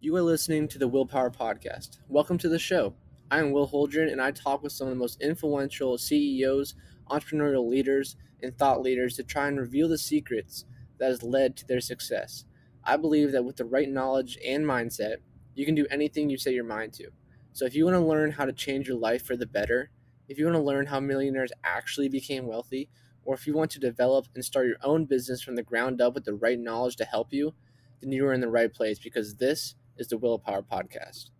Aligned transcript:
You 0.00 0.14
are 0.14 0.22
listening 0.22 0.68
to 0.68 0.78
the 0.78 0.86
Willpower 0.86 1.28
Podcast. 1.28 1.98
Welcome 2.06 2.38
to 2.38 2.48
the 2.48 2.60
show. 2.60 2.94
I 3.32 3.40
am 3.40 3.50
Will 3.50 3.68
Holdren, 3.68 4.12
and 4.12 4.22
I 4.22 4.30
talk 4.30 4.62
with 4.62 4.70
some 4.70 4.86
of 4.86 4.92
the 4.92 4.98
most 4.98 5.20
influential 5.20 5.98
CEOs, 5.98 6.76
entrepreneurial 7.10 7.68
leaders, 7.68 8.14
and 8.40 8.56
thought 8.56 8.80
leaders 8.80 9.16
to 9.16 9.24
try 9.24 9.48
and 9.48 9.58
reveal 9.58 9.88
the 9.88 9.98
secrets 9.98 10.64
that 10.98 11.10
has 11.10 11.24
led 11.24 11.56
to 11.56 11.66
their 11.66 11.80
success. 11.80 12.44
I 12.84 12.96
believe 12.96 13.32
that 13.32 13.44
with 13.44 13.56
the 13.56 13.64
right 13.64 13.88
knowledge 13.88 14.38
and 14.46 14.64
mindset, 14.64 15.16
you 15.56 15.66
can 15.66 15.74
do 15.74 15.88
anything 15.90 16.30
you 16.30 16.38
set 16.38 16.54
your 16.54 16.62
mind 16.62 16.92
to. 16.92 17.10
So 17.52 17.64
if 17.64 17.74
you 17.74 17.84
want 17.84 17.96
to 17.96 18.00
learn 18.00 18.30
how 18.30 18.44
to 18.44 18.52
change 18.52 18.86
your 18.86 18.98
life 18.98 19.26
for 19.26 19.36
the 19.36 19.46
better, 19.46 19.90
if 20.28 20.38
you 20.38 20.44
want 20.44 20.58
to 20.58 20.62
learn 20.62 20.86
how 20.86 21.00
millionaires 21.00 21.50
actually 21.64 22.08
became 22.08 22.46
wealthy, 22.46 22.88
or 23.24 23.34
if 23.34 23.48
you 23.48 23.54
want 23.54 23.72
to 23.72 23.80
develop 23.80 24.28
and 24.36 24.44
start 24.44 24.68
your 24.68 24.78
own 24.84 25.06
business 25.06 25.42
from 25.42 25.56
the 25.56 25.64
ground 25.64 26.00
up 26.00 26.14
with 26.14 26.24
the 26.24 26.34
right 26.34 26.60
knowledge 26.60 26.94
to 26.96 27.04
help 27.04 27.32
you, 27.32 27.52
then 28.00 28.12
you 28.12 28.24
are 28.28 28.32
in 28.32 28.40
the 28.40 28.48
right 28.48 28.72
place 28.72 29.00
because 29.00 29.34
this 29.34 29.74
is 29.98 30.08
the 30.08 30.16
Willpower 30.16 30.62
Podcast. 30.62 31.30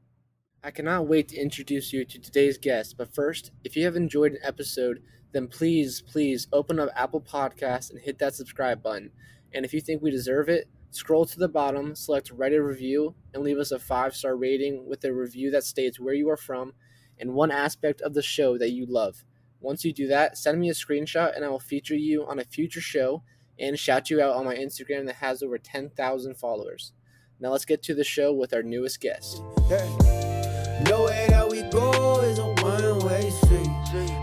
I 0.63 0.71
cannot 0.73 1.07
wait 1.07 1.29
to 1.29 1.41
introduce 1.41 1.93
you 1.93 2.05
to 2.05 2.19
today's 2.19 2.59
guest, 2.59 2.97
but 2.99 3.15
first, 3.15 3.53
if 3.63 3.77
you 3.77 3.85
have 3.85 3.95
enjoyed 3.95 4.33
an 4.33 4.39
episode, 4.43 5.03
then 5.33 5.47
please, 5.47 6.03
please 6.03 6.49
open 6.53 6.81
up 6.81 6.91
Apple 6.97 7.21
Podcasts 7.21 7.91
and 7.91 8.01
hit 8.01 8.19
that 8.19 8.35
subscribe 8.35 8.83
button. 8.83 9.13
And 9.53 9.65
if 9.65 9.73
you 9.73 9.81
think 9.81 10.03
we 10.03 10.11
deserve 10.11 10.49
it, 10.49 10.69
scroll 10.91 11.27
to 11.27 11.39
the 11.39 11.49
bottom, 11.49 11.95
select 11.95 12.33
write 12.33 12.53
a 12.53 12.63
review, 12.63 13.15
and 13.33 13.43
leave 13.43 13.59
us 13.59 13.71
a 13.71 13.79
five 13.79 14.17
star 14.17 14.37
rating 14.37 14.89
with 14.89 15.05
a 15.05 15.13
review 15.13 15.51
that 15.53 15.65
states 15.65 16.01
where 16.01 16.15
you 16.15 16.29
are 16.29 16.37
from 16.37 16.73
and 17.19 17.35
one 17.35 17.51
aspect 17.51 18.01
of 18.01 18.15
the 18.15 18.23
show 18.23 18.59
that 18.59 18.73
you 18.73 18.87
love. 18.87 19.25
Once 19.61 19.85
you 19.85 19.93
do 19.93 20.07
that, 20.09 20.37
send 20.37 20.61
me 20.61 20.71
a 20.71 20.75
screenshot 20.75 21.35
and 21.35 21.45
I 21.45 21.49
will 21.49 21.61
feature 21.61 21.97
you 21.97 22.27
on 22.27 22.39
a 22.39 22.45
future 22.45 22.81
show 22.81 23.23
and 23.59 23.79
shout 23.79 24.11
you 24.11 24.21
out 24.21 24.37
on 24.37 24.45
my 24.45 24.55
Instagram 24.55 25.07
that 25.07 25.17
has 25.17 25.43
over 25.43 25.59
10,000 25.59 26.35
followers. 26.37 26.93
Now 27.41 27.51
let's 27.51 27.65
get 27.65 27.85
to 27.85 27.95
the 27.95 28.03
show 28.03 28.33
with 28.33 28.53
our 28.53 28.65
newest 28.65 29.01
guest. 29.01 29.41
No 29.71 31.05
way 31.05 31.27
that 31.29 31.47
we 31.49 31.63
go 31.71 32.21
is 32.23 32.41
a 32.41 32.47
one 32.65 32.99
way 33.07 33.31
street. 33.31 33.71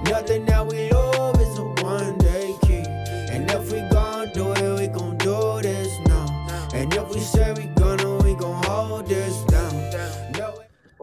Nothing 0.09 0.43
that 0.47 0.67
we 0.67 0.91
love 0.91 1.39
is 1.39 1.57
a 1.57 1.63
one 1.81 2.17
day 2.17 2.53
key. 2.63 2.83
And 3.31 3.49
if 3.49 3.71
we 3.71 3.79
gon' 3.89 4.31
do 4.33 4.51
it, 4.51 4.79
we 4.81 4.87
gon' 4.87 5.17
do 5.17 5.61
this 5.61 5.97
now. 6.07 6.69
And 6.73 6.93
if 6.93 7.09
we 7.09 7.21
say 7.21 7.53
we 7.53 7.67
gonna, 7.79 8.17
we 8.17 8.35
gon' 8.35 8.61
hold 8.65 9.07
this 9.07 9.45
down. 9.45 10.31
No 10.33 10.53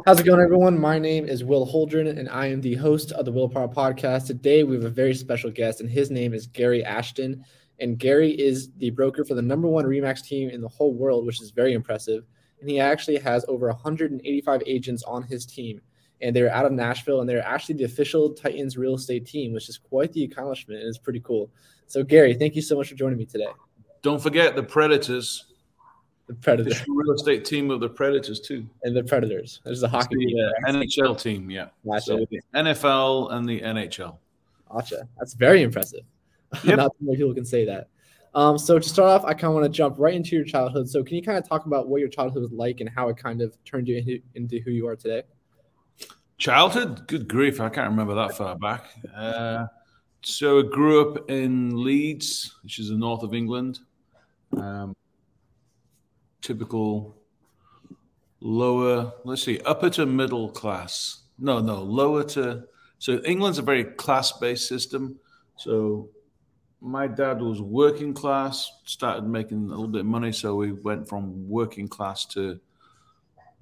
How's 0.05 0.21
it 0.21 0.25
going, 0.25 0.43
everyone? 0.43 0.79
My 0.79 0.99
name 0.99 1.25
is 1.25 1.43
Will 1.43 1.67
Holdren, 1.67 2.19
and 2.19 2.29
I 2.29 2.49
am 2.49 2.61
the 2.61 2.75
host 2.75 3.13
of 3.13 3.25
the 3.25 3.33
Willpower 3.33 3.69
Podcast. 3.69 4.27
Today, 4.27 4.65
we 4.65 4.75
have 4.75 4.85
a 4.85 4.91
very 4.91 5.15
special 5.15 5.51
guest, 5.51 5.81
and 5.81 5.89
his 5.89 6.11
name 6.11 6.35
is 6.35 6.47
Gary 6.47 6.85
Ashton. 6.85 7.47
And 7.81 7.99
Gary 7.99 8.31
is 8.31 8.71
the 8.79 8.91
broker 8.91 9.25
for 9.25 9.35
the 9.35 9.43
number 9.43 9.69
one 9.69 9.85
Remax 9.85 10.23
team 10.25 10.51
in 10.51 10.61
the 10.61 10.69
whole 10.69 10.95
world, 10.95 11.27
which 11.27 11.41
is 11.41 11.51
very 11.51 11.73
impressive. 11.73 12.25
And 12.61 12.71
he 12.71 12.79
actually 12.79 13.19
has 13.19 13.45
over 13.49 13.67
185 13.69 14.63
agents 14.67 15.03
on 15.03 15.23
his 15.25 15.45
team. 15.45 15.81
And 16.21 16.37
they're 16.37 16.53
out 16.53 16.65
of 16.65 16.71
Nashville, 16.71 17.21
and 17.21 17.29
they're 17.29 17.45
actually 17.45 17.75
the 17.75 17.85
official 17.85 18.31
Titans 18.31 18.77
real 18.77 18.95
estate 18.95 19.27
team, 19.27 19.53
which 19.53 19.69
is 19.69 19.77
quite 19.77 20.13
the 20.13 20.23
accomplishment, 20.23 20.79
and 20.79 20.89
it's 20.89 20.99
pretty 20.99 21.19
cool. 21.21 21.51
So, 21.89 22.05
Gary, 22.05 22.35
thank 22.35 22.55
you 22.55 22.63
so 22.63 22.77
much 22.77 22.89
for 22.89 22.95
joining 22.95 23.19
me 23.19 23.25
today. 23.25 23.49
Don't 24.03 24.23
forget 24.23 24.55
the 24.55 24.63
Predators. 24.63 25.47
The 26.29 26.35
The 26.35 26.41
Predators 26.41 26.85
real 26.89 27.15
estate 27.15 27.45
team 27.45 27.71
of 27.71 27.81
the 27.81 27.89
Predators 27.89 28.41
too. 28.41 28.67
and 28.85 28.97
the 28.97 29.03
Predators. 29.03 29.61
There's 29.65 29.81
the 29.81 29.89
hockey 29.89 30.17
team. 30.17 30.37
The 30.37 30.69
uh. 30.69 30.73
NHL 30.73 31.21
team, 31.21 31.51
yeah. 31.51 31.69
Gotcha. 31.85 32.03
So 32.03 32.27
NFL 32.55 33.33
and 33.33 33.49
the 33.49 33.61
NHL. 33.61 34.17
Gotcha. 34.71 35.09
That's 35.19 35.35
very 35.35 35.63
impressive. 35.63 36.05
Yep. 36.65 36.77
Not 36.77 36.93
many 37.01 37.17
people 37.17 37.35
can 37.35 37.45
say 37.45 37.65
that. 37.65 37.89
Um, 38.35 38.59
so 38.59 38.79
to 38.79 38.89
start 38.89 39.11
off, 39.11 39.25
I 39.25 39.35
kind 39.35 39.45
of 39.45 39.55
want 39.55 39.65
to 39.65 39.71
jump 39.71 39.97
right 39.99 40.15
into 40.15 40.37
your 40.37 40.45
childhood. 40.45 40.89
So 40.89 41.03
can 41.03 41.17
you 41.17 41.23
kind 41.23 41.39
of 41.39 41.49
talk 41.49 41.67
about 41.67 41.89
what 41.89 42.01
your 42.01 42.09
childhood 42.09 42.43
was 42.43 42.53
like 42.53 42.81
and 42.81 42.89
how 42.89 43.09
it 43.09 43.17
kind 43.17 43.43
of 43.43 43.57
turned 43.65 43.89
you 43.89 43.99
into, 43.99 44.21
into 44.35 44.59
who 44.61 44.71
you 44.71 44.87
are 44.87 44.97
today? 44.97 45.23
Childhood, 46.39 47.07
good 47.09 47.29
grief, 47.29 47.61
I 47.61 47.69
can't 47.69 47.91
remember 47.91 48.15
that 48.15 48.37
far 48.37 48.57
back. 48.57 48.87
Uh, 49.15 49.67
so 50.23 50.61
I 50.61 50.63
grew 50.63 51.11
up 51.11 51.31
in 51.31 51.83
Leeds, 51.83 52.57
which 52.63 52.79
is 52.79 52.89
the 52.89 52.97
north 52.97 53.23
of 53.23 53.35
England. 53.35 53.81
Um, 54.57 54.97
typical 56.41 57.17
lower, 58.41 59.13
let's 59.25 59.43
see, 59.43 59.61
upper 59.61 59.91
to 59.91 60.07
middle 60.07 60.51
class. 60.51 61.23
No, 61.39 61.61
no, 61.61 61.83
lower 61.83 62.25
to. 62.25 62.65
So 62.99 63.21
England's 63.25 63.59
a 63.59 63.63
very 63.63 63.85
class-based 63.85 64.67
system. 64.67 65.19
So 65.57 66.09
my 66.83 67.07
dad 67.07 67.41
was 67.41 67.63
working 67.63 68.13
class, 68.13 68.71
started 68.85 69.25
making 69.25 69.67
a 69.67 69.71
little 69.71 69.87
bit 69.87 70.01
of 70.01 70.07
money, 70.07 70.33
so 70.33 70.57
we 70.57 70.73
went 70.73 71.09
from 71.09 71.49
working 71.49 71.87
class 71.87 72.25
to 72.27 72.59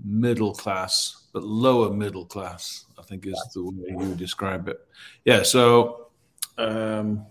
middle 0.03 0.55
class, 0.55 1.25
but 1.35 1.45
lower 1.45 1.93
middle 1.93 2.25
class, 2.25 2.87
I 2.99 3.03
think 3.03 3.27
is 3.27 3.39
the 3.55 3.63
way 3.63 4.07
you 4.07 4.15
describe 4.15 4.69
it. 4.69 4.81
Yeah, 5.27 5.43
so 5.43 6.09
um, 6.57 7.27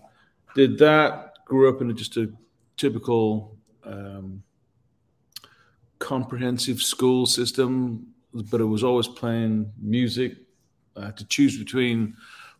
did 0.54 0.78
that, 0.78 1.44
grew 1.44 1.68
up 1.68 1.80
in 1.80 1.94
just 1.96 2.16
a 2.16 2.30
typical 2.76 3.56
um, 3.84 4.44
comprehensive 5.98 6.80
school 6.80 7.26
system, 7.26 8.06
but 8.32 8.60
it 8.60 8.64
was 8.64 8.84
always 8.84 9.08
playing 9.08 9.72
music. 9.82 10.36
I 10.96 11.06
had 11.06 11.16
to 11.16 11.26
choose 11.26 11.58
between 11.58 12.14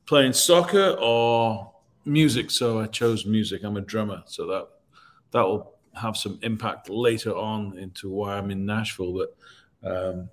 playing 0.07 0.33
soccer 0.33 0.97
or 1.01 1.73
music, 2.11 2.51
so 2.51 2.81
I 2.81 2.87
chose 2.87 3.25
music. 3.25 3.63
I'm 3.65 3.77
a 3.77 3.81
drummer, 3.81 4.23
so 4.27 4.47
that 4.47 4.69
that 5.33 5.43
will 5.43 5.75
have 5.95 6.17
some 6.17 6.39
impact 6.43 6.89
later 6.89 7.35
on 7.35 7.79
into 7.79 8.11
why 8.11 8.37
I'm 8.37 8.51
in 8.51 8.67
Nashville. 8.67 9.13
But 9.13 9.37
um, 9.91 10.31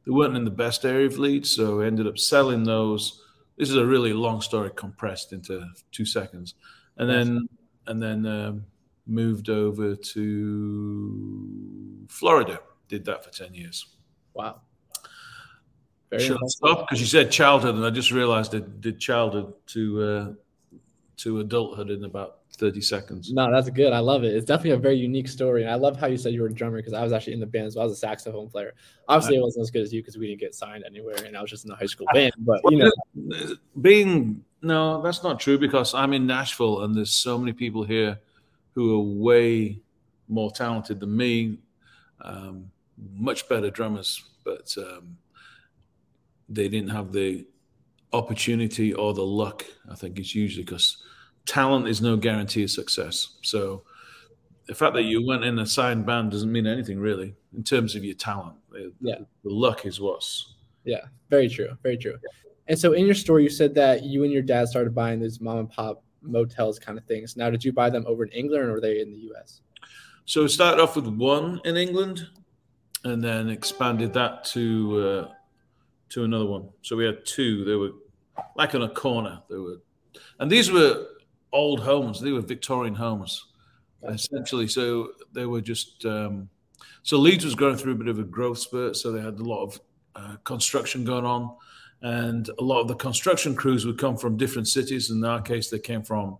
they 0.05 0.11
weren't 0.11 0.35
in 0.35 0.45
the 0.45 0.51
best 0.51 0.85
area 0.85 1.07
of 1.07 1.17
Leeds, 1.17 1.51
so 1.51 1.77
we 1.77 1.87
ended 1.87 2.07
up 2.07 2.17
selling 2.17 2.63
those. 2.63 3.21
This 3.57 3.69
is 3.69 3.75
a 3.75 3.85
really 3.85 4.13
long 4.13 4.41
story 4.41 4.71
compressed 4.75 5.33
into 5.33 5.65
two 5.91 6.05
seconds, 6.05 6.55
and 6.97 7.09
then 7.09 7.47
and 7.87 8.01
then 8.01 8.25
um, 8.25 8.65
moved 9.05 9.49
over 9.49 9.95
to 9.95 12.05
Florida. 12.09 12.59
Did 12.87 13.05
that 13.05 13.23
for 13.23 13.31
ten 13.31 13.53
years. 13.53 13.85
Wow. 14.33 14.61
Very 16.09 16.25
impressive. 16.25 16.49
stop 16.49 16.87
because 16.87 16.99
you 16.99 17.07
said 17.07 17.31
childhood, 17.31 17.75
and 17.75 17.85
I 17.85 17.89
just 17.89 18.11
realised 18.11 18.55
I 18.55 18.61
did 18.79 18.99
childhood 18.99 19.53
to 19.67 20.03
uh, 20.03 20.33
to 21.17 21.39
adulthood 21.39 21.89
in 21.91 22.03
about 22.03 22.39
30 22.59 22.81
seconds. 22.81 23.31
No, 23.31 23.51
that's 23.51 23.69
good. 23.69 23.93
I 23.93 23.99
love 23.99 24.23
it. 24.23 24.35
It's 24.35 24.45
definitely 24.45 24.71
a 24.71 24.77
very 24.77 24.97
unique 24.97 25.27
story. 25.27 25.63
And 25.63 25.71
I 25.71 25.75
love 25.75 25.97
how 25.97 26.07
you 26.07 26.17
said 26.17 26.33
you 26.33 26.41
were 26.41 26.47
a 26.47 26.53
drummer 26.53 26.77
because 26.77 26.93
I 26.93 27.01
was 27.03 27.13
actually 27.13 27.33
in 27.33 27.39
the 27.39 27.45
band 27.45 27.67
as 27.67 27.75
well. 27.75 27.83
I 27.83 27.87
was 27.87 27.97
a 27.97 27.99
saxophone 27.99 28.49
player. 28.49 28.73
Obviously, 29.07 29.37
it 29.37 29.41
wasn't 29.41 29.63
as 29.63 29.71
good 29.71 29.81
as 29.81 29.93
you 29.93 30.01
because 30.01 30.17
we 30.17 30.27
didn't 30.27 30.41
get 30.41 30.53
signed 30.53 30.83
anywhere 30.85 31.15
and 31.25 31.37
I 31.37 31.41
was 31.41 31.49
just 31.49 31.63
in 31.63 31.69
the 31.69 31.75
high 31.75 31.85
school 31.85 32.07
band. 32.13 32.33
But, 32.39 32.61
you 32.69 32.77
know, 32.77 33.55
being, 33.81 34.43
no, 34.61 35.01
that's 35.01 35.23
not 35.23 35.39
true 35.39 35.57
because 35.57 35.93
I'm 35.93 36.13
in 36.13 36.27
Nashville 36.27 36.83
and 36.83 36.95
there's 36.95 37.11
so 37.11 37.37
many 37.37 37.53
people 37.53 37.83
here 37.83 38.19
who 38.75 38.99
are 38.99 39.21
way 39.21 39.79
more 40.27 40.51
talented 40.51 40.99
than 40.99 41.15
me, 41.15 41.57
um, 42.21 42.69
much 43.13 43.47
better 43.47 43.69
drummers, 43.69 44.23
but 44.43 44.75
um, 44.77 45.17
they 46.49 46.67
didn't 46.67 46.89
have 46.89 47.11
the 47.11 47.45
opportunity 48.11 48.93
or 48.93 49.13
the 49.13 49.25
luck. 49.25 49.65
I 49.89 49.95
think 49.95 50.19
it's 50.19 50.33
usually 50.33 50.63
because 50.63 50.97
talent 51.45 51.87
is 51.87 52.01
no 52.01 52.17
guarantee 52.17 52.63
of 52.63 52.71
success. 52.71 53.37
So 53.43 53.83
the 54.67 54.75
fact 54.75 54.93
that 54.95 55.03
you 55.03 55.25
went 55.25 55.43
in 55.43 55.59
a 55.59 55.65
signed 55.65 56.05
band 56.05 56.31
doesn't 56.31 56.51
mean 56.51 56.67
anything 56.67 56.99
really 56.99 57.35
in 57.55 57.63
terms 57.63 57.95
of 57.95 58.03
your 58.03 58.15
talent. 58.15 58.55
Yeah, 58.99 59.15
the 59.43 59.49
luck 59.49 59.85
is 59.85 59.99
what's. 59.99 60.55
Yeah, 60.83 61.05
very 61.29 61.49
true, 61.49 61.69
very 61.83 61.97
true. 61.97 62.17
And 62.67 62.77
so 62.77 62.93
in 62.93 63.05
your 63.05 63.15
story, 63.15 63.43
you 63.43 63.49
said 63.49 63.73
that 63.75 64.03
you 64.03 64.23
and 64.23 64.31
your 64.31 64.43
dad 64.43 64.67
started 64.67 64.93
buying 64.93 65.19
these 65.19 65.41
mom 65.41 65.57
and 65.57 65.69
pop 65.69 66.03
motels 66.21 66.77
kind 66.77 66.97
of 66.97 67.05
things. 67.05 67.35
Now, 67.35 67.49
did 67.49 67.63
you 67.63 67.73
buy 67.73 67.89
them 67.89 68.05
over 68.07 68.23
in 68.23 68.31
England 68.31 68.65
or 68.65 68.73
were 68.73 68.81
they 68.81 69.01
in 69.01 69.11
the 69.11 69.17
U.S.? 69.17 69.61
So 70.25 70.43
we 70.43 70.49
started 70.49 70.81
off 70.81 70.95
with 70.95 71.07
one 71.07 71.59
in 71.65 71.75
England, 71.75 72.27
and 73.03 73.23
then 73.23 73.49
expanded 73.49 74.13
that 74.13 74.43
to 74.45 74.99
uh, 74.99 75.33
to 76.09 76.23
another 76.23 76.45
one. 76.45 76.69
So 76.81 76.95
we 76.95 77.05
had 77.05 77.25
two. 77.25 77.63
They 77.65 77.75
were 77.75 77.91
like 78.55 78.75
on 78.75 78.83
a 78.83 78.89
corner. 78.89 79.41
They 79.49 79.57
were, 79.57 79.77
and 80.39 80.51
these 80.51 80.71
were 80.71 81.07
old 81.51 81.79
homes. 81.79 82.19
They 82.19 82.31
were 82.31 82.41
Victorian 82.41 82.95
homes, 82.95 83.47
essentially. 84.07 84.67
So 84.67 85.09
they 85.33 85.45
were 85.45 85.61
just. 85.61 86.05
Um, 86.05 86.49
so 87.03 87.17
Leeds 87.17 87.45
was 87.45 87.55
going 87.55 87.77
through 87.77 87.93
a 87.93 87.95
bit 87.95 88.07
of 88.07 88.19
a 88.19 88.23
growth 88.23 88.59
spurt. 88.59 88.95
So 88.95 89.11
they 89.11 89.21
had 89.21 89.39
a 89.39 89.43
lot 89.43 89.63
of 89.63 89.79
uh, 90.15 90.35
construction 90.43 91.03
going 91.03 91.25
on, 91.25 91.55
and 92.01 92.49
a 92.59 92.63
lot 92.63 92.81
of 92.81 92.87
the 92.87 92.95
construction 92.95 93.55
crews 93.55 93.85
would 93.85 93.97
come 93.97 94.17
from 94.17 94.37
different 94.37 94.67
cities. 94.67 95.09
In 95.09 95.23
our 95.23 95.41
case, 95.41 95.69
they 95.69 95.79
came 95.79 96.03
from 96.03 96.37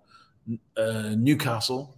uh, 0.77 1.15
Newcastle, 1.17 1.97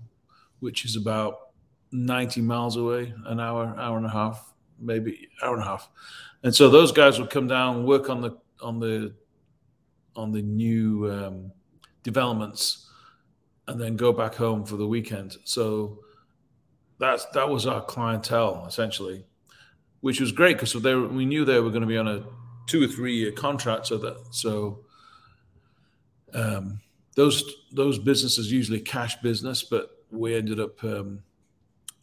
which 0.59 0.85
is 0.85 0.95
about 0.95 1.51
90 1.91 2.41
miles 2.41 2.77
away, 2.77 3.13
an 3.25 3.39
hour, 3.39 3.75
hour 3.77 3.97
and 3.97 4.05
a 4.05 4.09
half, 4.09 4.53
maybe 4.79 5.29
hour 5.43 5.55
and 5.55 5.63
a 5.63 5.65
half. 5.65 5.89
And 6.43 6.55
so 6.55 6.69
those 6.69 6.91
guys 6.91 7.19
would 7.19 7.29
come 7.29 7.47
down, 7.47 7.85
work 7.85 8.09
on 8.09 8.21
the 8.21 8.37
on 8.61 8.79
the 8.79 9.13
on 10.15 10.31
the 10.31 10.41
new 10.41 11.11
um, 11.11 11.51
developments, 12.03 12.89
and 13.67 13.79
then 13.79 13.95
go 13.95 14.11
back 14.11 14.35
home 14.35 14.65
for 14.65 14.75
the 14.75 14.87
weekend. 14.87 15.37
So 15.43 15.99
that's 16.99 17.25
that 17.33 17.47
was 17.47 17.67
our 17.67 17.81
clientele 17.81 18.65
essentially, 18.67 19.25
which 20.01 20.19
was 20.19 20.31
great 20.31 20.57
because 20.57 20.73
they 20.73 20.95
were, 20.95 21.07
we 21.07 21.25
knew 21.25 21.45
they 21.45 21.59
were 21.59 21.69
going 21.69 21.81
to 21.81 21.87
be 21.87 21.97
on 21.97 22.07
a 22.07 22.23
two 22.67 22.83
or 22.83 22.87
three 22.87 23.15
year 23.15 23.31
contract. 23.31 23.87
So 23.87 23.97
that 23.99 24.17
so 24.31 24.79
um, 26.33 26.79
those 27.15 27.43
those 27.71 27.99
businesses 27.99 28.51
usually 28.51 28.79
cash 28.79 29.15
business, 29.17 29.63
but 29.63 29.89
we 30.09 30.35
ended 30.35 30.59
up. 30.59 30.83
Um, 30.83 31.23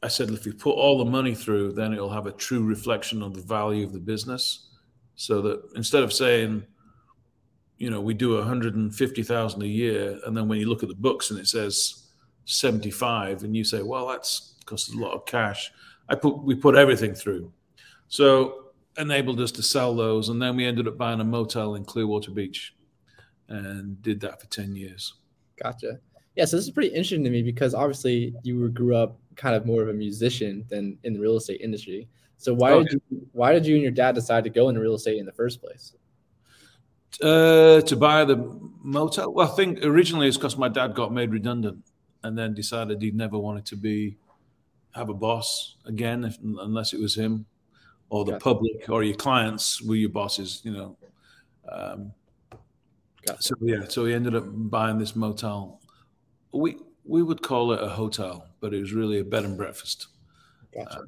I 0.02 0.08
said, 0.08 0.30
if 0.30 0.46
you 0.46 0.52
put 0.52 0.76
all 0.76 0.98
the 0.98 1.04
money 1.10 1.34
through, 1.34 1.72
then 1.72 1.92
it'll 1.92 2.08
have 2.08 2.26
a 2.26 2.32
true 2.32 2.64
reflection 2.64 3.22
of 3.22 3.34
the 3.34 3.42
value 3.42 3.84
of 3.84 3.92
the 3.92 3.98
business. 3.98 4.68
So 5.16 5.42
that 5.42 5.62
instead 5.74 6.04
of 6.04 6.12
saying, 6.12 6.64
you 7.78 7.90
know, 7.90 8.00
we 8.00 8.14
do 8.14 8.36
150,000 8.36 9.62
a 9.62 9.66
year, 9.66 10.18
and 10.24 10.36
then 10.36 10.48
when 10.48 10.58
you 10.60 10.68
look 10.68 10.82
at 10.82 10.88
the 10.88 10.94
books 10.94 11.30
and 11.30 11.40
it 11.40 11.48
says 11.48 12.08
75, 12.44 13.42
and 13.42 13.56
you 13.56 13.64
say, 13.64 13.82
well, 13.82 14.06
that's 14.06 14.54
costs 14.66 14.94
a 14.94 14.98
lot 14.98 15.14
of 15.14 15.24
cash. 15.26 15.72
I 16.08 16.14
put 16.14 16.42
we 16.42 16.54
put 16.54 16.76
everything 16.76 17.14
through, 17.14 17.52
so 18.08 18.72
enabled 18.98 19.40
us 19.40 19.52
to 19.52 19.62
sell 19.62 19.94
those, 19.94 20.28
and 20.28 20.40
then 20.40 20.56
we 20.56 20.64
ended 20.64 20.88
up 20.88 20.98
buying 20.98 21.20
a 21.20 21.24
motel 21.24 21.74
in 21.74 21.84
Clearwater 21.84 22.30
Beach, 22.30 22.74
and 23.48 24.00
did 24.02 24.20
that 24.20 24.40
for 24.40 24.46
10 24.48 24.76
years. 24.76 25.14
Gotcha. 25.62 25.98
Yeah, 26.38 26.44
so 26.44 26.54
this 26.54 26.66
is 26.66 26.70
pretty 26.70 26.90
interesting 26.90 27.24
to 27.24 27.30
me 27.30 27.42
because 27.42 27.74
obviously 27.74 28.32
you 28.44 28.68
grew 28.68 28.94
up 28.94 29.18
kind 29.34 29.56
of 29.56 29.66
more 29.66 29.82
of 29.82 29.88
a 29.88 29.92
musician 29.92 30.64
than 30.68 30.96
in 31.02 31.14
the 31.14 31.18
real 31.18 31.36
estate 31.36 31.60
industry. 31.60 32.06
So 32.36 32.54
why 32.54 32.74
okay. 32.74 32.90
did 32.90 33.02
you, 33.10 33.28
why 33.32 33.52
did 33.52 33.66
you 33.66 33.74
and 33.74 33.82
your 33.82 33.90
dad 33.90 34.14
decide 34.14 34.44
to 34.44 34.50
go 34.50 34.68
into 34.68 34.80
real 34.80 34.94
estate 34.94 35.18
in 35.18 35.26
the 35.26 35.32
first 35.32 35.60
place? 35.60 35.94
Uh, 37.20 37.80
to 37.80 37.96
buy 37.96 38.24
the 38.24 38.36
motel. 38.84 39.32
Well, 39.32 39.50
I 39.50 39.56
think 39.56 39.84
originally 39.84 40.28
it's 40.28 40.36
because 40.36 40.56
my 40.56 40.68
dad 40.68 40.94
got 40.94 41.12
made 41.12 41.32
redundant, 41.32 41.84
and 42.22 42.38
then 42.38 42.54
decided 42.54 43.02
he 43.02 43.10
never 43.10 43.36
wanted 43.36 43.66
to 43.66 43.76
be 43.76 44.16
have 44.94 45.08
a 45.08 45.14
boss 45.14 45.74
again, 45.86 46.22
if, 46.22 46.38
unless 46.40 46.92
it 46.92 47.00
was 47.00 47.16
him 47.16 47.46
or 48.10 48.24
the 48.24 48.38
public 48.38 48.88
or 48.88 49.02
your 49.02 49.16
clients 49.16 49.82
were 49.82 49.96
your 49.96 50.10
bosses. 50.10 50.60
You 50.62 50.72
know. 50.72 50.96
Um, 51.68 52.12
so 53.40 53.56
yeah, 53.60 53.88
so 53.88 54.04
he 54.04 54.14
ended 54.14 54.36
up 54.36 54.44
buying 54.46 54.98
this 54.98 55.16
motel. 55.16 55.77
We 56.52 56.78
we 57.04 57.22
would 57.22 57.42
call 57.42 57.72
it 57.72 57.82
a 57.82 57.88
hotel, 57.88 58.48
but 58.60 58.74
it 58.74 58.80
was 58.80 58.92
really 58.92 59.20
a 59.20 59.24
bed 59.24 59.44
and 59.44 59.56
breakfast. 59.56 60.08
Gotcha. 60.74 61.00
Uh, 61.00 61.02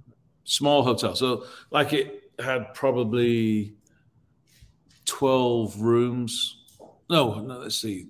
small 0.45 0.83
hotel. 0.83 1.15
So, 1.15 1.45
like, 1.71 1.93
it 1.93 2.31
had 2.39 2.73
probably 2.75 3.75
12 5.05 5.81
rooms. 5.81 6.65
No, 7.11 7.41
no, 7.41 7.59
let's 7.59 7.77
see. 7.77 8.09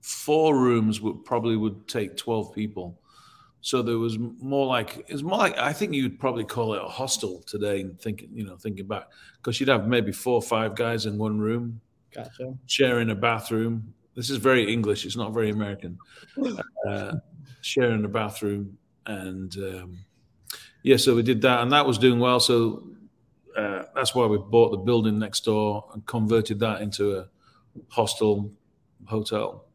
Four 0.00 0.58
rooms 0.58 1.00
would 1.00 1.24
probably 1.24 1.56
would 1.56 1.86
take 1.86 2.16
12 2.16 2.54
people. 2.54 2.98
So 3.60 3.82
there 3.82 3.98
was 3.98 4.18
more 4.18 4.66
like 4.66 5.04
it's 5.08 5.22
more 5.22 5.36
like 5.36 5.58
I 5.58 5.72
think 5.72 5.92
you'd 5.92 6.18
probably 6.18 6.44
call 6.44 6.74
it 6.74 6.82
a 6.82 6.88
hostel 6.88 7.42
today. 7.46 7.80
And 7.80 8.00
thinking, 8.00 8.30
you 8.32 8.44
know, 8.44 8.56
thinking 8.56 8.86
back, 8.86 9.08
because 9.36 9.58
you'd 9.58 9.68
have 9.68 9.86
maybe 9.88 10.12
four 10.12 10.34
or 10.34 10.42
five 10.42 10.74
guys 10.76 11.06
in 11.06 11.18
one 11.18 11.38
room, 11.38 11.80
gotcha, 12.14 12.54
sharing 12.66 13.10
a 13.10 13.14
bathroom, 13.14 13.92
this 14.18 14.30
is 14.30 14.38
very 14.38 14.70
English. 14.70 15.06
It's 15.06 15.16
not 15.16 15.32
very 15.32 15.50
American. 15.50 15.96
Uh, 16.88 17.12
sharing 17.60 18.04
a 18.04 18.08
bathroom, 18.08 18.76
and 19.06 19.56
um, 19.58 19.98
yeah, 20.82 20.96
so 20.96 21.14
we 21.14 21.22
did 21.22 21.40
that, 21.42 21.62
and 21.62 21.70
that 21.70 21.86
was 21.86 21.98
doing 21.98 22.18
well. 22.18 22.40
So 22.40 22.82
uh, 23.56 23.84
that's 23.94 24.16
why 24.16 24.26
we 24.26 24.38
bought 24.38 24.72
the 24.72 24.78
building 24.78 25.20
next 25.20 25.44
door 25.44 25.88
and 25.94 26.04
converted 26.06 26.58
that 26.58 26.82
into 26.82 27.16
a 27.16 27.28
hostel 27.90 28.50
hotel. 29.06 29.66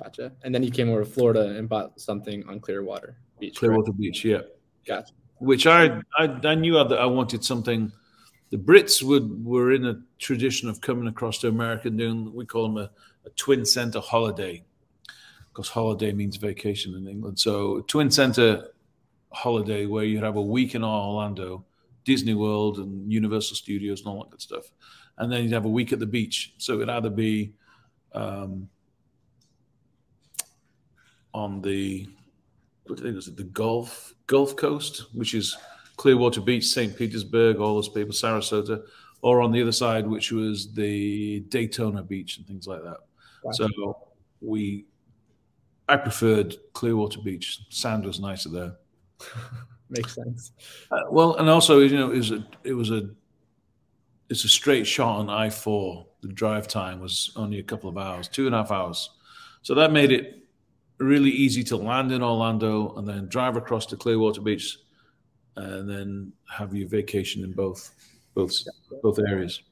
Gotcha. 0.00 0.30
And 0.44 0.54
then 0.54 0.62
you 0.62 0.70
came 0.70 0.88
over 0.88 1.02
to 1.02 1.10
Florida 1.10 1.56
and 1.56 1.68
bought 1.68 2.00
something 2.00 2.48
on 2.48 2.60
Clearwater 2.60 3.16
Beach. 3.40 3.56
Clearwater 3.56 3.92
Beach, 3.92 4.24
yeah. 4.24 4.42
Gotcha. 4.86 5.14
Which 5.40 5.66
I 5.66 6.00
I, 6.16 6.38
I 6.44 6.54
knew 6.54 6.74
that 6.74 6.96
I 6.96 7.06
wanted 7.06 7.44
something. 7.44 7.90
The 8.50 8.56
Brits 8.56 9.02
would 9.02 9.44
were 9.44 9.72
in 9.72 9.86
a 9.86 10.00
tradition 10.20 10.68
of 10.68 10.80
coming 10.80 11.08
across 11.08 11.38
to 11.38 11.48
America 11.48 11.88
and 11.88 11.98
doing 11.98 12.32
we 12.32 12.46
call 12.46 12.68
them 12.68 12.78
a 12.78 12.90
a 13.24 13.30
twin 13.30 13.64
center 13.64 14.00
holiday 14.00 14.62
because 15.48 15.68
holiday 15.68 16.12
means 16.12 16.36
vacation 16.36 16.94
in 16.94 17.08
England. 17.08 17.38
So 17.38 17.80
twin 17.82 18.10
center 18.10 18.68
holiday 19.32 19.86
where 19.86 20.04
you'd 20.04 20.22
have 20.22 20.36
a 20.36 20.42
week 20.42 20.74
in 20.74 20.84
Orlando, 20.84 21.64
Disney 22.04 22.34
World 22.34 22.78
and 22.78 23.12
Universal 23.12 23.56
Studios 23.56 24.00
and 24.00 24.08
all 24.08 24.22
that 24.22 24.30
good 24.30 24.40
stuff. 24.40 24.64
And 25.18 25.30
then 25.30 25.42
you'd 25.42 25.52
have 25.52 25.64
a 25.64 25.68
week 25.68 25.92
at 25.92 25.98
the 25.98 26.06
beach. 26.06 26.54
So 26.58 26.74
it'd 26.74 26.88
either 26.88 27.10
be 27.10 27.52
um, 28.12 28.68
on 31.34 31.60
the 31.60 32.08
what 32.86 33.00
do 33.00 33.14
was 33.14 33.28
it, 33.28 33.36
the 33.36 33.44
Gulf 33.44 34.14
Gulf 34.26 34.56
Coast, 34.56 35.06
which 35.14 35.34
is 35.34 35.56
Clearwater 35.96 36.40
Beach, 36.40 36.66
St. 36.66 36.96
Petersburg, 36.96 37.58
all 37.58 37.74
those 37.74 37.88
people, 37.88 38.12
Sarasota, 38.12 38.82
or 39.22 39.40
on 39.42 39.52
the 39.52 39.62
other 39.62 39.72
side, 39.72 40.06
which 40.06 40.32
was 40.32 40.72
the 40.72 41.40
Daytona 41.48 42.02
Beach 42.02 42.38
and 42.38 42.46
things 42.46 42.66
like 42.66 42.82
that. 42.82 42.98
Gotcha. 43.42 43.68
So 43.74 44.08
we, 44.40 44.86
I 45.88 45.96
preferred 45.96 46.56
Clearwater 46.72 47.20
Beach. 47.20 47.60
Sand 47.70 48.04
was 48.04 48.20
nicer 48.20 48.48
there. 48.48 48.76
Makes 49.90 50.14
sense. 50.14 50.52
Uh, 50.90 51.00
well, 51.10 51.36
and 51.36 51.48
also, 51.48 51.80
you 51.80 51.96
know, 51.96 52.10
it 52.10 52.18
was 52.18 52.30
a, 52.30 52.46
it 52.64 52.74
was 52.74 52.90
a, 52.90 53.10
it's 54.28 54.44
a 54.44 54.48
straight 54.48 54.86
shot 54.86 55.18
on 55.18 55.28
I 55.28 55.50
four. 55.50 56.06
The 56.22 56.28
drive 56.28 56.68
time 56.68 57.00
was 57.00 57.32
only 57.34 57.58
a 57.58 57.62
couple 57.62 57.90
of 57.90 57.98
hours, 57.98 58.28
two 58.28 58.46
and 58.46 58.54
a 58.54 58.58
half 58.58 58.70
hours. 58.70 59.10
So 59.62 59.74
that 59.74 59.92
made 59.92 60.12
it 60.12 60.40
really 60.98 61.30
easy 61.30 61.64
to 61.64 61.76
land 61.76 62.12
in 62.12 62.22
Orlando 62.22 62.94
and 62.96 63.08
then 63.08 63.26
drive 63.26 63.56
across 63.56 63.86
to 63.86 63.96
Clearwater 63.96 64.42
Beach, 64.42 64.78
and 65.56 65.88
then 65.88 66.32
have 66.48 66.74
your 66.74 66.88
vacation 66.88 67.42
in 67.42 67.52
both 67.52 67.90
both 68.34 68.52
both 69.02 69.18
areas. 69.18 69.62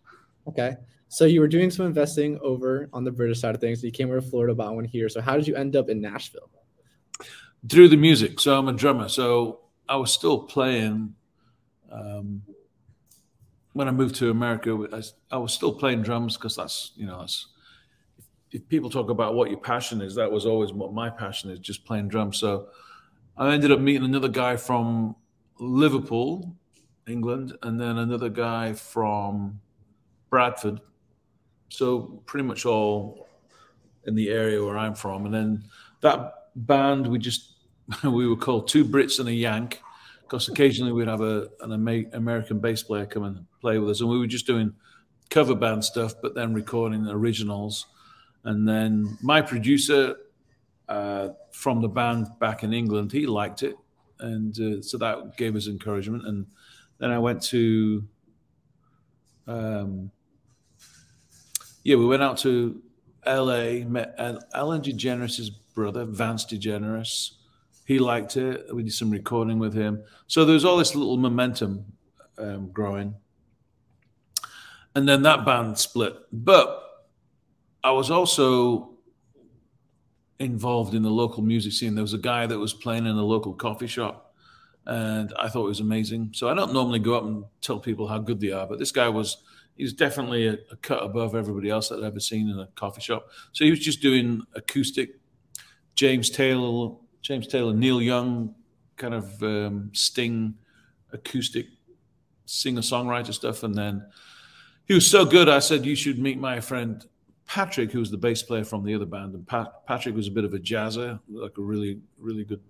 Okay. 0.48 0.76
So 1.08 1.24
you 1.24 1.40
were 1.40 1.48
doing 1.48 1.70
some 1.70 1.86
investing 1.86 2.38
over 2.42 2.88
on 2.92 3.04
the 3.04 3.10
British 3.10 3.40
side 3.40 3.54
of 3.54 3.60
things. 3.60 3.82
You 3.82 3.90
came 3.90 4.08
over 4.08 4.20
to 4.20 4.26
Florida, 4.26 4.54
bought 4.54 4.74
one 4.74 4.84
here. 4.84 5.08
So 5.08 5.20
how 5.20 5.36
did 5.36 5.46
you 5.48 5.56
end 5.56 5.74
up 5.74 5.88
in 5.88 6.00
Nashville? 6.00 6.50
Through 7.68 7.88
the 7.88 7.96
music. 7.96 8.40
So 8.40 8.58
I'm 8.58 8.68
a 8.68 8.72
drummer. 8.72 9.08
So 9.08 9.60
I 9.88 9.96
was 9.96 10.12
still 10.12 10.40
playing. 10.40 11.14
Um, 11.90 12.42
when 13.72 13.88
I 13.88 13.90
moved 13.90 14.16
to 14.16 14.30
America, 14.30 14.86
I, 14.92 15.02
I 15.34 15.38
was 15.38 15.52
still 15.52 15.72
playing 15.72 16.02
drums 16.02 16.36
because 16.36 16.56
that's 16.56 16.92
you 16.96 17.06
know 17.06 17.20
that's 17.20 17.46
if 18.50 18.66
people 18.68 18.90
talk 18.90 19.10
about 19.10 19.34
what 19.34 19.50
your 19.50 19.60
passion 19.60 20.00
is, 20.00 20.14
that 20.14 20.30
was 20.30 20.46
always 20.46 20.72
what 20.72 20.92
my 20.92 21.10
passion 21.10 21.50
is, 21.50 21.58
just 21.58 21.84
playing 21.84 22.08
drums. 22.08 22.38
So 22.38 22.68
I 23.36 23.52
ended 23.52 23.70
up 23.70 23.80
meeting 23.80 24.04
another 24.04 24.28
guy 24.28 24.56
from 24.56 25.16
Liverpool, 25.58 26.54
England, 27.06 27.56
and 27.62 27.80
then 27.80 27.98
another 27.98 28.28
guy 28.28 28.72
from 28.72 29.60
Bradford. 30.30 30.80
So 31.68 32.22
pretty 32.26 32.44
much 32.44 32.64
all 32.66 33.28
in 34.04 34.14
the 34.14 34.30
area 34.30 34.64
where 34.64 34.78
I'm 34.78 34.94
from. 34.94 35.26
And 35.26 35.34
then 35.34 35.64
that 36.00 36.32
band, 36.56 37.06
we 37.06 37.18
just 37.18 37.54
we 38.04 38.26
were 38.26 38.36
called 38.36 38.68
Two 38.68 38.84
Brits 38.84 39.20
and 39.20 39.28
a 39.28 39.32
Yank, 39.32 39.80
because 40.22 40.48
occasionally 40.48 40.92
we'd 40.92 41.08
have 41.08 41.22
a, 41.22 41.48
an 41.60 41.72
American 41.72 42.58
bass 42.58 42.82
player 42.82 43.06
come 43.06 43.24
and 43.24 43.46
play 43.60 43.78
with 43.78 43.90
us, 43.90 44.00
and 44.00 44.10
we 44.10 44.18
were 44.18 44.26
just 44.26 44.46
doing 44.46 44.74
cover 45.30 45.54
band 45.54 45.84
stuff, 45.84 46.14
but 46.20 46.34
then 46.34 46.54
recording 46.54 47.06
originals. 47.06 47.86
And 48.44 48.68
then 48.68 49.18
my 49.22 49.42
producer 49.42 50.16
uh, 50.88 51.30
from 51.52 51.80
the 51.80 51.88
band 51.88 52.28
back 52.38 52.62
in 52.62 52.72
England, 52.72 53.12
he 53.12 53.26
liked 53.26 53.62
it, 53.62 53.76
and 54.20 54.58
uh, 54.60 54.82
so 54.82 54.98
that 54.98 55.36
gave 55.36 55.56
us 55.56 55.66
encouragement. 55.66 56.26
And 56.26 56.46
then 56.98 57.10
I 57.10 57.18
went 57.18 57.42
to, 57.44 58.04
um, 59.46 60.10
yeah, 61.82 61.96
we 61.96 62.06
went 62.06 62.22
out 62.22 62.38
to 62.38 62.82
L.A. 63.24 63.84
Met 63.84 64.14
Ellen 64.54 64.82
DeGeneres' 64.82 65.50
brother, 65.74 66.04
Vance 66.04 66.44
DeGeneres. 66.44 67.32
He 67.86 67.98
liked 67.98 68.36
it. 68.36 68.74
We 68.74 68.82
did 68.82 68.92
some 68.92 69.10
recording 69.10 69.58
with 69.58 69.74
him. 69.74 70.02
So 70.26 70.44
there 70.44 70.54
was 70.54 70.64
all 70.64 70.76
this 70.76 70.94
little 70.94 71.16
momentum 71.16 71.86
um, 72.36 72.70
growing. 72.70 73.14
And 74.94 75.08
then 75.08 75.22
that 75.22 75.44
band 75.44 75.78
split. 75.78 76.14
But 76.32 76.82
I 77.82 77.92
was 77.92 78.10
also 78.10 78.98
involved 80.38 80.94
in 80.94 81.02
the 81.02 81.10
local 81.10 81.42
music 81.42 81.72
scene. 81.72 81.94
There 81.94 82.02
was 82.02 82.14
a 82.14 82.18
guy 82.18 82.46
that 82.46 82.58
was 82.58 82.72
playing 82.72 83.06
in 83.06 83.16
a 83.16 83.24
local 83.24 83.54
coffee 83.54 83.86
shop, 83.86 84.34
and 84.86 85.32
I 85.38 85.48
thought 85.48 85.64
it 85.64 85.68
was 85.68 85.80
amazing. 85.80 86.30
So 86.34 86.48
I 86.48 86.54
don't 86.54 86.72
normally 86.72 86.98
go 86.98 87.14
up 87.14 87.24
and 87.24 87.44
tell 87.60 87.78
people 87.78 88.06
how 88.06 88.18
good 88.18 88.40
they 88.40 88.52
are, 88.52 88.66
but 88.66 88.78
this 88.78 88.92
guy 88.92 89.08
was 89.08 89.38
he 89.78 89.84
was 89.84 89.92
definitely 89.92 90.48
a, 90.48 90.58
a 90.72 90.76
cut 90.82 91.02
above 91.04 91.36
everybody 91.36 91.70
else 91.70 91.88
that 91.88 92.00
I'd 92.00 92.04
ever 92.04 92.20
seen 92.20 92.50
in 92.50 92.58
a 92.58 92.66
coffee 92.74 93.00
shop. 93.00 93.28
So 93.52 93.64
he 93.64 93.70
was 93.70 93.78
just 93.78 94.02
doing 94.02 94.42
acoustic, 94.54 95.20
James 95.94 96.28
Taylor, 96.28 96.96
James 97.22 97.46
Taylor, 97.46 97.72
Neil 97.72 98.02
Young, 98.02 98.54
kind 98.96 99.14
of 99.14 99.42
um, 99.42 99.90
Sting, 99.94 100.54
acoustic 101.12 101.68
singer 102.44 102.80
songwriter 102.80 103.32
stuff, 103.32 103.62
and 103.62 103.74
then 103.74 104.04
he 104.86 104.94
was 104.94 105.06
so 105.06 105.24
good. 105.24 105.48
I 105.48 105.60
said 105.60 105.86
you 105.86 105.94
should 105.94 106.18
meet 106.18 106.38
my 106.38 106.58
friend 106.60 107.06
Patrick, 107.46 107.92
who 107.92 108.00
was 108.00 108.10
the 108.10 108.18
bass 108.18 108.42
player 108.42 108.64
from 108.64 108.84
the 108.84 108.94
other 108.94 109.06
band, 109.06 109.34
and 109.34 109.46
Pat, 109.46 109.86
Patrick 109.86 110.16
was 110.16 110.26
a 110.26 110.32
bit 110.32 110.44
of 110.44 110.54
a 110.54 110.58
jazzer, 110.58 111.20
like 111.28 111.56
a 111.56 111.62
really, 111.62 112.00
really 112.18 112.44
good 112.44 112.60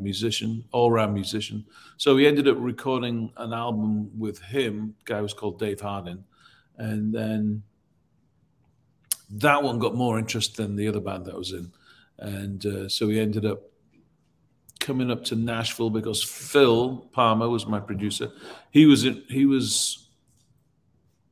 musician, 0.00 0.64
all-round 0.72 1.12
musician. 1.12 1.64
So 1.96 2.14
we 2.14 2.26
ended 2.26 2.48
up 2.48 2.56
recording 2.58 3.32
an 3.36 3.52
album 3.52 4.16
with 4.18 4.40
him. 4.40 4.94
Guy 5.04 5.20
was 5.20 5.34
called 5.34 5.58
Dave 5.58 5.80
Hardin, 5.80 6.24
and 6.76 7.12
then 7.12 7.62
that 9.30 9.62
one 9.62 9.78
got 9.78 9.94
more 9.94 10.18
interest 10.18 10.56
than 10.56 10.76
the 10.76 10.88
other 10.88 11.00
band 11.00 11.24
that 11.26 11.34
I 11.34 11.38
was 11.38 11.52
in, 11.52 11.72
and 12.18 12.64
uh, 12.66 12.88
so 12.88 13.06
we 13.06 13.18
ended 13.18 13.44
up 13.44 13.62
coming 14.78 15.10
up 15.10 15.24
to 15.24 15.36
Nashville 15.36 15.90
because 15.90 16.22
Phil 16.22 17.08
Palmer 17.12 17.48
was 17.48 17.66
my 17.66 17.80
producer. 17.80 18.30
He 18.70 18.86
was 18.86 19.04
in, 19.04 19.24
he 19.28 19.46
was 19.46 20.08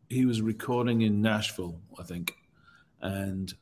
he 0.08 0.24
was 0.26 0.40
recording 0.40 1.02
in 1.02 1.22
Nashville, 1.22 1.80
I 1.98 2.02
think 2.02 2.34
and 3.04 3.52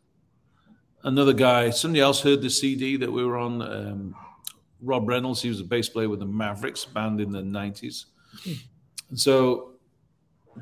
another 1.03 1.33
guy, 1.33 1.71
somebody 1.71 2.01
else 2.01 2.23
heard 2.23 2.41
the 2.41 2.49
CD 2.49 2.97
that 2.97 3.11
we 3.11 3.25
were 3.25 3.37
on. 3.37 3.61
Um, 3.61 4.17
Rob 4.83 5.09
Reynolds, 5.09 5.43
he 5.43 5.49
was 5.49 5.61
a 5.61 5.65
bass 5.65 5.89
player 5.89 6.09
with 6.09 6.21
the 6.21 6.27
Mavericks 6.27 6.85
band 6.85 7.21
in 7.21 7.31
the 7.31 7.43
90s. 7.43 8.07
And 9.11 9.19
so 9.19 9.73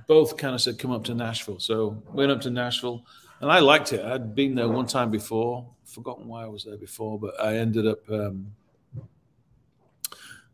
both 0.06 0.36
kind 0.36 0.54
of 0.54 0.60
said, 0.60 0.78
come 0.78 0.90
up 0.90 1.04
to 1.04 1.14
Nashville. 1.14 1.58
So 1.58 2.02
went 2.12 2.30
up 2.30 2.40
to 2.42 2.50
Nashville 2.50 3.04
and 3.40 3.50
I 3.50 3.58
liked 3.60 3.92
it. 3.92 4.04
I'd 4.04 4.34
been 4.34 4.54
there 4.54 4.68
one 4.68 4.86
time 4.86 5.10
before, 5.10 5.66
forgotten 5.84 6.28
why 6.28 6.44
I 6.44 6.48
was 6.48 6.64
there 6.64 6.76
before, 6.76 7.18
but 7.18 7.40
I 7.40 7.56
ended 7.56 7.86
up 7.86 8.08
um, 8.10 8.52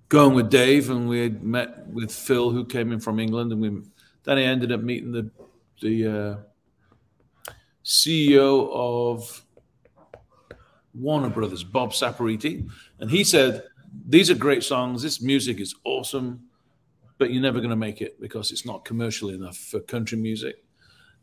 going 0.08 0.34
with 0.34 0.50
Dave 0.50 0.90
and 0.90 1.08
we 1.08 1.20
had 1.20 1.42
met 1.42 1.86
with 1.88 2.12
Phil, 2.12 2.50
who 2.50 2.64
came 2.64 2.92
in 2.92 3.00
from 3.00 3.18
England. 3.18 3.52
And 3.52 3.60
we 3.60 3.82
then 4.24 4.38
I 4.38 4.42
ended 4.42 4.72
up 4.72 4.80
meeting 4.80 5.12
the, 5.12 5.30
the, 5.80 6.06
uh, 6.06 6.36
CEO 7.86 8.68
of 8.72 9.44
Warner 10.92 11.30
Brothers, 11.30 11.62
Bob 11.62 11.92
Saporiti, 11.92 12.68
and 13.00 13.10
he 13.10 13.24
said, 13.24 13.64
"These 14.08 14.30
are 14.30 14.34
great 14.34 14.62
songs. 14.62 15.02
This 15.02 15.20
music 15.20 15.60
is 15.60 15.74
awesome, 15.84 16.42
but 17.18 17.30
you're 17.30 17.42
never 17.42 17.58
going 17.58 17.70
to 17.70 17.76
make 17.76 18.00
it 18.00 18.20
because 18.20 18.52
it's 18.52 18.66
not 18.66 18.84
commercial 18.84 19.30
enough 19.30 19.56
for 19.56 19.80
country 19.80 20.18
music." 20.18 20.62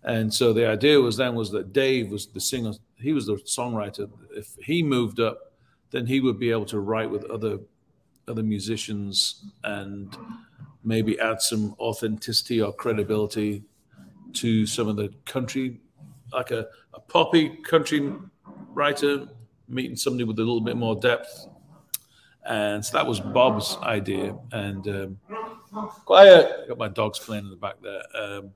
And 0.03 0.33
so 0.33 0.51
the 0.51 0.67
idea 0.67 0.99
was 0.99 1.17
then 1.17 1.35
was 1.35 1.49
that 1.51 1.71
Dave 1.71 2.11
was 2.11 2.27
the 2.27 2.39
singer, 2.39 2.73
he 2.97 3.13
was 3.13 3.25
the 3.25 3.35
songwriter. 3.35 4.09
If 4.31 4.55
he 4.61 4.83
moved 4.83 5.19
up, 5.19 5.53
then 5.91 6.05
he 6.05 6.19
would 6.19 6.39
be 6.39 6.51
able 6.51 6.65
to 6.65 6.79
write 6.79 7.09
with 7.09 7.23
other 7.25 7.59
other 8.27 8.43
musicians 8.43 9.45
and 9.63 10.15
maybe 10.83 11.19
add 11.19 11.41
some 11.41 11.75
authenticity 11.79 12.61
or 12.61 12.73
credibility 12.73 13.63
to 14.33 14.65
some 14.65 14.87
of 14.87 14.95
the 14.95 15.13
country 15.25 15.79
like 16.31 16.51
a, 16.51 16.67
a 16.93 16.99
poppy 16.99 17.49
country 17.63 18.13
writer 18.73 19.27
meeting 19.67 19.95
somebody 19.95 20.23
with 20.23 20.37
a 20.39 20.41
little 20.41 20.61
bit 20.61 20.75
more 20.75 20.95
depth. 20.95 21.47
And 22.45 22.83
so 22.83 22.97
that 22.97 23.07
was 23.07 23.19
Bob's 23.19 23.77
idea. 23.83 24.35
And 24.51 24.88
um, 24.88 25.19
quiet, 26.05 26.67
got 26.67 26.77
my 26.77 26.89
dogs 26.89 27.19
playing 27.19 27.45
in 27.45 27.50
the 27.50 27.55
back 27.55 27.75
there. 27.81 28.03
Um, 28.15 28.51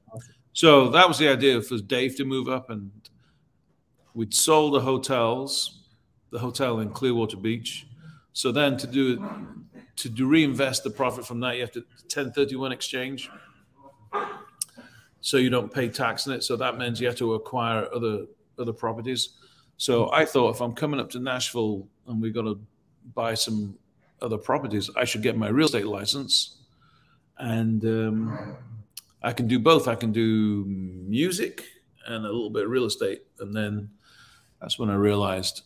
so 0.54 0.90
that 0.90 1.08
was 1.08 1.18
the 1.18 1.30
idea 1.30 1.62
for 1.62 1.78
Dave 1.78 2.16
to 2.18 2.26
move 2.26 2.50
up, 2.50 2.70
and 2.70 2.92
we'd 4.14 4.34
sold 4.34 4.74
the 4.74 4.80
hotels, 4.80 5.84
the 6.32 6.40
hotel 6.40 6.80
in 6.80 6.90
Clearwater 6.90 7.38
Beach. 7.38 7.88
So 8.34 8.52
then 8.52 8.78
to 8.78 8.88
do 8.88 9.24
to 9.98 10.10
do 10.10 10.28
reinvest 10.28 10.84
the 10.84 10.90
profit 10.90 11.26
from 11.26 11.40
that, 11.40 11.56
you 11.56 11.62
have 11.62 11.72
to 11.72 11.80
1031 11.80 12.72
exchange 12.72 13.30
so 15.22 15.38
you 15.38 15.50
don't 15.50 15.74
pay 15.74 15.90
tax 15.90 16.28
on 16.28 16.34
it. 16.34 16.44
So 16.44 16.56
that 16.56 16.78
means 16.78 17.02
you 17.02 17.08
have 17.08 17.18
to 17.18 17.34
acquire 17.34 17.88
other 17.94 18.26
other 18.58 18.74
properties. 18.74 19.30
So 19.78 20.12
I 20.12 20.26
thought 20.26 20.56
if 20.56 20.62
I'm 20.62 20.74
coming 20.74 21.00
up 21.00 21.10
to 21.12 21.20
Nashville 21.20 21.88
and 22.08 22.22
we've 22.22 22.34
got 22.34 22.44
to 22.44 22.60
buy 23.14 23.34
some 23.34 23.78
other 24.22 24.38
properties, 24.38 24.90
I 24.96 25.06
should 25.06 25.22
get 25.22 25.38
my 25.38 25.50
real 25.50 25.66
estate 25.66 25.86
license, 25.86 26.58
and 27.38 27.84
um, 27.86 28.58
I 29.24 29.34
can 29.34 29.48
do 29.48 29.60
both. 29.60 29.88
I 29.88 29.96
can 29.96 30.12
do 30.12 30.66
music 30.66 31.64
and 32.06 32.26
a 32.26 32.32
little 32.32 32.50
bit 32.50 32.66
of 32.66 32.72
real 32.72 32.86
estate, 32.86 33.24
and 33.40 33.54
then 33.54 33.90
that's 34.62 34.80
when 34.80 34.90
I 34.90 34.96
realized 34.96 35.64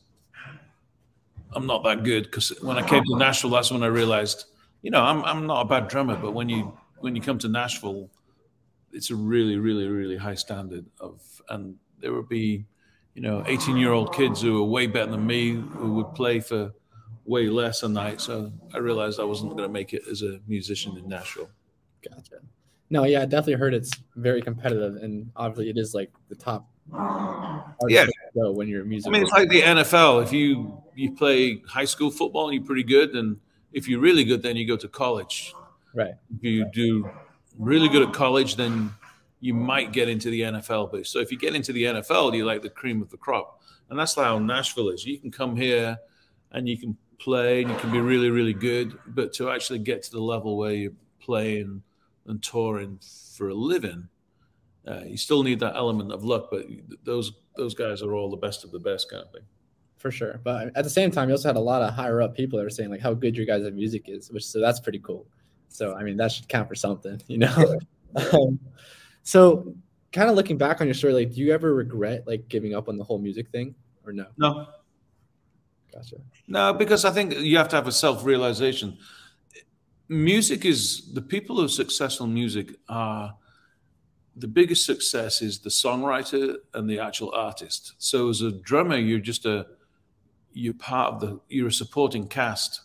I'm 1.53 1.65
not 1.65 1.83
that 1.83 2.03
good. 2.03 2.23
Because 2.23 2.49
when 2.61 2.77
I 2.77 2.87
came 2.87 3.03
to 3.03 3.17
Nashville, 3.17 3.51
that's 3.51 3.71
when 3.71 3.83
I 3.83 3.87
realized, 3.87 4.45
you 4.81 4.91
know, 4.91 5.01
I'm 5.01 5.23
I'm 5.23 5.47
not 5.47 5.61
a 5.61 5.65
bad 5.65 5.87
drummer, 5.87 6.15
but 6.15 6.31
when 6.31 6.49
you 6.49 6.77
when 6.99 7.15
you 7.15 7.21
come 7.21 7.37
to 7.39 7.47
Nashville 7.47 8.09
it's 8.93 9.09
a 9.09 9.15
really, 9.15 9.57
really, 9.57 9.87
really 9.87 10.17
high 10.17 10.35
standard 10.35 10.85
of, 10.99 11.21
and 11.49 11.75
there 11.99 12.13
would 12.13 12.29
be, 12.29 12.65
you 13.13 13.21
know, 13.21 13.43
18 13.47 13.77
year 13.77 13.91
old 13.91 14.13
kids 14.13 14.41
who 14.41 14.61
are 14.61 14.65
way 14.65 14.87
better 14.87 15.11
than 15.11 15.25
me 15.25 15.51
who 15.51 15.93
would 15.95 16.13
play 16.13 16.39
for 16.39 16.73
way 17.25 17.47
less 17.47 17.83
a 17.83 17.89
night. 17.89 18.21
So 18.21 18.51
I 18.73 18.77
realized 18.77 19.19
I 19.19 19.23
wasn't 19.23 19.51
going 19.51 19.67
to 19.67 19.73
make 19.73 19.93
it 19.93 20.03
as 20.09 20.21
a 20.21 20.39
musician 20.47 20.97
in 20.97 21.07
Nashville. 21.07 21.49
Gotcha. 22.07 22.37
No, 22.89 23.05
yeah, 23.05 23.21
I 23.21 23.25
definitely 23.25 23.53
heard 23.53 23.73
it's 23.73 23.91
very 24.17 24.41
competitive, 24.41 24.97
and 24.97 25.31
obviously 25.37 25.69
it 25.69 25.77
is 25.77 25.93
like 25.93 26.11
the 26.27 26.35
top. 26.35 26.67
Yeah. 27.87 28.05
When 28.33 28.67
you're 28.67 28.81
a 28.81 28.85
musician. 28.85 29.13
I 29.13 29.17
mean, 29.17 29.23
it's 29.23 29.31
like 29.31 29.49
the 29.49 29.61
NFL. 29.61 30.23
If 30.23 30.33
you 30.33 30.81
you 30.95 31.13
play 31.13 31.61
high 31.67 31.85
school 31.85 32.11
football 32.11 32.49
and 32.49 32.55
you're 32.55 32.65
pretty 32.65 32.83
good, 32.83 33.11
and 33.11 33.39
if 33.71 33.87
you're 33.87 33.99
really 33.99 34.23
good, 34.23 34.41
then 34.41 34.55
you 34.55 34.67
go 34.67 34.77
to 34.77 34.87
college. 34.87 35.53
Right. 35.93 36.13
If 36.35 36.43
you 36.43 36.65
do 36.71 37.09
really 37.57 37.89
good 37.89 38.07
at 38.07 38.13
college, 38.13 38.55
then 38.55 38.93
you 39.39 39.53
might 39.53 39.91
get 39.91 40.07
into 40.09 40.29
the 40.29 40.41
NFL. 40.41 40.91
But 40.91 41.07
so 41.07 41.19
if 41.19 41.31
you 41.31 41.37
get 41.37 41.55
into 41.55 41.73
the 41.73 41.83
NFL, 41.83 42.35
you're 42.35 42.45
like 42.45 42.61
the 42.61 42.69
cream 42.69 43.01
of 43.01 43.09
the 43.09 43.17
crop. 43.17 43.61
And 43.89 43.99
that's 43.99 44.15
how 44.15 44.39
Nashville 44.39 44.89
is. 44.89 45.05
You 45.05 45.19
can 45.19 45.31
come 45.31 45.55
here 45.55 45.97
and 46.51 46.67
you 46.67 46.77
can 46.77 46.97
play 47.21 47.61
and 47.61 47.71
you 47.71 47.77
can 47.77 47.91
be 47.91 47.99
really, 47.99 48.29
really 48.29 48.53
good. 48.53 48.97
But 49.07 49.33
to 49.33 49.49
actually 49.49 49.79
get 49.79 50.03
to 50.03 50.11
the 50.11 50.21
level 50.21 50.57
where 50.57 50.73
you're 50.73 50.91
playing 51.19 51.81
and 52.25 52.41
touring 52.43 52.99
for 53.35 53.49
a 53.49 53.53
living, 53.53 54.07
uh, 54.87 55.01
you 55.05 55.17
still 55.17 55.43
need 55.43 55.59
that 55.59 55.75
element 55.75 56.11
of 56.11 56.23
luck. 56.23 56.47
But 56.51 56.65
those 57.03 57.31
those 57.55 57.73
guys 57.73 58.01
are 58.01 58.13
all 58.13 58.29
the 58.29 58.37
best 58.37 58.63
of 58.63 58.71
the 58.71 58.79
best 58.79 59.09
kind 59.09 59.23
of 59.23 59.31
thing. 59.31 59.43
For 59.97 60.09
sure. 60.09 60.39
But 60.43 60.75
at 60.75 60.83
the 60.83 60.89
same 60.89 61.11
time, 61.11 61.29
you 61.29 61.33
also 61.33 61.49
had 61.49 61.57
a 61.57 61.59
lot 61.59 61.81
of 61.81 61.93
higher 61.93 62.21
up 62.21 62.35
people 62.35 62.57
that 62.57 62.63
were 62.63 62.71
saying 62.71 62.89
like 62.89 63.01
how 63.01 63.13
good 63.13 63.37
your 63.37 63.45
guys' 63.45 63.71
music 63.71 64.05
is, 64.07 64.31
which 64.31 64.45
so 64.45 64.59
that's 64.59 64.79
pretty 64.79 64.99
cool. 64.99 65.27
So 65.69 65.95
I 65.95 66.03
mean 66.03 66.17
that 66.17 66.31
should 66.31 66.47
count 66.47 66.67
for 66.67 66.75
something, 66.75 67.21
you 67.27 67.37
know. 67.37 67.79
um, 68.33 68.59
so 69.23 69.75
kind 70.11 70.29
of 70.29 70.35
looking 70.35 70.57
back 70.57 70.81
on 70.81 70.87
your 70.87 70.93
story, 70.93 71.13
like, 71.13 71.31
do 71.31 71.39
you 71.39 71.53
ever 71.53 71.73
regret 71.73 72.25
like 72.27 72.47
giving 72.49 72.73
up 72.73 72.89
on 72.89 72.97
the 72.97 73.03
whole 73.03 73.19
music 73.19 73.49
thing, 73.49 73.75
or 74.05 74.11
no? 74.11 74.25
No, 74.37 74.67
Gotcha. 75.93 76.17
no, 76.47 76.73
because 76.73 77.05
I 77.05 77.11
think 77.11 77.37
you 77.37 77.57
have 77.57 77.69
to 77.69 77.75
have 77.75 77.87
a 77.87 77.91
self 77.91 78.23
realization. 78.23 78.97
Music 80.07 80.65
is 80.65 81.13
the 81.13 81.21
people 81.21 81.57
who 81.57 81.65
are 81.65 81.69
successful 81.69 82.25
in 82.25 82.33
music 82.33 82.75
are 82.89 83.35
the 84.35 84.47
biggest 84.47 84.85
success 84.85 85.41
is 85.41 85.59
the 85.59 85.69
songwriter 85.69 86.55
and 86.73 86.89
the 86.89 86.99
actual 86.99 87.31
artist. 87.33 87.93
So 87.97 88.29
as 88.29 88.41
a 88.41 88.51
drummer, 88.51 88.97
you're 88.97 89.19
just 89.19 89.45
a 89.45 89.67
you're 90.53 90.73
part 90.73 91.13
of 91.13 91.21
the 91.21 91.39
you're 91.49 91.67
a 91.67 91.73
supporting 91.73 92.27
cast. 92.27 92.81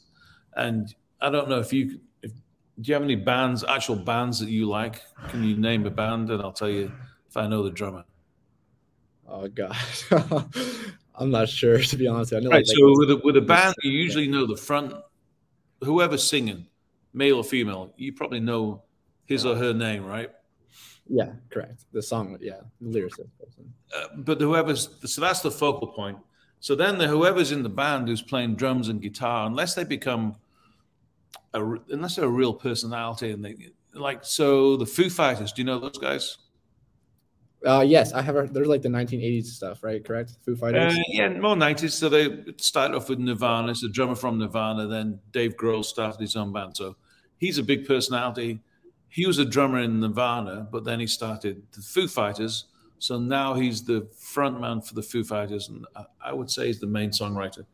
And 0.55 0.95
I 1.21 1.31
don't 1.31 1.49
know 1.49 1.59
if 1.59 1.73
you 1.73 2.01
if, 2.23 2.33
do 2.81 2.89
you 2.89 2.95
have 2.95 3.03
any 3.03 3.17
bands, 3.17 3.65
actual 3.65 3.97
bands 3.97 4.39
that 4.41 4.49
you 4.49 4.67
like? 4.67 5.01
Can 5.29 5.45
you 5.45 5.57
name 5.57 5.87
a 5.87 5.91
band 5.91 6.31
and 6.31 6.43
I'll 6.43 6.53
tell 6.53 6.69
you 6.71 6.93
if 7.29 7.37
I 7.37 7.47
know 7.47 7.63
the 7.63 7.71
drummer. 7.71 8.05
Oh 9.29 9.49
god, 9.49 9.77
oh, 10.13 10.49
I'm 11.19 11.31
not 11.31 11.49
sure 11.49 11.79
to 11.83 11.97
be 11.97 12.07
honest. 12.07 12.33
I 12.33 12.41
know, 12.41 12.51
Right. 12.51 12.67
like, 12.67 12.77
so 12.77 12.99
with 12.99 13.11
a, 13.11 13.17
with 13.25 13.37
a 13.37 13.41
band, 13.41 13.75
you 13.83 13.91
usually 13.91 14.29
know 14.29 14.47
the 14.47 14.57
front, 14.57 14.93
whoever's 15.83 16.23
singing, 16.29 16.67
male 17.13 17.37
or 17.39 17.45
female. 17.45 17.93
You 17.97 18.13
probably 18.13 18.41
know 18.41 18.83
his 19.25 19.45
or 19.47 19.57
her 19.57 19.73
name, 19.73 20.05
right? 20.05 20.31
yeah, 21.09 21.33
correct. 21.51 21.85
The 21.93 22.03
song, 22.03 22.37
yeah, 22.41 22.61
the 22.81 22.99
lyricist 22.99 23.31
person. 23.39 23.73
Uh, 23.97 24.09
but 24.17 24.41
whoever's 24.41 24.89
so 25.05 25.21
that's 25.21 25.41
the 25.41 25.51
focal 25.53 25.87
point. 25.89 26.19
So 26.59 26.75
then 26.75 26.99
the 26.99 27.07
whoever's 27.07 27.53
in 27.53 27.63
the 27.63 27.69
band 27.69 28.09
who's 28.09 28.23
playing 28.23 28.57
drums 28.57 28.89
and 28.89 29.01
guitar, 29.01 29.47
unless 29.47 29.75
they 29.75 29.85
become 29.85 30.35
a, 31.55 31.63
unless 31.91 32.17
they're 32.17 32.25
a 32.25 32.29
real 32.29 32.53
personality 32.55 33.31
and 33.31 33.45
they 33.45 33.55
like 33.95 34.25
so 34.25 34.77
the 34.77 34.87
Foo 34.87 35.09
Fighters. 35.09 35.53
Do 35.53 35.63
you 35.63 35.67
know 35.67 35.79
those 35.79 35.99
guys? 35.99 36.39
Uh, 37.65 37.81
yes, 37.81 38.13
I 38.13 38.23
have. 38.23 38.35
Heard, 38.35 38.53
there's 38.55 38.67
like 38.69 38.83
the 38.83 38.89
1980s 38.89 39.47
stuff, 39.47 39.83
right? 39.83 40.05
Correct. 40.05 40.33
Foo 40.45 40.57
Fighters. 40.57 40.95
Uh, 40.95 41.03
yeah, 41.09 41.29
more 41.31 41.57
nineties. 41.57 41.95
So 41.95 42.09
they 42.09 42.45
started 42.59 42.97
off 42.97 43.09
with 43.09 43.19
Nirvana, 43.19 43.75
so 43.75 43.89
drummer 43.89 44.15
from 44.15 44.39
Nirvana. 44.39 44.87
Then 44.87 45.19
Dave 45.33 45.57
Grohl 45.57 45.85
started 45.85 46.21
his 46.21 46.37
own 46.37 46.53
band. 46.53 46.77
So 46.77 46.97
he's 47.39 47.59
a 47.59 47.63
big 47.63 47.87
personality. 47.87 48.61
He 49.09 49.27
was 49.27 49.39
a 49.39 49.45
drummer 49.45 49.81
in 49.81 50.01
Nirvana, 50.01 50.69
but 50.71 50.85
then 50.85 51.01
he 51.01 51.07
started 51.07 51.63
the 51.73 51.81
Foo 51.81 52.07
Fighters. 52.09 52.67
So 52.99 53.19
now 53.19 53.55
he's 53.55 53.85
the 53.85 54.07
front 54.19 54.61
man 54.61 54.81
for 54.83 54.95
the 54.95 55.03
Foo 55.03 55.25
Fighters, 55.25 55.69
and 55.69 55.87
I- 55.97 56.05
I 56.21 56.33
would 56.35 56.51
say 56.51 56.67
he's 56.67 56.81
the 56.81 56.87
main 56.87 57.11
songwriter. 57.11 57.65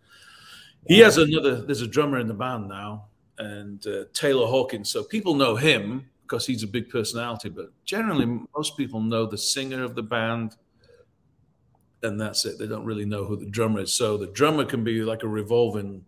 He 0.89 0.99
has 1.01 1.17
another. 1.19 1.61
There's 1.61 1.81
a 1.83 1.87
drummer 1.87 2.19
in 2.19 2.27
the 2.29 2.35
band 2.35 2.69
now, 2.69 3.07
and 3.39 3.85
uh, 3.87 4.05
Taylor 4.13 4.47
Hawkins. 4.47 4.91
So 4.91 5.03
people 5.05 5.35
know 5.35 5.57
him 5.57 6.09
because 6.23 6.47
he's 6.47 6.63
a 6.63 6.67
big 6.67 6.89
personality. 6.89 7.49
But 7.49 7.67
generally, 7.85 8.27
most 8.57 8.77
people 8.77 9.01
know 9.01 9.27
the 9.27 9.39
singer 9.39 9.83
of 9.85 9.95
the 9.95 10.03
band, 10.03 10.57
and 12.03 12.21
that's 12.21 12.45
it. 12.45 12.59
They 12.59 12.67
don't 12.67 12.85
really 12.85 13.05
know 13.05 13.25
who 13.25 13.37
the 13.37 13.47
drummer 13.47 13.81
is. 13.81 13.93
So 13.93 14.17
the 14.17 14.27
drummer 14.29 14.65
can 14.65 14.83
be 14.85 15.03
like 15.03 15.23
a 15.23 15.29
revolving 15.29 16.05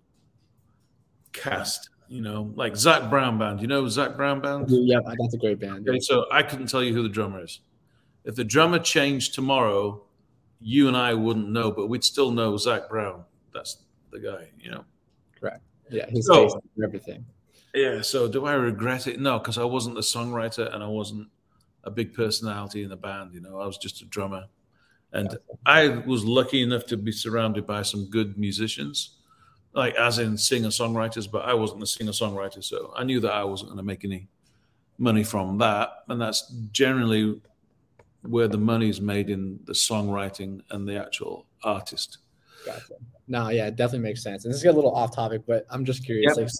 cast. 1.32 1.90
You 2.08 2.20
know, 2.20 2.52
like 2.54 2.76
Zac 2.76 3.08
Brown 3.10 3.38
band. 3.38 3.60
You 3.60 3.66
know 3.66 3.88
Zac 3.88 4.16
Brown 4.16 4.40
band. 4.40 4.66
yeah, 4.68 4.98
that's 5.04 5.34
a 5.34 5.38
great 5.38 5.58
band. 5.58 5.88
Okay, 5.88 5.98
so 6.00 6.26
I 6.30 6.42
couldn't 6.42 6.66
tell 6.68 6.82
you 6.82 6.92
who 6.94 7.02
the 7.02 7.08
drummer 7.08 7.42
is. 7.42 7.60
If 8.24 8.34
the 8.36 8.44
drummer 8.44 8.78
changed 8.78 9.34
tomorrow, 9.34 10.02
you 10.60 10.86
and 10.88 10.96
I 10.96 11.14
wouldn't 11.14 11.48
know, 11.48 11.70
but 11.70 11.88
we'd 11.88 12.04
still 12.04 12.30
know 12.30 12.56
Zac 12.56 12.88
Brown. 12.88 13.24
That's 13.52 13.78
the 14.12 14.20
guy, 14.20 14.48
you 14.60 14.70
know. 14.70 14.84
Correct. 15.40 15.60
Yeah, 15.90 16.08
his 16.08 16.26
So- 16.26 16.60
everything. 16.82 17.24
Yeah. 17.74 18.02
So 18.02 18.28
do 18.28 18.46
I 18.46 18.54
regret 18.54 19.06
it? 19.06 19.20
No, 19.20 19.38
because 19.38 19.58
I 19.58 19.64
wasn't 19.64 19.98
a 19.98 20.02
songwriter 20.02 20.72
and 20.72 20.82
I 20.82 20.86
wasn't 20.86 21.28
a 21.82 21.90
big 21.90 22.14
personality 22.14 22.82
in 22.82 22.88
the 22.88 22.96
band. 22.96 23.34
You 23.34 23.40
know, 23.40 23.58
I 23.58 23.66
was 23.66 23.76
just 23.76 24.00
a 24.00 24.06
drummer, 24.06 24.44
and 25.12 25.36
I 25.66 25.88
was 25.88 26.24
lucky 26.24 26.62
enough 26.62 26.86
to 26.86 26.96
be 26.96 27.12
surrounded 27.12 27.66
by 27.66 27.82
some 27.82 28.08
good 28.08 28.38
musicians, 28.38 29.16
like 29.74 29.94
as 29.96 30.18
in 30.18 30.38
singer 30.38 30.68
songwriters. 30.68 31.30
But 31.30 31.44
I 31.44 31.54
wasn't 31.54 31.82
a 31.82 31.86
singer 31.86 32.12
songwriter, 32.12 32.62
so 32.62 32.94
I 32.96 33.04
knew 33.04 33.20
that 33.20 33.32
I 33.32 33.44
wasn't 33.44 33.70
going 33.70 33.78
to 33.78 33.84
make 33.84 34.04
any 34.04 34.28
money 34.96 35.24
from 35.24 35.58
that, 35.58 36.04
and 36.08 36.20
that's 36.20 36.48
generally 36.72 37.40
where 38.22 38.48
the 38.48 38.56
money 38.56 38.88
is 38.88 39.00
made 39.00 39.28
in 39.28 39.58
the 39.64 39.74
songwriting 39.74 40.62
and 40.70 40.88
the 40.88 40.96
actual 40.96 41.44
artist. 41.62 42.18
Gotcha. 42.64 42.94
No, 43.28 43.50
yeah, 43.50 43.66
it 43.66 43.76
definitely 43.76 44.06
makes 44.08 44.22
sense. 44.22 44.44
And 44.44 44.52
this 44.54 44.60
is 44.60 44.64
a 44.64 44.72
little 44.72 44.94
off 44.94 45.14
topic, 45.14 45.42
but 45.46 45.66
I'm 45.68 45.84
just 45.84 46.04
curious. 46.06 46.34
Yep. 46.36 46.46
Like, 46.46 46.52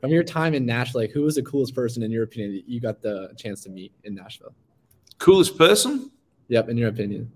from 0.00 0.10
your 0.10 0.24
time 0.24 0.54
in 0.54 0.64
Nashville, 0.64 1.02
like, 1.02 1.10
who 1.10 1.22
was 1.22 1.34
the 1.34 1.42
coolest 1.42 1.74
person 1.74 2.02
in 2.02 2.10
your 2.10 2.24
opinion 2.24 2.54
that 2.54 2.68
you 2.68 2.80
got 2.80 3.02
the 3.02 3.32
chance 3.36 3.62
to 3.64 3.70
meet 3.70 3.92
in 4.04 4.14
Nashville? 4.14 4.54
Coolest 5.18 5.58
person? 5.58 6.10
Yep, 6.48 6.68
in 6.70 6.76
your 6.76 6.88
opinion. 6.88 7.30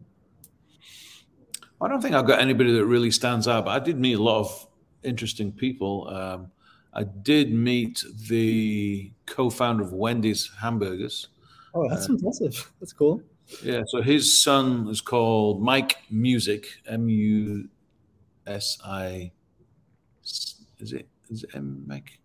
I 1.80 1.88
don't 1.88 2.00
think 2.00 2.14
I've 2.14 2.26
got 2.26 2.40
anybody 2.40 2.72
that 2.72 2.86
really 2.86 3.10
stands 3.10 3.46
out, 3.46 3.66
but 3.66 3.72
I 3.72 3.84
did 3.84 3.98
meet 3.98 4.14
a 4.14 4.22
lot 4.22 4.40
of 4.40 4.66
interesting 5.02 5.52
people. 5.52 6.08
Um, 6.08 6.50
I 6.94 7.02
did 7.02 7.52
meet 7.52 8.02
the 8.28 9.12
co-founder 9.26 9.82
of 9.82 9.92
Wendy's 9.92 10.50
Hamburgers. 10.58 11.28
Oh, 11.74 11.88
that's 11.88 12.08
impressive. 12.08 12.70
That's 12.80 12.92
cool. 12.92 13.20
Yeah, 13.62 13.82
so 13.88 14.00
his 14.00 14.42
son 14.42 14.88
is 14.88 15.02
called 15.02 15.60
Mike 15.60 15.98
Music, 16.08 16.66
M 16.86 17.08
U 17.08 17.68
S 18.46 18.78
I. 18.82 19.32
Is 20.22 20.92
it? 20.92 21.08
Is 21.28 21.42
it 21.42 21.50
M 21.54 21.82
Mike? 21.86 22.18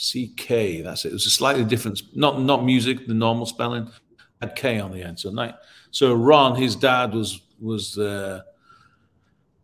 C 0.00 0.28
K. 0.36 0.80
That's 0.80 1.04
it. 1.04 1.10
It 1.10 1.12
was 1.12 1.26
a 1.26 1.30
slightly 1.30 1.64
different, 1.64 2.02
not 2.16 2.40
not 2.40 2.64
music, 2.64 3.06
the 3.06 3.14
normal 3.14 3.46
spelling, 3.46 3.90
had 4.40 4.56
K 4.56 4.80
on 4.80 4.92
the 4.92 5.02
end. 5.02 5.18
So 5.18 5.30
night. 5.30 5.54
So 5.90 6.14
Ron, 6.14 6.56
his 6.56 6.74
dad 6.74 7.12
was 7.12 7.40
was 7.60 7.92
the 7.94 8.44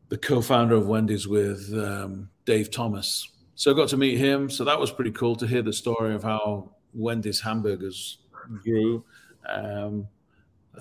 the 0.09 0.19
co-founder 0.19 0.75
of 0.75 0.87
Wendy's 0.87 1.27
with 1.27 1.73
um, 1.75 2.29
Dave 2.45 2.71
Thomas. 2.71 3.33
So 3.55 3.73
I 3.73 3.75
got 3.75 3.89
to 3.89 3.97
meet 3.97 4.19
him. 4.19 4.51
So 4.51 4.65
that 4.65 4.79
was 4.79 4.93
pretty 4.93 5.13
cool 5.13 5.35
to 5.37 5.47
hear 5.47 5.63
the 5.63 5.73
story 5.73 6.15
of 6.15 6.23
how 6.23 6.73
Wendy's 6.93 7.41
hamburgers 7.41 8.19
grew. 8.63 9.05
Um, 9.49 10.07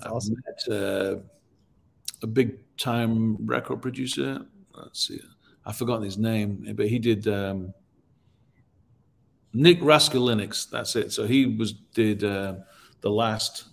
I 0.02 0.08
awesome. 0.08 0.36
met 0.46 0.76
uh, 0.76 1.16
a 2.22 2.26
big 2.26 2.58
time 2.76 3.38
record 3.46 3.80
producer. 3.80 4.44
Let's 4.74 5.08
see, 5.08 5.20
I've 5.64 5.76
forgotten 5.76 6.04
his 6.04 6.18
name, 6.18 6.74
but 6.76 6.88
he 6.88 6.98
did 6.98 7.26
um, 7.28 7.72
Nick 9.56 9.80
Raskulinecz. 9.80 10.68
That's 10.68 10.94
it. 10.96 11.12
So 11.12 11.26
he 11.26 11.46
was 11.46 11.72
did 11.72 12.22
uh, 12.22 12.56
the 13.00 13.10
last 13.10 13.64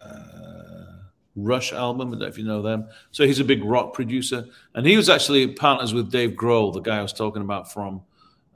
uh, 0.00 1.00
Rush 1.34 1.72
album. 1.72 2.08
I 2.08 2.10
don't 2.10 2.20
know 2.20 2.26
if 2.26 2.36
you 2.36 2.44
know 2.44 2.60
them. 2.60 2.88
So 3.10 3.24
he's 3.24 3.40
a 3.40 3.44
big 3.44 3.64
rock 3.64 3.94
producer, 3.94 4.44
and 4.74 4.86
he 4.86 4.96
was 4.96 5.08
actually 5.08 5.48
partners 5.48 5.94
with 5.94 6.12
Dave 6.12 6.32
Grohl, 6.32 6.72
the 6.72 6.80
guy 6.80 6.98
I 6.98 7.02
was 7.02 7.14
talking 7.14 7.40
about 7.40 7.72
from 7.72 8.02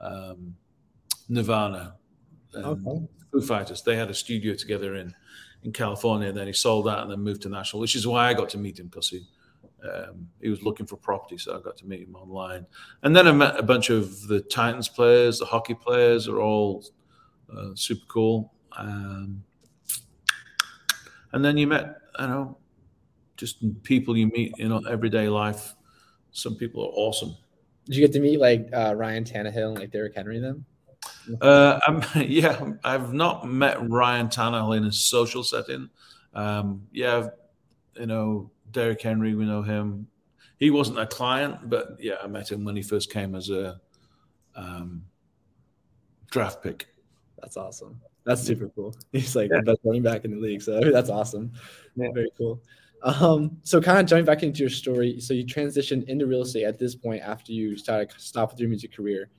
um, 0.01 0.55
Nirvana. 1.31 1.95
Okay. 2.55 3.07
Foo 3.33 3.41
Fighters. 3.41 3.83
They 3.83 3.97
had 3.97 4.11
a 4.11 4.15
studio 4.15 4.55
together 4.55 4.97
in 4.97 5.15
in 5.63 5.73
California. 5.73 6.31
Then 6.31 6.47
he 6.47 6.53
sold 6.53 6.87
that 6.87 6.99
and 6.99 7.11
then 7.11 7.21
moved 7.21 7.41
to 7.43 7.49
Nashville, 7.49 7.81
which 7.81 7.97
is 7.97 8.07
why 8.07 8.29
I 8.29 8.35
got 8.35 8.51
to 8.51 8.59
meet 8.59 8.79
him 8.79 8.89
because 8.89 9.09
he 9.09 9.27
um, 9.85 10.29
he 10.41 10.49
was 10.49 10.63
looking 10.63 10.87
for 10.87 10.97
property, 10.97 11.39
so 11.39 11.57
I 11.57 11.61
got 11.61 11.77
to 11.79 11.87
meet 11.87 12.03
him 12.03 12.17
online. 12.17 12.67
And 13.03 13.15
then 13.15 13.29
I 13.29 13.33
met 13.33 13.59
a 13.59 13.63
bunch 13.63 13.91
of 13.91 14.27
the 14.27 14.41
Titans 14.41 14.89
players, 14.89 15.39
the 15.39 15.45
hockey 15.45 15.75
players, 15.75 16.29
are 16.29 16.41
all 16.41 16.85
uh, 17.57 17.71
super 17.75 18.05
cool. 18.09 18.53
Um, 18.77 19.43
and 21.33 21.45
then 21.45 21.57
you 21.57 21.67
met, 21.67 21.97
I 22.17 22.27
don't 22.27 22.31
know, 22.31 22.59
just 23.37 23.83
people 23.85 24.17
you 24.17 24.27
meet 24.29 24.55
in 24.59 24.73
everyday 24.89 25.29
life. 25.29 25.75
Some 26.33 26.57
people 26.57 26.83
are 26.85 26.93
awesome. 26.95 27.37
Did 27.87 27.97
you 27.97 28.07
get 28.07 28.13
to 28.15 28.21
meet 28.21 28.41
like 28.41 28.69
uh, 28.73 28.95
Ryan 28.97 29.25
Tannehill 29.25 29.71
and 29.71 29.79
like 29.79 29.91
Derrick 29.93 30.15
Henry 30.15 30.41
then? 30.41 30.65
Uh, 31.41 31.79
yeah, 32.17 32.73
I've 32.85 33.13
not 33.13 33.47
met 33.47 33.89
Ryan 33.89 34.29
Tannehill 34.29 34.77
in 34.77 34.85
a 34.85 34.93
social 34.93 35.43
setting. 35.43 35.89
Um, 36.35 36.87
yeah, 36.93 37.29
you 37.95 38.07
know, 38.07 38.51
Derrick 38.73 39.01
Henry, 39.03 39.35
we 39.35 39.45
know 39.45 39.63
him. 39.63 40.07
He 40.59 40.71
wasn't 40.71 40.99
a 40.99 41.07
client, 41.07 41.69
but 41.71 41.97
yeah, 42.01 42.17
I 42.23 42.27
met 42.27 42.51
him 42.51 42.65
when 42.65 42.75
he 42.77 42.83
first 42.83 43.13
came 43.13 43.35
as 43.35 43.49
a 43.51 43.81
um, 44.57 45.05
draft 46.31 46.63
pick. 46.63 46.89
That's 47.41 47.57
awesome. 47.57 48.01
That's 48.25 48.43
super 48.43 48.69
cool. 48.71 48.95
He's 49.13 49.37
like 49.37 49.51
Yeah. 49.51 49.59
the 49.59 49.63
best 49.73 49.81
running 49.85 50.03
back 50.03 50.25
in 50.25 50.33
the 50.33 50.37
league. 50.41 50.63
So 50.63 50.81
that's 50.93 51.11
awesome. 51.11 51.53
Yeah. 51.97 52.09
Very 52.13 52.31
cool. 52.37 52.61
Um, 53.03 53.59
so 53.63 53.81
kind 53.81 54.01
of 54.01 54.07
jumping 54.07 54.25
back 54.25 54.43
into 54.43 54.61
your 54.61 54.71
story. 54.71 55.21
So 55.21 55.33
you 55.33 55.45
transitioned 55.45 56.05
into 56.09 56.27
real 56.27 56.43
estate 56.43 56.65
at 56.65 56.79
this 56.79 56.97
point 56.97 57.23
after 57.23 57.53
you 57.53 57.77
started 57.77 58.11
to 58.11 58.19
stop 58.19 58.51
with 58.51 58.59
your 58.61 58.69
music 58.69 58.93
career. 58.93 59.31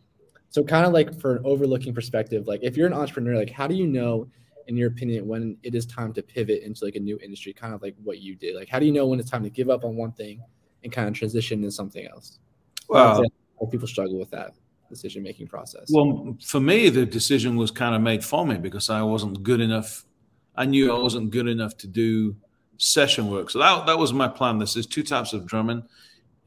So 0.49 0.63
kind 0.63 0.85
of 0.85 0.93
like 0.93 1.13
for 1.19 1.35
an 1.35 1.41
overlooking 1.45 1.93
perspective, 1.93 2.47
like 2.47 2.61
if 2.63 2.77
you're 2.77 2.87
an 2.87 2.93
entrepreneur, 2.93 3.35
like 3.35 3.51
how 3.51 3.67
do 3.67 3.75
you 3.75 3.85
know, 3.85 4.27
in 4.69 4.77
your 4.77 4.87
opinion, 4.87 5.27
when 5.27 5.57
it 5.63 5.73
is 5.73 5.87
time 5.87 6.13
to 6.13 6.21
pivot 6.21 6.61
into 6.61 6.85
like 6.85 6.95
a 6.95 6.99
new 6.99 7.17
industry, 7.23 7.51
kind 7.51 7.73
of 7.73 7.81
like 7.81 7.95
what 8.03 8.19
you 8.19 8.35
did? 8.35 8.55
Like 8.55 8.69
how 8.69 8.77
do 8.77 8.85
you 8.85 8.93
know 8.93 9.07
when 9.07 9.19
it's 9.19 9.29
time 9.29 9.43
to 9.43 9.49
give 9.49 9.67
up 9.69 9.83
on 9.83 9.95
one 9.95 10.11
thing 10.11 10.41
and 10.83 10.93
kind 10.93 11.07
of 11.07 11.15
transition 11.15 11.59
into 11.59 11.71
something 11.71 12.07
else? 12.07 12.37
Well, 12.87 13.25
people 13.71 13.87
struggle 13.87 14.19
with 14.19 14.29
that 14.29 14.53
decision 14.87 15.23
making 15.23 15.47
process. 15.47 15.87
well, 15.91 16.37
for 16.43 16.59
me, 16.59 16.89
the 16.89 17.05
decision 17.05 17.57
was 17.57 17.71
kind 17.71 17.95
of 17.95 18.01
made 18.01 18.23
for 18.23 18.45
me 18.45 18.57
because 18.57 18.89
I 18.89 19.01
wasn't 19.01 19.41
good 19.41 19.59
enough. 19.59 20.05
I 20.55 20.65
knew 20.65 20.93
I 20.95 20.99
wasn't 20.99 21.31
good 21.31 21.47
enough 21.47 21.75
to 21.77 21.87
do 21.87 22.35
session 22.77 23.29
work. 23.29 23.49
So 23.49 23.59
that 23.59 23.87
that 23.87 23.97
was 23.97 24.13
my 24.13 24.27
plan. 24.27 24.59
This 24.59 24.75
is 24.75 24.85
two 24.85 25.03
types 25.03 25.33
of 25.33 25.47
drumming 25.47 25.83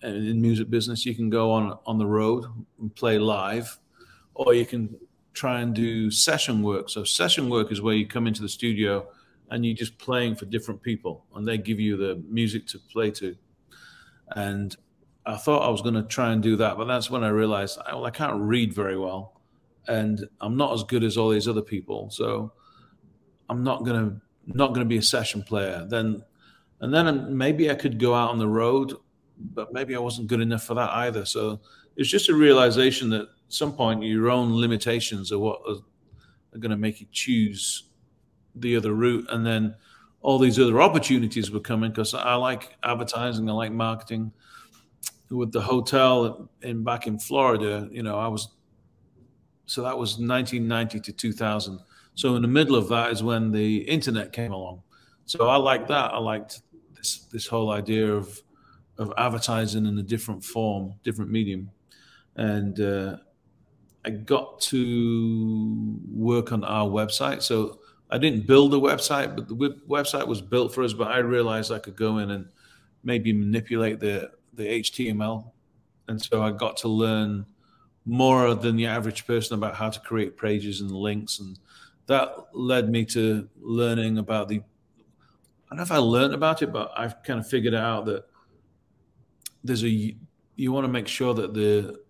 in 0.03 0.41
music 0.41 0.71
business. 0.71 1.05
You 1.05 1.15
can 1.15 1.29
go 1.29 1.51
on 1.51 1.77
on 1.87 1.99
the 1.99 2.07
road 2.07 2.45
and 2.81 2.95
play 2.95 3.19
live, 3.19 3.79
or 4.35 4.55
you 4.55 4.65
can 4.65 4.97
try 5.33 5.61
and 5.61 5.75
do 5.75 6.11
session 6.11 6.63
work. 6.63 6.91
So 6.91 7.05
session 7.05 7.49
work 7.49 7.73
is 7.73 7.81
where 7.81 7.95
you 7.95 8.07
come 8.07 8.27
into 8.27 8.43
the 8.43 8.49
studio 8.49 9.07
and 9.51 9.65
you're 9.67 9.75
just 9.75 9.99
playing 9.99 10.35
for 10.35 10.47
different 10.47 10.83
people, 10.83 11.27
and 11.35 11.47
they 11.47 11.59
give 11.59 11.79
you 11.79 11.97
the 11.97 12.23
music 12.29 12.67
to 12.69 12.79
play 12.79 13.11
to. 13.11 13.37
And 14.35 14.75
I 15.27 15.37
thought 15.37 15.67
I 15.67 15.69
was 15.69 15.83
going 15.83 15.95
to 15.95 16.03
try 16.03 16.33
and 16.33 16.43
do 16.43 16.57
that, 16.57 16.79
but 16.79 16.87
that's 16.87 17.11
when 17.11 17.23
I 17.23 17.29
realized 17.29 17.79
oh, 17.87 17.97
well, 17.97 18.07
I 18.07 18.11
can't 18.11 18.41
read 18.41 18.73
very 18.73 18.97
well, 18.97 19.41
and 19.89 20.27
I'm 20.41 20.57
not 20.57 20.73
as 20.73 20.85
good 20.85 21.05
as 21.05 21.19
all 21.19 21.29
these 21.29 21.49
other 21.49 21.61
people. 21.61 22.09
So 22.11 22.53
I'm 23.51 23.63
not 23.63 23.85
going 23.85 24.11
to 24.11 24.21
not 24.47 24.69
going 24.69 24.81
to 24.81 24.89
be 24.89 24.97
a 24.97 25.03
session 25.03 25.43
player. 25.43 25.87
Then, 25.89 26.25
and 26.81 26.93
then 26.93 27.37
maybe 27.37 27.71
I 27.71 27.75
could 27.75 27.99
go 27.99 28.15
out 28.15 28.31
on 28.31 28.39
the 28.39 28.49
road, 28.49 28.95
but 29.39 29.73
maybe 29.73 29.95
I 29.95 29.99
wasn't 29.99 30.29
good 30.29 30.41
enough 30.41 30.65
for 30.65 30.75
that 30.75 30.91
either. 30.91 31.25
So 31.25 31.61
it's 31.97 32.09
just 32.09 32.29
a 32.29 32.35
realization 32.35 33.11
that 33.11 33.23
at 33.23 33.29
some 33.53 33.73
point 33.73 34.03
your 34.03 34.31
own 34.31 34.55
limitations 34.61 35.33
are 35.33 35.39
what 35.39 35.61
are, 35.67 35.77
are 36.55 36.59
going 36.59 36.71
to 36.71 36.77
make 36.77 37.01
you 37.01 37.07
choose 37.13 37.85
the 38.55 38.77
other 38.77 38.93
route, 38.93 39.27
and 39.31 39.47
then 39.47 39.75
all 40.21 40.39
these 40.39 40.59
other 40.59 40.81
opportunities 40.81 41.51
were 41.51 41.61
coming 41.61 41.91
because 41.91 42.15
I 42.15 42.35
like 42.35 42.77
advertising, 42.83 43.49
I 43.49 43.53
like 43.53 43.73
marketing. 43.73 44.33
With 45.31 45.53
the 45.53 45.63
hotel 45.63 46.51
in 46.61 46.85
back 46.85 47.07
in 47.07 47.19
Florida, 47.19 47.89
you 47.91 48.03
know, 48.03 48.19
I 48.19 48.29
was 48.29 48.49
so 49.65 49.83
that 49.83 49.97
was 49.97 50.19
1990 50.19 51.01
to 51.01 51.13
2000 51.13 51.81
so 52.15 52.37
in 52.37 52.43
the 52.43 52.49
middle 52.49 52.77
of 52.77 52.89
that 52.89 53.11
is 53.11 53.23
when 53.23 53.53
the 53.53 53.79
internet 53.79 54.33
came 54.33 54.53
along. 54.53 54.83
So 55.25 55.49
I 55.49 55.57
liked 55.57 55.89
that. 55.89 56.13
I 56.13 56.19
liked 56.19 56.61
this 56.95 57.27
this 57.33 57.47
whole 57.47 57.71
idea 57.71 58.13
of 58.13 58.43
of 58.99 59.13
advertising 59.17 59.87
in 59.87 59.99
a 59.99 60.03
different 60.03 60.45
form, 60.45 60.95
different 61.03 61.31
medium, 61.31 61.71
and 62.37 62.79
uh, 62.81 63.17
I 64.05 64.11
got 64.11 64.61
to 64.63 65.99
work 66.11 66.53
on 66.53 66.65
our 66.65 66.89
website. 66.89 67.43
So 67.43 67.81
I 68.11 68.19
didn't 68.19 68.47
build 68.47 68.73
the 68.73 68.81
website, 68.81 69.37
but 69.37 69.49
the 69.49 69.55
website 69.89 70.27
was 70.27 70.43
built 70.43 70.75
for 70.75 70.83
us. 70.83 70.93
But 70.93 71.09
I 71.09 71.19
realized 71.19 71.71
I 71.71 71.79
could 71.79 71.97
go 71.97 72.19
in 72.19 72.31
and 72.31 72.49
maybe 73.05 73.33
manipulate 73.33 74.01
the 74.01 74.33
the 74.55 74.65
HTML, 74.65 75.51
and 76.09 76.21
so 76.21 76.43
I 76.43 76.51
got 76.51 76.77
to 76.79 76.89
learn 76.89 77.47
more 78.05 78.55
than 78.55 78.77
the 78.77 78.87
average 78.87 79.27
person 79.27 79.55
about 79.55 79.77
how 79.77 79.89
to 79.89 80.01
create 80.01 80.37
pages 80.37 80.81
and 80.81 80.91
links 80.91 81.39
and 81.39 81.57
that 82.07 82.35
led 82.53 82.91
me 82.91 83.05
to 83.07 83.49
learning 83.61 84.19
about 84.19 84.49
the. 84.49 84.57
I 84.59 85.75
don't 85.75 85.79
know 85.79 85.83
if 85.83 85.93
I 85.93 85.99
learned 85.99 86.35
about 86.35 86.63
it, 86.63 86.73
but 86.73 86.93
I've 86.97 87.23
kind 87.23 87.41
of 87.41 87.47
figured 87.47 87.75
out 87.75 88.05
that 88.07 88.27
there's 89.65 89.85
a 89.85 90.15
you 90.57 90.73
want 90.73 90.85
to 90.85 90.93
make 90.93 91.09
sure 91.09 91.33
that 91.35 91.55
the 91.55 92.01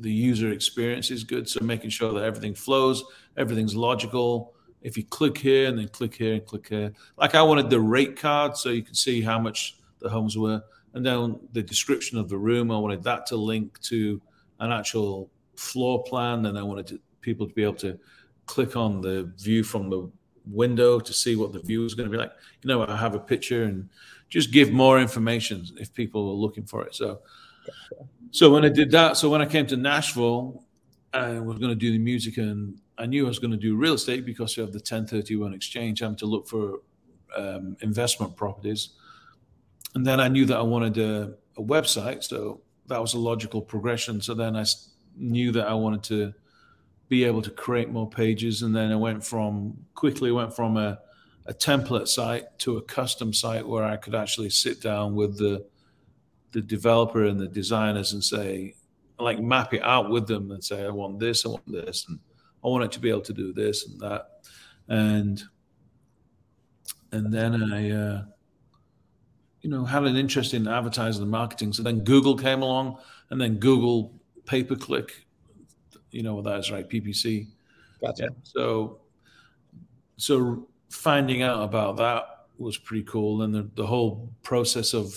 the 0.00 0.10
user 0.10 0.50
experience 0.50 1.10
is 1.10 1.24
good. 1.24 1.48
So 1.48 1.60
making 1.64 1.90
sure 1.90 2.12
that 2.12 2.24
everything 2.24 2.54
flows, 2.54 3.04
everything's 3.36 3.76
logical. 3.76 4.54
If 4.82 4.96
you 4.96 5.04
click 5.04 5.38
here 5.38 5.68
and 5.68 5.78
then 5.78 5.88
click 5.88 6.14
here 6.14 6.34
and 6.34 6.44
click 6.44 6.68
here, 6.68 6.92
like 7.16 7.34
I 7.34 7.42
wanted 7.42 7.70
the 7.70 7.80
rate 7.80 8.16
card 8.16 8.56
so 8.56 8.68
you 8.70 8.82
could 8.82 8.96
see 8.96 9.22
how 9.22 9.38
much 9.38 9.78
the 10.00 10.08
homes 10.08 10.36
were, 10.36 10.62
and 10.92 11.04
then 11.04 11.40
the 11.52 11.62
description 11.62 12.18
of 12.18 12.28
the 12.28 12.36
room. 12.36 12.70
I 12.70 12.78
wanted 12.78 13.02
that 13.04 13.26
to 13.26 13.36
link 13.36 13.80
to 13.82 14.20
an 14.60 14.70
actual 14.70 15.30
floor 15.56 16.02
plan, 16.04 16.46
and 16.46 16.58
I 16.58 16.62
wanted 16.62 16.86
to, 16.88 17.00
people 17.20 17.48
to 17.48 17.54
be 17.54 17.62
able 17.62 17.74
to 17.76 17.98
click 18.46 18.76
on 18.76 19.00
the 19.00 19.32
view 19.38 19.64
from 19.64 19.88
the 19.88 20.10
window 20.46 21.00
to 21.00 21.12
see 21.12 21.36
what 21.36 21.52
the 21.52 21.60
view 21.60 21.84
is 21.84 21.94
going 21.94 22.08
to 22.08 22.12
be 22.12 22.18
like. 22.18 22.32
You 22.62 22.68
know, 22.68 22.86
I 22.86 22.96
have 22.96 23.14
a 23.14 23.18
picture 23.18 23.64
and 23.64 23.88
just 24.28 24.52
give 24.52 24.70
more 24.70 25.00
information 25.00 25.66
if 25.78 25.94
people 25.94 26.28
are 26.28 26.34
looking 26.34 26.64
for 26.64 26.84
it. 26.84 26.94
So, 26.94 27.20
so 28.34 28.50
when 28.50 28.64
I 28.64 28.68
did 28.68 28.90
that, 28.90 29.16
so 29.16 29.30
when 29.30 29.40
I 29.40 29.46
came 29.46 29.64
to 29.68 29.76
Nashville, 29.76 30.64
I 31.12 31.38
was 31.38 31.58
going 31.58 31.70
to 31.70 31.76
do 31.76 31.92
the 31.92 32.00
music 32.00 32.36
and 32.38 32.80
I 32.98 33.06
knew 33.06 33.26
I 33.26 33.28
was 33.28 33.38
going 33.38 33.52
to 33.52 33.56
do 33.56 33.76
real 33.76 33.94
estate 33.94 34.26
because 34.26 34.58
of 34.58 34.72
the 34.72 34.78
1031 34.78 35.54
exchange, 35.54 36.00
having 36.00 36.16
to 36.16 36.26
look 36.26 36.48
for 36.48 36.80
um, 37.36 37.76
investment 37.80 38.34
properties. 38.34 38.90
And 39.94 40.04
then 40.04 40.18
I 40.18 40.26
knew 40.26 40.46
that 40.46 40.56
I 40.56 40.62
wanted 40.62 40.98
a, 40.98 41.34
a 41.56 41.62
website. 41.62 42.24
So 42.24 42.60
that 42.88 43.00
was 43.00 43.14
a 43.14 43.18
logical 43.20 43.62
progression. 43.62 44.20
So 44.20 44.34
then 44.34 44.56
I 44.56 44.64
knew 45.16 45.52
that 45.52 45.68
I 45.68 45.74
wanted 45.74 46.02
to 46.04 46.34
be 47.08 47.22
able 47.22 47.42
to 47.42 47.50
create 47.50 47.88
more 47.88 48.10
pages. 48.10 48.62
And 48.62 48.74
then 48.74 48.90
I 48.90 48.96
went 48.96 49.24
from 49.24 49.76
quickly 49.94 50.32
went 50.32 50.56
from 50.56 50.76
a, 50.76 50.98
a 51.46 51.54
template 51.54 52.08
site 52.08 52.58
to 52.58 52.78
a 52.78 52.82
custom 52.82 53.32
site 53.32 53.64
where 53.64 53.84
I 53.84 53.96
could 53.96 54.16
actually 54.16 54.50
sit 54.50 54.82
down 54.82 55.14
with 55.14 55.38
the 55.38 55.64
the 56.54 56.62
developer 56.62 57.24
and 57.24 57.38
the 57.38 57.48
designers 57.48 58.14
and 58.14 58.24
say, 58.24 58.74
like 59.18 59.40
map 59.40 59.74
it 59.74 59.82
out 59.82 60.08
with 60.08 60.26
them 60.26 60.50
and 60.50 60.64
say, 60.64 60.86
I 60.86 60.88
want 60.88 61.20
this, 61.20 61.44
I 61.44 61.50
want 61.50 61.70
this, 61.70 62.06
and 62.08 62.18
I 62.64 62.68
want 62.68 62.84
it 62.84 62.92
to 62.92 63.00
be 63.00 63.10
able 63.10 63.20
to 63.20 63.34
do 63.34 63.52
this 63.52 63.86
and 63.86 64.00
that. 64.00 64.30
And 64.88 65.42
and 67.12 67.32
then 67.32 67.72
I 67.72 67.90
uh, 67.90 68.22
you 69.60 69.68
know 69.68 69.84
had 69.84 70.04
an 70.04 70.16
interest 70.16 70.54
in 70.54 70.66
advertising 70.66 71.22
and 71.22 71.30
marketing. 71.30 71.74
So 71.74 71.82
then 71.82 72.00
Google 72.00 72.36
came 72.36 72.62
along 72.62 72.98
and 73.28 73.38
then 73.38 73.58
Google 73.58 74.14
pay 74.46 74.64
per 74.64 74.76
click 74.76 75.24
you 76.14 76.22
know 76.22 76.36
what 76.36 76.44
that 76.44 76.60
is, 76.60 76.70
right? 76.70 76.88
PPC. 76.88 77.48
Gotcha. 78.00 78.28
So, 78.44 79.00
so 80.16 80.68
finding 80.88 81.42
out 81.42 81.64
about 81.64 81.96
that 81.96 82.46
was 82.56 82.78
pretty 82.78 83.02
cool, 83.02 83.42
and 83.42 83.52
the, 83.52 83.68
the 83.74 83.84
whole 83.84 84.30
process 84.44 84.94
of 84.94 85.12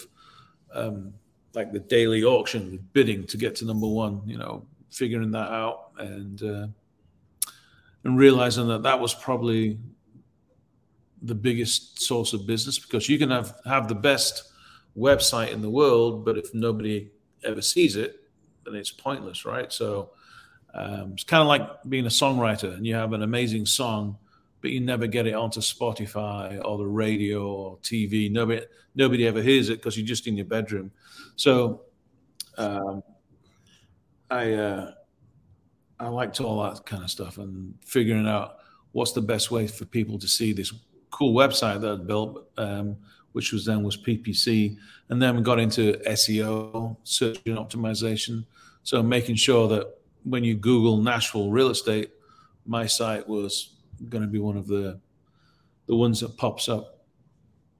um, 0.74 1.14
like 1.58 1.72
the 1.72 1.80
daily 1.80 2.24
auction, 2.24 2.88
bidding 2.94 3.26
to 3.26 3.36
get 3.36 3.56
to 3.56 3.66
number 3.66 3.88
one, 3.88 4.22
you 4.28 4.38
know, 4.38 4.64
figuring 4.92 5.32
that 5.32 5.52
out 5.52 5.90
and 5.98 6.44
uh, 6.44 6.68
and 8.04 8.18
realizing 8.18 8.68
that 8.68 8.84
that 8.84 9.00
was 9.00 9.16
probably 9.16 9.80
the 11.24 11.34
biggest 11.34 12.00
source 12.00 12.34
of 12.34 12.46
business 12.46 12.78
because 12.78 13.10
you 13.10 13.18
can 13.18 13.32
have 13.32 13.56
have 13.66 13.88
the 13.88 13.96
best 13.96 14.52
website 14.96 15.52
in 15.52 15.64
the 15.64 15.70
world, 15.70 16.24
but 16.24 16.38
if 16.38 16.54
nobody 16.54 17.10
ever 17.44 17.62
sees 17.62 17.96
it, 17.96 18.22
then 18.64 18.76
it's 18.76 18.92
pointless, 18.92 19.44
right? 19.44 19.74
So 19.74 20.12
um, 20.76 21.14
it's 21.14 21.24
kind 21.24 21.42
of 21.42 21.48
like 21.48 21.68
being 21.90 22.06
a 22.06 22.10
songwriter 22.10 22.76
and 22.76 22.86
you 22.86 22.94
have 22.94 23.14
an 23.14 23.24
amazing 23.24 23.66
song, 23.66 24.16
but 24.62 24.70
you 24.70 24.80
never 24.80 25.08
get 25.08 25.26
it 25.26 25.34
onto 25.34 25.60
Spotify 25.60 26.62
or 26.64 26.78
the 26.78 26.86
radio 26.86 27.48
or 27.48 27.78
TV. 27.78 28.32
Nobody, 28.32 28.62
nobody 28.94 29.26
ever 29.26 29.42
hears 29.42 29.70
it 29.70 29.80
because 29.80 29.98
you're 29.98 30.06
just 30.06 30.28
in 30.28 30.38
your 30.38 30.46
bedroom. 30.46 30.92
So 31.38 31.84
um, 32.58 33.04
I, 34.30 34.54
uh, 34.54 34.92
I 36.00 36.08
liked 36.10 36.42
all 36.42 36.62
that 36.64 36.86
kind 36.86 37.04
of 37.04 37.10
stuff 37.10 37.38
and 37.38 37.74
figuring 37.86 38.28
out 38.28 38.58
what's 38.92 39.14
the 39.14 39.22
best 39.22 39.52
way 39.52 39.68
for 39.68 39.86
people 39.86 40.20
to 40.20 40.28
see 40.28 40.52
this 40.52 40.74
cool 41.12 41.34
website 41.34 41.82
that 41.82 41.92
I'd 41.92 42.08
built, 42.08 42.50
um, 42.58 42.98
which 43.32 43.54
was 43.54 43.66
then 43.66 43.84
was 43.84 43.96
PPC, 43.96 44.76
and 45.10 45.22
then 45.22 45.36
we 45.36 45.44
got 45.44 45.60
into 45.60 45.94
SEO, 46.08 46.98
search 47.04 47.40
and 47.46 47.58
optimization. 47.58 48.46
So 48.84 49.02
making 49.04 49.36
sure 49.36 49.68
that 49.68 49.98
when 50.24 50.44
you 50.44 50.56
Google 50.56 50.98
Nashville 50.98 51.52
real 51.52 51.70
estate, 51.70 52.12
my 52.66 52.86
site 52.86 53.28
was 53.28 53.76
going 54.10 54.24
to 54.24 54.28
be 54.28 54.40
one 54.40 54.58
of 54.58 54.68
the 54.68 55.00
the 55.88 55.96
ones 55.96 56.20
that 56.20 56.36
pops 56.36 56.68
up. 56.68 57.00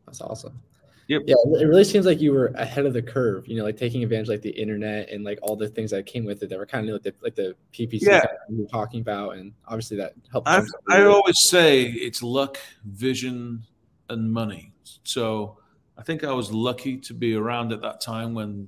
That's 0.06 0.22
awesome. 0.22 0.62
Yep. 1.08 1.24
Yeah, 1.26 1.36
it 1.62 1.66
really 1.66 1.86
seems 1.86 2.06
like 2.06 2.20
you 2.20 2.34
were 2.34 2.48
ahead 2.48 2.86
of 2.86 2.92
the 2.92 3.02
curve. 3.02 3.48
You 3.48 3.58
know, 3.58 3.64
like 3.64 3.78
taking 3.78 4.04
advantage 4.04 4.28
like 4.28 4.42
the 4.42 4.50
internet 4.50 5.10
and 5.10 5.24
like 5.24 5.40
all 5.42 5.56
the 5.56 5.70
things 5.70 5.92
that 5.92 6.06
came 6.06 6.26
with 6.26 6.44
it 6.44 6.50
that 6.50 6.60
were 6.60 6.66
kind 6.66 6.88
of 6.90 6.94
like 6.94 7.04
the 7.04 7.14
like 7.22 7.36
the 7.36 7.56
PPC 7.74 8.02
yeah. 8.02 8.26
you 8.50 8.64
were 8.64 8.68
talking 8.68 9.00
about, 9.00 9.38
and 9.38 9.54
obviously 9.68 9.96
that 9.98 10.14
helped. 10.32 10.50
i 10.50 10.62
I 10.90 11.04
always 11.04 11.48
say 11.48 11.84
it's 11.84 12.22
luck, 12.22 12.58
vision, 12.84 13.64
and 14.10 14.32
money. 14.32 14.74
So 15.04 15.60
I 15.98 16.04
think 16.04 16.26
I 16.26 16.34
was 16.34 16.52
lucky 16.52 16.98
to 16.98 17.14
be 17.14 17.36
around 17.36 17.72
at 17.72 17.82
that 17.82 18.02
time 18.02 18.34
when 18.34 18.68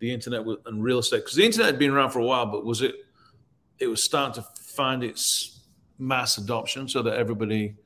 the 0.00 0.12
internet 0.12 0.44
and 0.66 0.82
real 0.82 0.98
estate, 0.98 1.18
because 1.18 1.36
the 1.36 1.44
internet 1.44 1.66
had 1.66 1.78
been 1.78 1.92
around 1.92 2.10
for 2.10 2.18
a 2.18 2.24
while, 2.24 2.46
but 2.46 2.64
was 2.64 2.82
it 2.82 2.96
it 3.78 3.86
was 3.86 4.02
starting 4.02 4.42
to 4.42 4.48
find 4.60 5.04
its 5.04 5.60
mass 5.98 6.36
adoption 6.36 6.88
so 6.88 7.00
that 7.02 7.14
everybody 7.16 7.76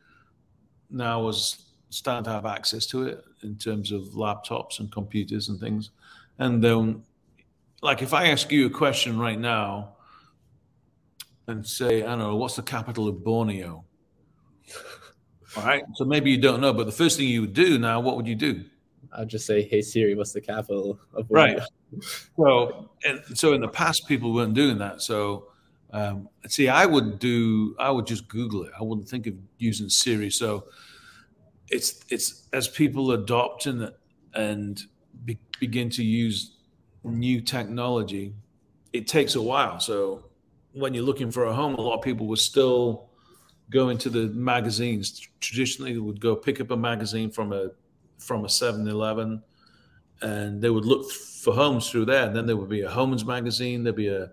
now 0.89 1.23
was 1.23 1.67
starting 1.91 2.25
to 2.25 2.31
have 2.31 2.47
access 2.47 2.87
to 2.87 3.03
it 3.03 3.25
in 3.43 3.57
terms 3.57 3.93
of 3.93 4.03
laptops 4.15 4.81
and 4.81 4.91
computers 4.91 5.49
and 5.49 5.59
things. 5.59 5.91
And 6.39 6.63
then, 6.63 7.03
like, 7.83 8.03
if 8.03 8.15
I 8.15 8.29
ask 8.29 8.51
you 8.51 8.67
a 8.67 8.71
question 8.71 9.19
right 9.19 9.39
now 9.39 9.97
and 11.47 11.67
say, 11.67 12.03
I 12.03 12.07
don't 12.07 12.19
know, 12.19 12.37
what's 12.37 12.57
the 12.57 12.63
capital 12.63 13.09
of 13.09 13.25
Borneo? 13.25 13.85
All 15.57 15.65
right. 15.65 15.83
So 15.95 16.05
maybe 16.05 16.31
you 16.31 16.39
don't 16.39 16.61
know, 16.61 16.73
but 16.73 16.87
the 16.87 16.93
first 16.93 17.17
thing 17.19 17.29
you 17.29 17.41
would 17.41 17.55
do 17.55 17.79
now, 17.79 18.01
what 18.01 18.17
would 18.17 18.27
you 18.27 18.37
do? 18.37 18.65
I'd 19.13 19.29
just 19.29 19.45
say, 19.45 19.63
"Hey 19.63 19.83
Siri, 19.83 20.15
what's 20.15 20.33
the 20.33 20.41
capital 20.41 21.01
of 21.15 21.27
Borneo?" 21.29 21.57
Right. 21.57 21.61
So, 22.37 22.91
and 23.05 23.21
so 23.37 23.55
in 23.55 23.61
the 23.61 23.67
past, 23.67 24.07
people 24.07 24.33
weren't 24.33 24.55
doing 24.55 24.79
that. 24.79 25.03
So 25.03 25.49
um, 25.93 26.29
see, 26.47 26.69
I 26.69 26.87
would 26.87 27.19
do, 27.19 27.75
I 27.79 27.91
would 27.91 28.07
just 28.07 28.29
Google 28.29 28.65
it. 28.65 28.73
I 28.79 28.83
wouldn't 28.83 29.09
think 29.09 29.27
of 29.27 29.35
using 29.59 29.89
Siri. 29.89 30.31
So 30.31 30.67
it's 31.71 32.05
it's 32.09 32.49
as 32.53 32.69
people 32.69 33.13
adopt 33.13 33.67
and 33.67 33.93
and 34.35 34.83
be, 35.25 35.39
begin 35.59 35.91
to 35.91 36.05
use 36.05 36.57
new 37.05 37.41
technology, 37.41 38.35
it 38.93 39.07
takes 39.07 39.35
a 39.35 39.43
while. 39.43 39.81
So 39.81 40.25
when 40.73 40.95
you're 40.95 41.05
looking 41.05 41.31
for 41.31 41.47
a 41.47 41.53
home, 41.53 41.75
a 41.75 41.81
lot 41.81 41.97
of 41.97 42.03
people 42.03 42.27
were 42.27 42.37
still 42.37 43.09
go 43.71 43.89
into 43.89 44.11
the 44.11 44.27
magazines. 44.29 45.29
Traditionally, 45.41 45.97
would 45.99 46.21
go 46.21 46.37
pick 46.37 46.61
up 46.61 46.71
a 46.71 46.77
magazine 46.77 47.31
from 47.31 47.53
a 47.53 47.71
from 48.19 48.45
a 48.45 48.49
7-Eleven, 48.49 49.43
and 50.21 50.61
they 50.61 50.69
would 50.69 50.85
look 50.85 51.11
for 51.11 51.55
homes 51.55 51.91
through 51.91 52.05
there. 52.05 52.27
And 52.27 52.37
then 52.37 52.45
there 52.47 52.57
would 52.57 52.69
be 52.69 52.83
a 52.83 52.91
homes 52.91 53.25
magazine. 53.25 53.83
There'd 53.83 53.97
be 53.97 54.09
a 54.09 54.31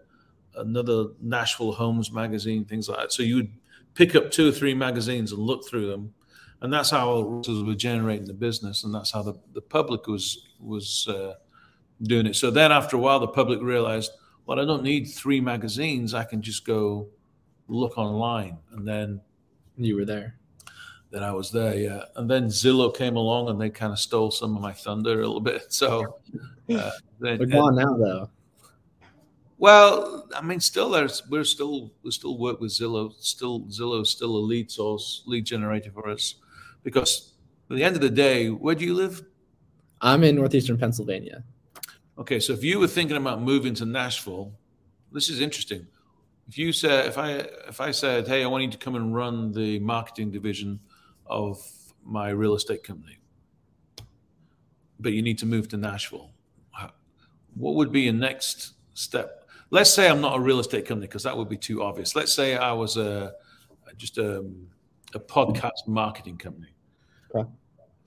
another 0.56 1.06
Nashville 1.22 1.72
Homes 1.72 2.12
magazine, 2.12 2.66
things 2.66 2.90
like 2.90 3.00
that. 3.00 3.14
So 3.14 3.24
you 3.24 3.36
would 3.36 3.52
pick 3.94 4.16
up 4.16 4.32
two 4.32 4.50
or 4.50 4.52
three 4.52 4.74
magazines 4.74 5.32
and 5.32 5.42
look 5.42 5.68
through 5.68 5.88
them, 5.88 6.14
and 6.62 6.72
that's 6.74 6.90
how 6.90 7.08
realtors 7.24 7.66
were 7.66 7.76
generating 7.76 8.26
the 8.28 8.34
business, 8.34 8.84
and 8.84 8.94
that's 8.94 9.12
how 9.12 9.22
the, 9.24 9.34
the 9.54 9.62
public 9.62 10.08
was 10.08 10.48
was 10.60 11.08
uh, 11.10 11.34
doing 12.04 12.26
it. 12.28 12.36
So 12.36 12.50
then, 12.52 12.72
after 12.72 12.96
a 12.96 13.00
while, 13.00 13.20
the 13.20 13.28
public 13.28 13.62
realized, 13.62 14.12
well, 14.46 14.60
I 14.60 14.66
don't 14.66 14.84
need 14.84 15.06
three 15.06 15.40
magazines. 15.42 16.14
I 16.14 16.24
can 16.24 16.42
just 16.42 16.66
go 16.66 17.08
look 17.68 17.98
online, 17.98 18.58
and 18.72 18.88
then 18.88 19.22
You 19.78 19.96
were 19.98 20.06
there. 20.06 20.36
then 21.12 21.22
I 21.24 21.32
was 21.32 21.52
there, 21.52 21.76
yeah. 21.76 22.04
And 22.16 22.30
then 22.30 22.48
Zillow 22.48 22.96
came 22.96 23.16
along, 23.18 23.50
and 23.50 23.60
they 23.62 23.70
kind 23.70 23.92
of 23.94 24.00
stole 24.00 24.32
some 24.32 24.56
of 24.56 24.62
my 24.62 24.74
thunder 24.74 25.14
a 25.22 25.28
little 25.28 25.42
bit. 25.42 25.64
So, 25.72 26.18
uh, 26.70 26.92
then, 27.20 27.38
They're 27.38 27.46
gone 27.46 27.76
now, 27.76 27.96
though. 27.98 28.30
Well, 29.60 30.28
I 30.36 30.42
mean, 30.42 30.60
still 30.60 30.90
there's 30.90 31.28
we're 31.30 31.44
still 31.44 31.92
we 32.04 32.12
still 32.12 32.38
work 32.38 32.60
with 32.62 32.72
Zillow. 32.72 33.14
Still 33.20 33.62
Zillow 33.66 34.02
is 34.04 34.10
still 34.12 34.36
a 34.38 34.44
lead 34.52 34.70
source, 34.70 35.24
lead 35.26 35.46
generator 35.46 35.90
for 35.92 36.10
us, 36.10 36.36
because 36.84 37.34
at 37.70 37.76
the 37.78 37.84
end 37.84 37.96
of 37.96 38.02
the 38.02 38.10
day, 38.10 38.50
where 38.50 38.76
do 38.76 38.86
you 38.86 38.94
live? 38.94 39.24
I'm 40.02 40.24
in 40.24 40.36
northeastern 40.36 40.78
Pennsylvania. 40.78 41.44
Okay, 42.18 42.40
so 42.40 42.54
if 42.54 42.64
you 42.64 42.80
were 42.80 42.88
thinking 42.88 43.18
about 43.18 43.42
moving 43.42 43.74
to 43.76 43.86
Nashville, 43.86 44.54
this 45.12 45.30
is 45.30 45.42
interesting. 45.42 45.88
If 46.48 46.58
you 46.58 46.72
said 46.72 47.06
if 47.08 47.18
I 47.18 47.32
if 47.68 47.82
I 47.82 47.92
said, 47.92 48.28
hey, 48.28 48.44
I 48.44 48.48
want 48.48 48.64
you 48.64 48.72
to 48.72 48.78
come 48.78 48.96
and 48.96 49.14
run 49.14 49.52
the 49.52 49.80
marketing 49.80 50.32
division 50.32 50.80
of 51.26 51.60
my 52.04 52.30
real 52.30 52.56
estate 52.56 52.84
company, 52.84 53.18
but 55.00 55.14
you 55.14 55.22
need 55.22 55.38
to 55.40 55.46
move 55.46 55.68
to 55.70 55.78
Nashville, 55.78 56.32
what 57.58 57.76
would 57.76 57.92
be 57.92 58.02
your 58.02 58.14
next 58.14 58.74
step? 58.94 59.50
Let's 59.70 59.92
say 59.92 60.10
I'm 60.10 60.22
not 60.22 60.38
a 60.38 60.40
real 60.40 60.60
estate 60.60 60.86
company 60.86 61.08
because 61.08 61.24
that 61.24 61.36
would 61.36 61.50
be 61.50 61.58
too 61.58 61.84
obvious. 61.84 62.16
Let's 62.16 62.34
say 62.34 62.56
I 62.56 62.72
was 62.72 62.98
a 62.98 63.34
just 63.98 64.18
a, 64.18 64.46
a 65.14 65.20
podcast 65.20 65.88
marketing 65.88 66.38
company. 66.38 66.74
Okay. 67.34 67.50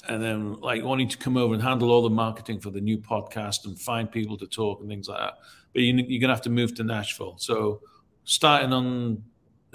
And 0.08 0.22
then 0.22 0.54
like 0.60 0.82
wanting 0.82 1.08
to 1.08 1.18
come 1.18 1.36
over 1.36 1.54
and 1.54 1.62
handle 1.62 1.90
all 1.90 2.02
the 2.02 2.10
marketing 2.10 2.60
for 2.60 2.70
the 2.70 2.80
new 2.80 2.98
podcast 2.98 3.66
and 3.66 3.78
find 3.78 4.10
people 4.10 4.36
to 4.38 4.46
talk 4.46 4.80
and 4.80 4.88
things 4.88 5.08
like 5.08 5.18
that. 5.18 5.34
But 5.72 5.82
you, 5.82 5.94
you're 6.06 6.20
gonna 6.20 6.34
have 6.34 6.42
to 6.42 6.50
move 6.50 6.74
to 6.76 6.84
Nashville. 6.84 7.36
So 7.38 7.82
starting 8.24 8.72
on 8.72 9.22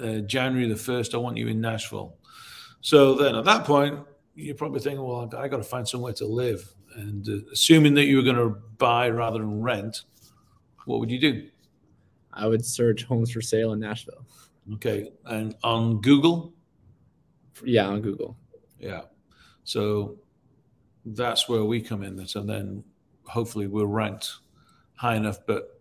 uh, 0.00 0.18
January 0.20 0.68
the 0.68 0.76
first, 0.76 1.14
I 1.14 1.18
want 1.18 1.36
you 1.36 1.48
in 1.48 1.60
Nashville. 1.60 2.16
So 2.80 3.14
then 3.14 3.34
at 3.34 3.44
that 3.44 3.64
point, 3.64 3.98
you're 4.34 4.54
probably 4.54 4.80
thinking, 4.80 5.02
well, 5.02 5.30
I 5.36 5.48
got 5.48 5.56
to 5.56 5.62
find 5.62 5.88
somewhere 5.88 6.12
to 6.14 6.26
live. 6.26 6.74
And 6.94 7.28
uh, 7.28 7.50
assuming 7.52 7.94
that 7.94 8.04
you 8.04 8.16
were 8.16 8.22
going 8.22 8.36
to 8.36 8.58
buy 8.78 9.10
rather 9.10 9.38
than 9.38 9.62
rent, 9.62 10.02
what 10.84 11.00
would 11.00 11.10
you 11.10 11.18
do? 11.18 11.48
I 12.32 12.46
would 12.46 12.64
search 12.64 13.04
homes 13.04 13.30
for 13.30 13.40
sale 13.40 13.72
in 13.72 13.80
Nashville. 13.80 14.26
Okay, 14.74 15.10
and 15.24 15.54
on 15.62 16.00
Google, 16.00 16.52
Yeah, 17.64 17.86
on 17.86 18.00
Google. 18.00 18.36
yeah. 18.78 19.02
So 19.64 20.18
that's 21.04 21.48
where 21.48 21.64
we 21.64 21.80
come 21.80 22.02
in. 22.02 22.18
And 22.18 22.48
then 22.48 22.84
hopefully 23.24 23.66
we're 23.66 23.86
ranked 23.86 24.32
high 24.94 25.16
enough. 25.16 25.38
But 25.46 25.80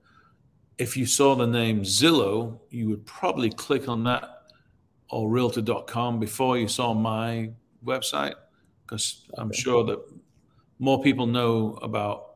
if 0.77 0.97
you 0.97 1.05
saw 1.05 1.35
the 1.35 1.47
name 1.47 1.81
Zillow, 1.83 2.59
you 2.69 2.89
would 2.89 3.05
probably 3.05 3.49
click 3.49 3.88
on 3.88 4.03
that 4.03 4.29
or 5.09 5.29
realtor.com 5.29 6.19
before 6.19 6.57
you 6.57 6.67
saw 6.67 6.93
my 6.93 7.51
website 7.85 8.35
because 8.85 9.27
I'm 9.38 9.51
sure 9.51 9.83
that 9.85 9.99
more 10.79 11.01
people 11.01 11.25
know 11.25 11.77
about 11.81 12.35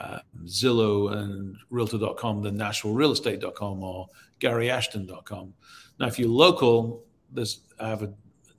uh, 0.00 0.18
Zillow 0.44 1.12
and 1.12 1.56
realtor.com 1.70 2.42
than 2.42 2.56
nationalrealestate.com 2.58 3.82
or 3.82 4.08
garyashton.com. 4.40 5.54
Now, 5.98 6.06
if 6.06 6.18
you're 6.18 6.28
local, 6.28 7.04
there's 7.32 7.60
I 7.80 7.88
have 7.88 8.02
a 8.02 8.12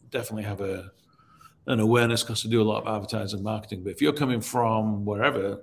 definitely 0.09 0.43
have 0.43 0.61
a 0.61 0.91
an 1.67 1.79
awareness 1.79 2.21
because 2.21 2.45
I 2.45 2.49
do 2.49 2.61
a 2.61 2.63
lot 2.63 2.85
of 2.85 2.95
advertising 2.95 3.37
and 3.37 3.43
marketing. 3.43 3.83
But 3.83 3.91
if 3.91 4.01
you're 4.01 4.13
coming 4.13 4.39
from 4.39 5.03
wherever, 5.03 5.61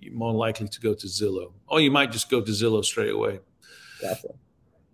you're 0.00 0.14
more 0.14 0.32
likely 0.32 0.68
to 0.68 0.80
go 0.80 0.94
to 0.94 1.06
Zillow, 1.06 1.52
or 1.66 1.80
you 1.80 1.90
might 1.90 2.10
just 2.12 2.30
go 2.30 2.40
to 2.40 2.50
Zillow 2.50 2.82
straight 2.84 3.12
away. 3.12 3.40
Gotcha. 4.00 4.28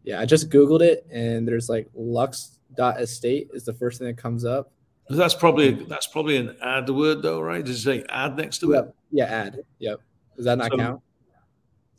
Yeah, 0.03 0.21
I 0.21 0.27
just 0.27 0.51
Googled 0.51 0.81
it 0.83 1.07
and 1.11 1.47
there's 1.47 1.69
like 1.69 1.89
lux.estate 1.95 3.51
is 3.55 3.65
the 3.65 3.73
first 3.75 3.99
thing 3.99 4.09
that 4.09 4.17
comes 4.19 4.45
up. 4.45 4.71
That's 5.09 5.35
probably 5.35 5.71
that's 5.73 6.07
probably 6.07 6.37
an 6.37 6.57
ad 6.63 6.89
word 6.91 7.23
though, 7.23 7.41
right? 7.41 7.65
Does 7.65 7.77
it 7.79 7.83
say 7.83 8.05
ad 8.09 8.37
next 8.37 8.59
to 8.61 8.73
it? 8.73 8.87
Yeah, 9.11 9.27
ad. 9.27 9.61
Yep. 9.79 10.01
Does 10.37 10.45
that 10.47 10.59
not 10.59 10.71
So- 10.73 10.79
count? 10.79 11.01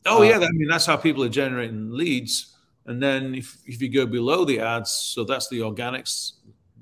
Oh 0.07 0.19
Uh, 0.19 0.23
yeah, 0.23 0.35
I 0.37 0.49
mean 0.51 0.67
that's 0.67 0.85
how 0.85 0.97
people 0.97 1.23
are 1.23 1.29
generating 1.29 1.89
leads. 1.91 2.51
And 2.85 3.01
then 3.01 3.33
if, 3.33 3.57
if 3.65 3.81
you 3.81 3.89
go 3.89 4.05
below 4.05 4.45
the 4.45 4.59
ads, 4.59 4.91
so 4.91 5.23
that's 5.23 5.47
the 5.49 5.59
organics, 5.61 6.33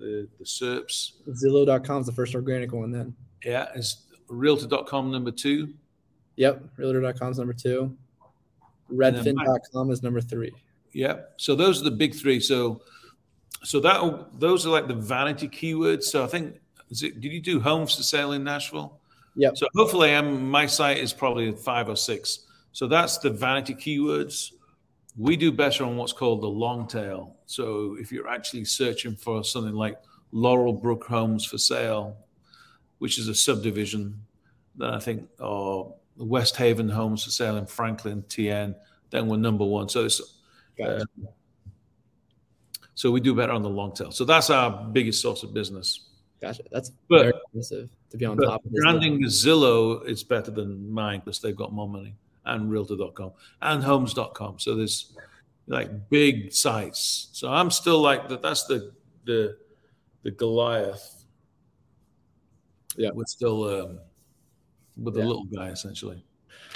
the 0.04 0.28
the 0.38 0.46
SERPs. 0.46 1.14
Zillow.com 1.30 2.02
is 2.02 2.06
the 2.08 2.12
first 2.12 2.36
organic 2.36 2.72
one 2.72 2.92
then. 2.92 3.16
Yeah, 3.44 3.68
is 3.76 4.06
realtor.com 4.28 5.12
number 5.12 5.32
two. 5.32 5.74
Yep. 6.36 6.64
Realtor.com 6.78 7.32
is 7.32 7.38
number 7.38 7.54
two. 7.54 7.96
Redfin.com 8.92 9.92
is 9.92 10.04
number 10.04 10.22
three. 10.22 10.52
Yeah. 10.92 11.22
So 11.38 11.56
those 11.56 11.82
are 11.82 11.86
the 11.86 11.92
big 11.92 12.16
three. 12.16 12.40
So 12.40 12.82
so 13.64 13.80
that 13.80 14.40
those 14.40 14.66
are 14.66 14.70
like 14.70 14.88
the 14.88 14.96
vanity 14.96 15.48
keywords. 15.48 16.04
So 16.04 16.24
I 16.24 16.28
think 16.28 16.60
it, 16.90 17.22
did 17.22 17.32
you 17.32 17.42
do 17.42 17.60
homes 17.60 17.96
for 17.96 18.04
sale 18.04 18.34
in 18.34 18.44
Nashville? 18.44 19.00
Yeah. 19.36 19.50
So 19.56 19.68
hopefully 19.76 20.14
I'm, 20.14 20.50
my 20.50 20.66
site 20.68 20.98
is 20.98 21.14
probably 21.14 21.52
five 21.54 21.90
or 21.90 21.96
six. 21.96 22.46
So 22.72 22.88
that's 22.88 23.18
the 23.20 23.30
vanity 23.30 23.74
keywords. 23.74 24.52
We 25.16 25.36
do 25.38 25.52
better 25.52 25.84
on 25.84 25.96
what's 25.98 26.14
called 26.14 26.42
the 26.42 26.48
long 26.48 26.88
tail. 26.88 27.36
So 27.46 27.96
if 28.00 28.12
you're 28.12 28.28
actually 28.28 28.66
searching 28.66 29.16
for 29.16 29.44
something 29.44 29.74
like 29.76 29.98
Laurel 30.32 30.74
Brook 30.74 31.04
Homes 31.06 31.46
for 31.46 31.58
sale, 31.60 32.18
which 32.98 33.20
is 33.20 33.28
a 33.28 33.36
subdivision, 33.36 34.20
then 34.76 34.90
I 34.90 35.00
think, 35.00 35.30
or 35.40 35.94
West 36.18 36.56
Haven 36.56 36.90
Homes 36.90 37.24
for 37.24 37.30
sale 37.30 37.58
in 37.58 37.66
Franklin, 37.68 38.24
TN, 38.24 38.76
then 39.12 39.28
we're 39.28 39.38
number 39.38 39.66
one. 39.66 39.88
So 39.90 40.06
it's 40.06 40.20
uh, 40.20 40.26
Gotcha. 40.78 41.06
so 42.96 43.12
we 43.12 43.20
do 43.20 43.36
better 43.36 43.52
on 43.52 43.62
the 43.62 43.70
long 43.70 43.94
tail. 43.94 44.10
So 44.12 44.26
that's 44.26 44.50
our 44.50 44.86
biggest 44.92 45.22
source 45.22 45.44
of 45.44 45.54
business. 45.54 46.10
Gotcha. 46.42 46.64
That's 46.72 46.92
But- 47.08 47.20
very 47.22 47.34
impressive 47.54 47.90
to 48.10 48.18
be 48.18 48.26
on 48.26 48.38
top 48.38 48.66
of 48.66 48.72
this. 48.72 48.82
branding 48.82 49.22
Zillow 49.26 50.04
is 50.08 50.24
better 50.24 50.50
than 50.50 50.92
mine 50.92 51.20
because 51.20 51.40
they've 51.40 51.56
got 51.56 51.72
more 51.72 51.88
money 51.88 52.16
and 52.46 52.70
realtor.com 52.70 53.32
and 53.62 53.84
homes.com. 53.84 54.60
So 54.60 54.76
there's 54.76 55.14
like 55.68 56.10
big 56.10 56.52
sites. 56.54 57.30
So 57.34 57.50
I'm 57.50 57.72
still 57.72 58.02
like 58.02 58.28
that. 58.30 58.42
That's 58.42 58.66
the, 58.66 58.92
the, 59.26 59.58
the 60.24 60.32
Goliath. 60.32 61.26
Yeah. 62.98 63.10
We're 63.14 63.26
still, 63.26 63.64
um, 63.64 64.00
with 65.02 65.16
the 65.16 65.22
Yeah. 65.22 65.28
little 65.28 65.46
guy 65.46 65.70
essentially. 65.70 66.24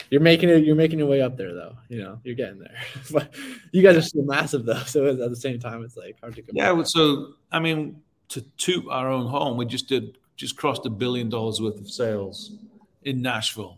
You're 0.10 0.22
making 0.22 0.50
it. 0.50 0.64
You're 0.64 0.76
making 0.76 1.00
your 1.00 1.08
way 1.08 1.22
up 1.22 1.36
there, 1.38 1.54
though. 1.54 1.76
You 1.90 2.02
know, 2.02 2.20
you're 2.24 2.36
getting 2.36 2.60
there. 2.60 2.78
but 3.12 3.34
you 3.74 3.84
guys 3.84 3.98
are 3.98 4.02
still 4.02 4.24
massive, 4.24 4.64
though. 4.66 4.84
So 4.84 5.08
at 5.08 5.18
the 5.18 5.36
same 5.36 5.60
time, 5.60 5.84
it's 5.84 5.98
like 5.98 6.18
hard 6.22 6.36
to 6.36 6.42
compare. 6.42 6.66
Yeah. 6.66 6.72
well, 6.72 6.86
So, 6.86 7.34
I 7.52 7.60
mean, 7.60 8.02
to 8.30 8.42
toot 8.58 8.86
our 8.90 9.10
own 9.10 9.28
home, 9.28 9.58
we 9.58 9.66
just 9.66 9.88
did, 9.90 10.18
just 10.38 10.56
crossed 10.56 10.86
a 10.86 10.90
billion 10.90 11.30
dollars 11.30 11.60
worth 11.62 11.78
of 11.80 11.90
sales 11.90 12.54
in 13.04 13.22
Nashville 13.22 13.78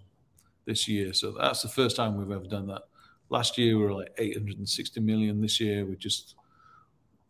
this 0.70 0.88
year. 0.88 1.14
So 1.14 1.32
that's 1.32 1.64
the 1.64 1.68
first 1.68 1.96
time 1.96 2.16
we've 2.16 2.32
ever 2.32 2.48
done 2.48 2.68
that. 2.68 2.84
Last 3.30 3.58
year 3.58 3.76
we 3.76 3.84
were 3.84 3.94
like 3.94 4.14
860 4.18 5.00
million. 5.02 5.42
This 5.42 5.60
year 5.60 5.84
we 5.84 5.96
just 5.96 6.36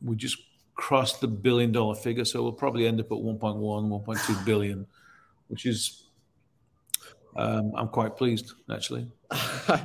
we 0.01 0.15
just 0.15 0.37
crossed 0.75 1.21
the 1.21 1.27
billion 1.27 1.71
dollar 1.71 1.95
figure. 1.95 2.25
So 2.25 2.43
we'll 2.43 2.51
probably 2.51 2.85
end 2.85 2.99
up 2.99 3.07
at 3.07 3.17
1.1, 3.17 3.39
1.2 3.39 4.45
billion, 4.51 4.85
which 5.47 5.65
is 5.65 6.09
um, 7.37 7.71
I'm 7.75 7.87
quite 7.87 8.17
pleased 8.17 8.53
actually 8.71 9.09
for 9.31 9.77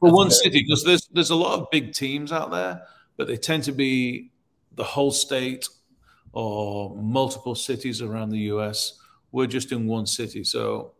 one 0.00 0.30
city 0.30 0.62
because 0.62 0.82
there's 0.84 1.06
there's 1.12 1.30
a 1.30 1.36
lot 1.36 1.60
of 1.60 1.70
big 1.70 1.92
teams 1.92 2.32
out 2.32 2.50
there, 2.50 2.82
but 3.18 3.26
they 3.26 3.36
tend 3.36 3.64
to 3.64 3.72
be 3.72 4.30
the 4.74 4.84
whole 4.84 5.10
state 5.10 5.68
or 6.32 6.96
multiple 6.96 7.54
cities 7.54 8.00
around 8.00 8.30
the 8.30 8.38
U.S. 8.54 8.98
We're 9.32 9.46
just 9.46 9.70
in 9.72 9.86
one 9.86 10.06
city, 10.06 10.44
so 10.44 10.92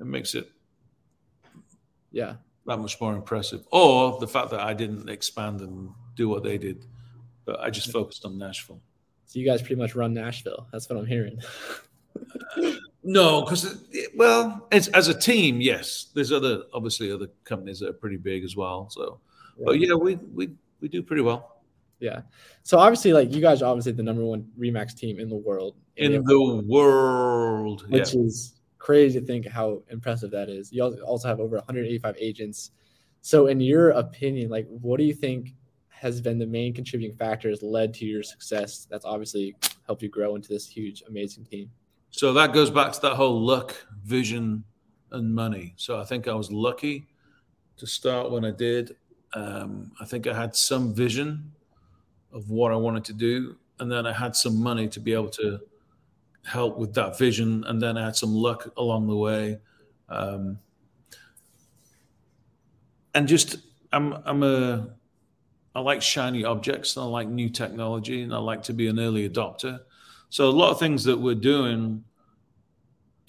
it 0.00 0.06
makes 0.06 0.34
it 0.34 0.50
yeah. 2.16 2.34
that 2.66 2.78
much 2.78 3.00
more 3.00 3.14
impressive. 3.14 3.66
Or 3.70 4.18
the 4.18 4.28
fact 4.28 4.50
that 4.50 4.60
I 4.60 4.72
didn't 4.74 5.08
expand 5.08 5.60
and 5.60 5.90
do 6.14 6.28
what 6.28 6.42
they 6.42 6.58
did, 6.58 6.86
but 7.44 7.60
I 7.60 7.70
just 7.70 7.92
focused 7.92 8.24
on 8.24 8.38
Nashville. 8.38 8.80
So 9.26 9.38
you 9.38 9.46
guys 9.46 9.60
pretty 9.60 9.76
much 9.76 9.94
run 9.94 10.14
Nashville. 10.14 10.66
That's 10.72 10.88
what 10.88 10.98
I'm 10.98 11.06
hearing. 11.06 11.40
No, 13.08 13.42
because 13.42 13.86
well, 14.16 14.66
it's 14.72 14.88
as 14.88 15.06
a 15.06 15.14
team, 15.14 15.60
yes. 15.60 16.06
There's 16.12 16.32
other 16.32 16.62
obviously 16.74 17.12
other 17.12 17.28
companies 17.44 17.78
that 17.78 17.90
are 17.90 17.92
pretty 17.92 18.16
big 18.16 18.42
as 18.42 18.56
well. 18.56 18.90
So, 18.90 19.20
but 19.64 19.78
yeah, 19.78 19.94
we 19.94 20.16
we 20.16 20.50
we 20.80 20.88
do 20.88 21.04
pretty 21.04 21.22
well. 21.22 21.62
Yeah. 22.00 22.22
So 22.64 22.80
obviously, 22.80 23.12
like 23.12 23.32
you 23.32 23.40
guys 23.40 23.62
are 23.62 23.66
obviously 23.66 23.92
the 23.92 24.02
number 24.02 24.24
one 24.24 24.48
Remax 24.58 24.96
team 24.96 25.20
in 25.20 25.28
the 25.28 25.36
world. 25.36 25.76
In 25.96 26.24
the 26.24 26.64
world, 26.66 27.88
which 27.88 28.12
yeah. 28.12 28.22
is 28.22 28.55
crazy 28.86 29.18
to 29.18 29.26
think 29.26 29.48
how 29.48 29.82
impressive 29.90 30.30
that 30.30 30.48
is. 30.48 30.72
You 30.72 30.84
also 31.04 31.26
have 31.26 31.40
over 31.40 31.56
185 31.56 32.14
agents. 32.20 32.70
So, 33.20 33.48
in 33.48 33.58
your 33.58 33.90
opinion, 33.90 34.48
like, 34.48 34.68
what 34.68 34.98
do 34.98 35.04
you 35.04 35.12
think 35.12 35.54
has 35.88 36.20
been 36.20 36.38
the 36.38 36.46
main 36.46 36.72
contributing 36.72 37.16
factors 37.16 37.64
led 37.64 37.92
to 37.94 38.06
your 38.06 38.22
success? 38.22 38.86
That's 38.88 39.04
obviously 39.04 39.56
helped 39.86 40.02
you 40.02 40.08
grow 40.08 40.36
into 40.36 40.48
this 40.48 40.68
huge, 40.68 41.02
amazing 41.08 41.46
team. 41.46 41.68
So 42.10 42.32
that 42.34 42.52
goes 42.52 42.70
back 42.70 42.92
to 42.92 43.00
that 43.00 43.14
whole 43.14 43.40
luck, 43.40 43.74
vision, 44.04 44.62
and 45.10 45.34
money. 45.34 45.74
So 45.76 46.00
I 46.00 46.04
think 46.04 46.28
I 46.28 46.34
was 46.34 46.52
lucky 46.52 47.08
to 47.78 47.88
start 47.88 48.30
when 48.30 48.44
I 48.44 48.52
did. 48.52 48.94
Um, 49.34 49.90
I 50.00 50.04
think 50.04 50.28
I 50.28 50.34
had 50.34 50.54
some 50.54 50.94
vision 50.94 51.50
of 52.32 52.50
what 52.50 52.70
I 52.70 52.76
wanted 52.76 53.04
to 53.06 53.14
do, 53.14 53.56
and 53.80 53.90
then 53.90 54.06
I 54.06 54.12
had 54.12 54.36
some 54.36 54.62
money 54.62 54.86
to 54.88 55.00
be 55.00 55.12
able 55.12 55.30
to 55.30 55.58
help 56.46 56.78
with 56.78 56.94
that 56.94 57.18
vision, 57.18 57.64
and 57.66 57.82
then 57.82 57.96
had 57.96 58.16
some 58.16 58.34
luck 58.34 58.72
along 58.76 59.08
the 59.08 59.16
way. 59.16 59.58
Um, 60.08 60.58
and 63.14 63.26
just 63.26 63.56
I'm 63.92 64.14
I'm 64.24 64.42
a 64.42 64.88
I 65.74 65.80
like 65.80 66.00
shiny 66.00 66.44
objects 66.44 66.96
and 66.96 67.04
I 67.04 67.08
like 67.08 67.28
new 67.28 67.50
technology 67.50 68.22
and 68.22 68.32
I 68.32 68.38
like 68.38 68.62
to 68.62 68.72
be 68.72 68.86
an 68.88 68.98
early 68.98 69.28
adopter. 69.28 69.80
So 70.30 70.48
a 70.48 70.50
lot 70.50 70.70
of 70.70 70.78
things 70.78 71.04
that 71.04 71.18
we're 71.18 71.34
doing, 71.34 72.02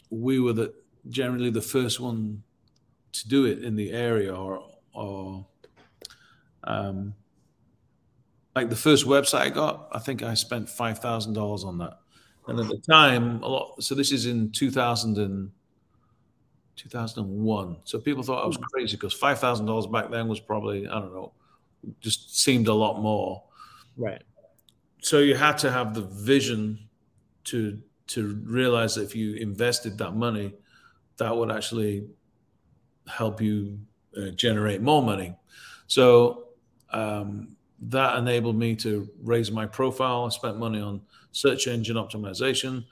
we 0.09 0.39
were 0.39 0.53
the, 0.53 0.73
generally 1.09 1.49
the 1.49 1.61
first 1.61 1.99
one 1.99 2.43
to 3.11 3.27
do 3.27 3.45
it 3.45 3.63
in 3.63 3.75
the 3.75 3.91
area, 3.91 4.33
or 4.33 4.63
or 4.93 5.45
um, 6.63 7.13
like 8.55 8.69
the 8.69 8.75
first 8.75 9.05
website 9.05 9.41
I 9.41 9.49
got, 9.49 9.89
I 9.91 9.99
think 9.99 10.23
I 10.23 10.33
spent 10.33 10.69
five 10.69 10.99
thousand 10.99 11.33
dollars 11.33 11.63
on 11.63 11.77
that, 11.79 11.99
and 12.47 12.59
at 12.59 12.67
the 12.67 12.77
time, 12.77 13.41
a 13.43 13.47
lot. 13.47 13.83
So 13.83 13.95
this 13.95 14.11
is 14.11 14.25
in 14.25 14.51
2000 14.51 15.17
and 15.17 15.51
2001. 16.77 17.77
So 17.83 17.99
people 17.99 18.23
thought 18.23 18.43
I 18.43 18.47
was 18.47 18.57
crazy 18.57 18.95
because 18.95 19.13
five 19.13 19.39
thousand 19.39 19.65
dollars 19.65 19.87
back 19.87 20.09
then 20.09 20.27
was 20.27 20.39
probably 20.39 20.87
I 20.87 20.99
don't 20.99 21.13
know, 21.13 21.33
just 21.99 22.39
seemed 22.39 22.67
a 22.67 22.73
lot 22.73 23.01
more. 23.01 23.43
Right. 23.97 24.21
So 25.01 25.19
you 25.19 25.35
had 25.35 25.57
to 25.59 25.71
have 25.71 25.93
the 25.93 26.01
vision 26.01 26.79
to 27.45 27.81
to 28.07 28.41
realize 28.45 28.95
that 28.95 29.03
if 29.03 29.15
you 29.15 29.35
invested 29.35 29.97
that 29.97 30.15
money, 30.15 30.53
that 31.17 31.35
would 31.35 31.51
actually 31.51 32.07
help 33.07 33.41
you 33.41 33.79
uh, 34.17 34.29
generate 34.29 34.81
more 34.81 35.01
money. 35.01 35.35
So 35.87 36.49
um, 36.91 37.56
that 37.81 38.17
enabled 38.17 38.57
me 38.57 38.75
to 38.77 39.09
raise 39.21 39.51
my 39.51 39.65
profile. 39.65 40.25
I 40.25 40.29
spent 40.29 40.57
money 40.57 40.79
on 40.79 41.01
search 41.31 41.67
engine 41.67 41.95
optimization. 41.95 42.85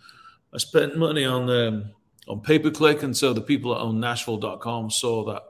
I 0.54 0.58
spent 0.58 0.98
money 0.98 1.26
on 1.26 1.50
um, 1.50 1.92
on 2.28 2.42
pay 2.42 2.60
per 2.60 2.72
click, 2.72 3.04
and 3.04 3.16
so 3.16 3.34
the 3.34 3.42
people 3.42 3.74
that 3.74 3.82
own 3.82 4.00
Nashville.com 4.00 4.90
saw 4.92 5.26
that 5.26 5.44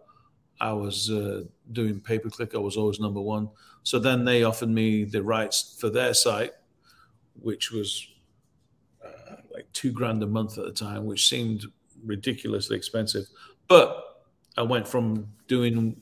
I 0.59 0.73
was 0.73 1.11
uh, 1.11 1.43
doing 1.71 1.99
pay 1.99 2.19
per 2.19 2.29
click. 2.29 2.55
I 2.55 2.59
was 2.59 2.77
always 2.77 2.99
number 2.99 3.21
one. 3.21 3.49
So 3.83 3.99
then 3.99 4.25
they 4.25 4.43
offered 4.43 4.69
me 4.69 5.03
the 5.03 5.21
rights 5.21 5.77
for 5.79 5.89
their 5.89 6.13
site, 6.13 6.53
which 7.39 7.71
was 7.71 8.07
like 9.55 9.71
two 9.71 9.91
grand 9.91 10.21
a 10.21 10.27
month 10.27 10.57
at 10.57 10.65
the 10.65 10.71
time, 10.71 11.05
which 11.05 11.29
seemed 11.29 11.65
ridiculously 12.03 12.75
expensive. 12.75 13.27
But 13.67 14.03
I 14.57 14.61
went 14.61 14.87
from 14.87 15.29
doing 15.47 16.01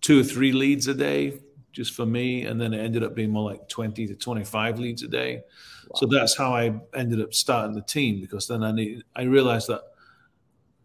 two 0.00 0.20
or 0.20 0.24
three 0.24 0.52
leads 0.52 0.86
a 0.86 0.94
day 0.94 1.40
just 1.74 1.92
for 1.92 2.06
me, 2.06 2.44
and 2.46 2.60
then 2.60 2.72
it 2.72 2.78
ended 2.78 3.02
up 3.02 3.14
being 3.14 3.30
more 3.30 3.50
like 3.50 3.68
20 3.68 4.06
to 4.06 4.14
25 4.14 4.78
leads 4.78 5.02
a 5.02 5.08
day. 5.08 5.42
Wow. 5.88 5.96
So 5.96 6.06
that's 6.06 6.36
how 6.36 6.54
I 6.54 6.80
ended 6.94 7.20
up 7.20 7.34
starting 7.34 7.74
the 7.74 7.82
team 7.82 8.20
because 8.20 8.48
then 8.48 8.62
I 8.62 8.72
need 8.72 9.02
I 9.14 9.22
realized 9.22 9.68
that 9.68 9.82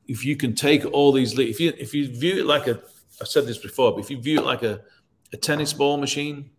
if 0.08 0.26
you 0.26 0.36
can 0.36 0.56
take 0.56 0.86
all 0.92 1.12
these 1.12 1.38
leads, 1.38 1.52
if 1.52 1.60
you 1.62 1.74
if 1.78 1.94
you 1.94 2.08
view 2.08 2.40
it 2.40 2.46
like 2.46 2.68
a 2.68 2.82
I've 3.22 3.28
said 3.28 3.46
this 3.46 3.58
before, 3.58 3.92
but 3.92 4.00
if 4.00 4.10
you 4.10 4.20
view 4.20 4.40
it 4.40 4.46
like 4.46 4.64
a, 4.64 4.82
a 5.34 5.38
tennis 5.38 5.74
ball 5.74 5.98
machine, 5.98 6.50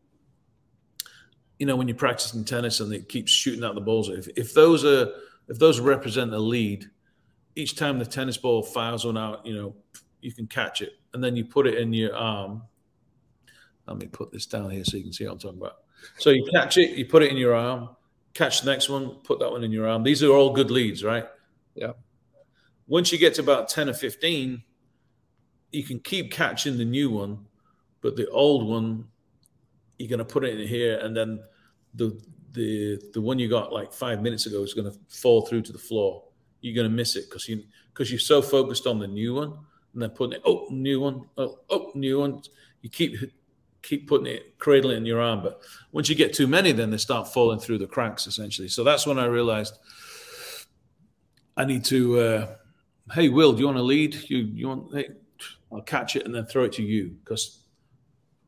you 1.59 1.67
know, 1.67 1.77
when 1.77 1.89
you're 1.89 1.97
practicing 1.97 2.45
tennis 2.45 2.81
and 2.81 2.93
it 2.93 3.09
keeps 3.09 3.33
shooting 3.33 3.65
out 3.65 3.75
the 3.75 3.81
balls, 3.81 4.09
if, 4.09 4.29
if 4.37 4.55
those 4.55 4.85
are 4.85 5.13
if 5.49 5.59
those 5.59 5.81
represent 5.81 6.33
a 6.33 6.39
lead, 6.39 6.87
each 7.57 7.77
time 7.77 7.99
the 7.99 8.07
tennis 8.07 8.37
ball 8.37 8.63
fires 8.63 9.05
one 9.05 9.19
out, 9.19 9.45
you 9.45 9.55
know, 9.55 9.75
you 10.21 10.33
can 10.33 10.47
catch 10.47 10.81
it, 10.81 10.93
and 11.13 11.23
then 11.23 11.35
you 11.35 11.45
put 11.45 11.67
it 11.67 11.75
in 11.75 11.93
your 11.93 12.15
arm. 12.15 12.63
Let 13.91 13.99
me 13.99 14.07
put 14.07 14.33
this 14.33 14.47
down 14.47 14.71
here 14.71 14.85
so 14.85 14.97
you 14.97 15.03
can 15.03 15.13
see 15.13 15.25
what 15.25 15.33
I'm 15.33 15.39
talking 15.39 15.59
about. 15.59 15.79
So 16.19 16.31
you 16.31 16.49
catch 16.53 16.79
it, 16.79 16.97
you 16.97 17.05
put 17.05 17.23
it 17.23 17.31
in 17.31 17.37
your 17.37 17.55
arm, 17.55 17.91
catch 18.35 18.63
the 18.63 18.71
next 18.71 18.89
one, 18.89 19.17
put 19.25 19.39
that 19.41 19.51
one 19.51 19.65
in 19.65 19.73
your 19.73 19.89
arm. 19.89 20.03
These 20.03 20.23
are 20.23 20.31
all 20.31 20.53
good 20.53 20.71
leads, 20.71 21.05
right? 21.05 21.27
Yeah. 21.75 21.93
Once 22.87 23.13
you 23.13 23.19
get 23.19 23.35
to 23.35 23.43
about 23.43 23.69
10 23.69 23.89
or 23.89 23.93
15, 23.93 24.63
you 25.73 25.83
can 25.83 25.99
keep 26.01 26.33
catching 26.33 26.79
the 26.79 26.85
new 26.85 27.11
one, 27.11 27.47
but 28.01 28.17
the 28.17 28.29
old 28.31 28.67
one, 28.67 29.07
you're 29.99 30.09
going 30.09 30.19
to 30.19 30.25
put 30.25 30.45
it 30.45 30.59
in 30.59 30.67
here, 30.67 30.99
and 30.99 31.17
then 31.17 31.41
the 31.95 32.21
the 32.53 33.01
the 33.13 33.21
one 33.21 33.39
you 33.39 33.49
got 33.49 33.73
like 33.73 33.93
five 33.93 34.23
minutes 34.23 34.47
ago 34.47 34.63
is 34.63 34.75
going 34.75 34.91
to 34.91 34.99
fall 35.09 35.47
through 35.47 35.63
to 35.63 35.73
the 35.73 35.79
floor. 35.79 36.25
You're 36.61 36.75
going 36.75 36.91
to 36.91 36.95
miss 36.95 37.17
it 37.17 37.27
because 37.29 37.49
you 37.49 37.63
because 37.93 38.11
you're 38.11 38.19
so 38.19 38.43
focused 38.43 38.87
on 38.87 38.99
the 38.99 39.07
new 39.07 39.35
one 39.35 39.57
and 39.93 40.03
then 40.03 40.11
putting 40.11 40.35
it 40.35 40.43
oh 40.45 40.67
new 40.71 41.01
one 41.01 41.27
oh 41.37 41.59
oh 41.71 41.93
new 41.95 42.21
one. 42.21 42.43
You 42.83 42.91
keep 42.91 43.17
keep 43.83 44.09
putting 44.09 44.27
it 44.27 44.59
cradling 44.59 44.99
in 44.99 45.07
your 45.07 45.21
arm, 45.21 45.43
but 45.43 45.61
once 45.93 46.09
you 46.09 46.15
get 46.15 46.33
too 46.33 46.47
many, 46.47 46.73
then 46.73 46.91
they 46.91 46.97
start 46.97 47.33
falling 47.33 47.59
through 47.59 47.79
the 47.79 47.87
cracks 47.87 48.27
essentially. 48.27 48.69
So 48.69 48.85
that's 48.85 49.07
when 49.07 49.19
I 49.19 49.27
realized 49.27 49.79
I 51.57 51.65
need 51.65 51.85
to. 51.87 52.19
Uh, 52.19 52.47
hey, 53.13 53.29
Will, 53.29 53.53
do 53.53 53.61
you 53.61 53.67
want 53.67 53.79
to 53.79 53.83
lead? 53.83 54.15
You 54.31 54.39
you 54.39 54.69
want? 54.69 54.95
Hey, 54.95 55.09
I'll 55.73 55.83
catch 55.83 56.17
it 56.17 56.25
and 56.25 56.35
then 56.35 56.47
throw 56.47 56.65
it 56.65 56.73
to 56.75 56.83
you 56.83 57.17
because 57.23 57.61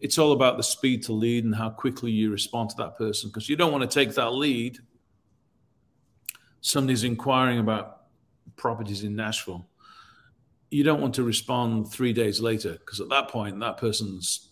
it's 0.00 0.18
all 0.18 0.32
about 0.32 0.56
the 0.56 0.62
speed 0.62 1.04
to 1.04 1.12
lead 1.12 1.44
and 1.44 1.54
how 1.54 1.70
quickly 1.70 2.10
you 2.10 2.30
respond 2.30 2.70
to 2.70 2.76
that 2.76 2.98
person 2.98 3.30
because 3.30 3.48
you 3.48 3.56
don't 3.56 3.70
want 3.70 3.88
to 3.88 3.94
take 3.94 4.14
that 4.14 4.30
lead. 4.30 4.78
Somebody's 6.60 7.04
inquiring 7.04 7.58
about 7.58 8.02
properties 8.56 9.04
in 9.04 9.14
Nashville. 9.14 9.66
You 10.70 10.84
don't 10.84 11.00
want 11.00 11.14
to 11.16 11.22
respond 11.22 11.92
three 11.92 12.12
days 12.12 12.40
later 12.40 12.72
because 12.72 13.00
at 13.00 13.08
that 13.10 13.28
point, 13.28 13.60
that 13.60 13.76
person's 13.76 14.51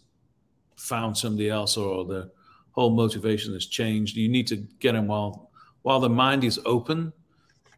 found 0.80 1.16
somebody 1.16 1.50
else 1.50 1.76
or 1.76 2.04
the 2.04 2.30
whole 2.72 2.90
motivation 2.90 3.52
has 3.52 3.66
changed. 3.66 4.16
You 4.16 4.28
need 4.28 4.46
to 4.48 4.56
get 4.56 4.92
them 4.92 5.06
while 5.06 5.50
while 5.82 6.00
the 6.00 6.08
mind 6.08 6.44
is 6.44 6.60
open 6.64 7.12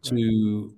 to 0.03 0.75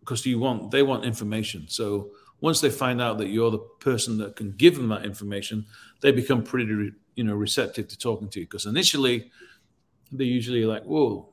because 0.00 0.24
you 0.26 0.38
want 0.38 0.70
they 0.70 0.82
want 0.82 1.04
information. 1.04 1.66
So 1.68 2.10
once 2.40 2.60
they 2.60 2.70
find 2.70 3.00
out 3.00 3.18
that 3.18 3.28
you're 3.28 3.50
the 3.50 3.66
person 3.80 4.18
that 4.18 4.36
can 4.36 4.52
give 4.52 4.76
them 4.76 4.88
that 4.88 5.04
information, 5.04 5.64
they 6.00 6.12
become 6.12 6.42
pretty, 6.42 6.92
you 7.14 7.24
know, 7.24 7.34
receptive 7.34 7.88
to 7.88 7.98
talking 7.98 8.28
to 8.28 8.40
you. 8.40 8.46
Because 8.46 8.66
initially, 8.66 9.30
they're 10.12 10.26
usually 10.26 10.66
like, 10.66 10.84
"Whoa, 10.84 11.28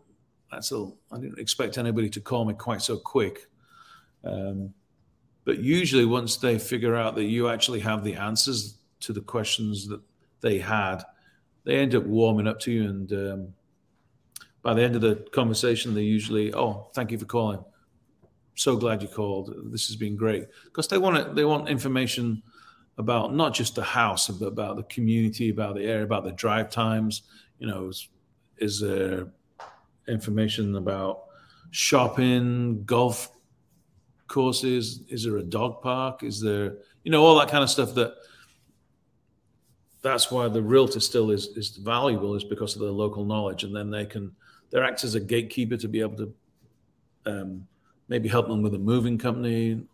that's 0.51 0.71
a 0.71 0.89
I 1.11 1.19
didn't 1.19 1.39
expect 1.39 1.77
anybody 1.77 2.09
to 2.09 2.21
call 2.21 2.45
me 2.45 2.53
quite 2.53 2.81
so 2.81 2.97
quick." 2.97 3.47
Um, 4.23 4.73
but 5.43 5.57
usually, 5.57 6.05
once 6.05 6.37
they 6.37 6.57
figure 6.59 6.95
out 6.95 7.15
that 7.15 7.25
you 7.25 7.49
actually 7.49 7.81
have 7.81 8.03
the 8.03 8.15
answers 8.15 8.77
to 9.01 9.13
the 9.13 9.21
questions 9.21 9.87
that 9.87 10.01
they 10.41 10.57
had, 10.57 11.03
they 11.63 11.77
end 11.77 11.95
up 11.95 12.03
warming 12.03 12.47
up 12.47 12.59
to 12.61 12.71
you. 12.71 12.83
And 12.83 13.13
um, 13.13 13.47
by 14.61 14.73
the 14.73 14.81
end 14.81 14.95
of 14.95 15.01
the 15.01 15.15
conversation, 15.31 15.93
they 15.93 16.01
usually, 16.01 16.53
"Oh, 16.53 16.87
thank 16.93 17.11
you 17.11 17.17
for 17.17 17.25
calling." 17.25 17.63
so 18.55 18.75
glad 18.75 19.01
you 19.01 19.07
called. 19.07 19.53
This 19.71 19.87
has 19.87 19.95
been 19.95 20.15
great 20.15 20.47
because 20.65 20.87
they 20.87 20.97
want 20.97 21.17
it, 21.17 21.35
they 21.35 21.45
want 21.45 21.69
information 21.69 22.41
about 22.97 23.33
not 23.33 23.53
just 23.53 23.75
the 23.75 23.83
house, 23.83 24.27
but 24.27 24.45
about 24.45 24.75
the 24.75 24.83
community, 24.83 25.49
about 25.49 25.75
the 25.75 25.83
area, 25.83 26.03
about 26.03 26.23
the 26.23 26.31
drive 26.31 26.69
times. 26.69 27.23
You 27.59 27.67
know, 27.67 27.87
is, 27.87 28.07
is 28.57 28.79
there 28.79 29.27
information 30.07 30.75
about 30.75 31.23
shopping, 31.71 32.83
golf 32.85 33.31
courses? 34.27 35.01
Is 35.09 35.23
there 35.23 35.37
a 35.37 35.43
dog 35.43 35.81
park? 35.81 36.23
Is 36.23 36.39
there, 36.39 36.77
you 37.03 37.11
know, 37.11 37.23
all 37.23 37.39
that 37.39 37.49
kind 37.49 37.63
of 37.63 37.69
stuff 37.69 37.93
that 37.95 38.15
that's 40.01 40.31
why 40.31 40.47
the 40.47 40.61
realtor 40.61 40.99
still 40.99 41.31
is 41.31 41.47
is 41.57 41.69
valuable 41.77 42.35
is 42.35 42.43
because 42.43 42.75
of 42.75 42.81
their 42.81 42.91
local 42.91 43.25
knowledge 43.25 43.63
and 43.63 43.75
then 43.75 43.89
they 43.89 44.05
can 44.05 44.31
they 44.71 44.79
act 44.79 45.03
as 45.03 45.15
a 45.15 45.19
gatekeeper 45.19 45.77
to 45.77 45.87
be 45.87 45.99
able 46.01 46.17
to 46.17 46.33
um, 47.25 47.67
maybe 48.07 48.27
help 48.27 48.47
them 48.47 48.61
with 48.61 48.73
a 48.73 48.79
moving 48.79 49.17
company, 49.17 49.85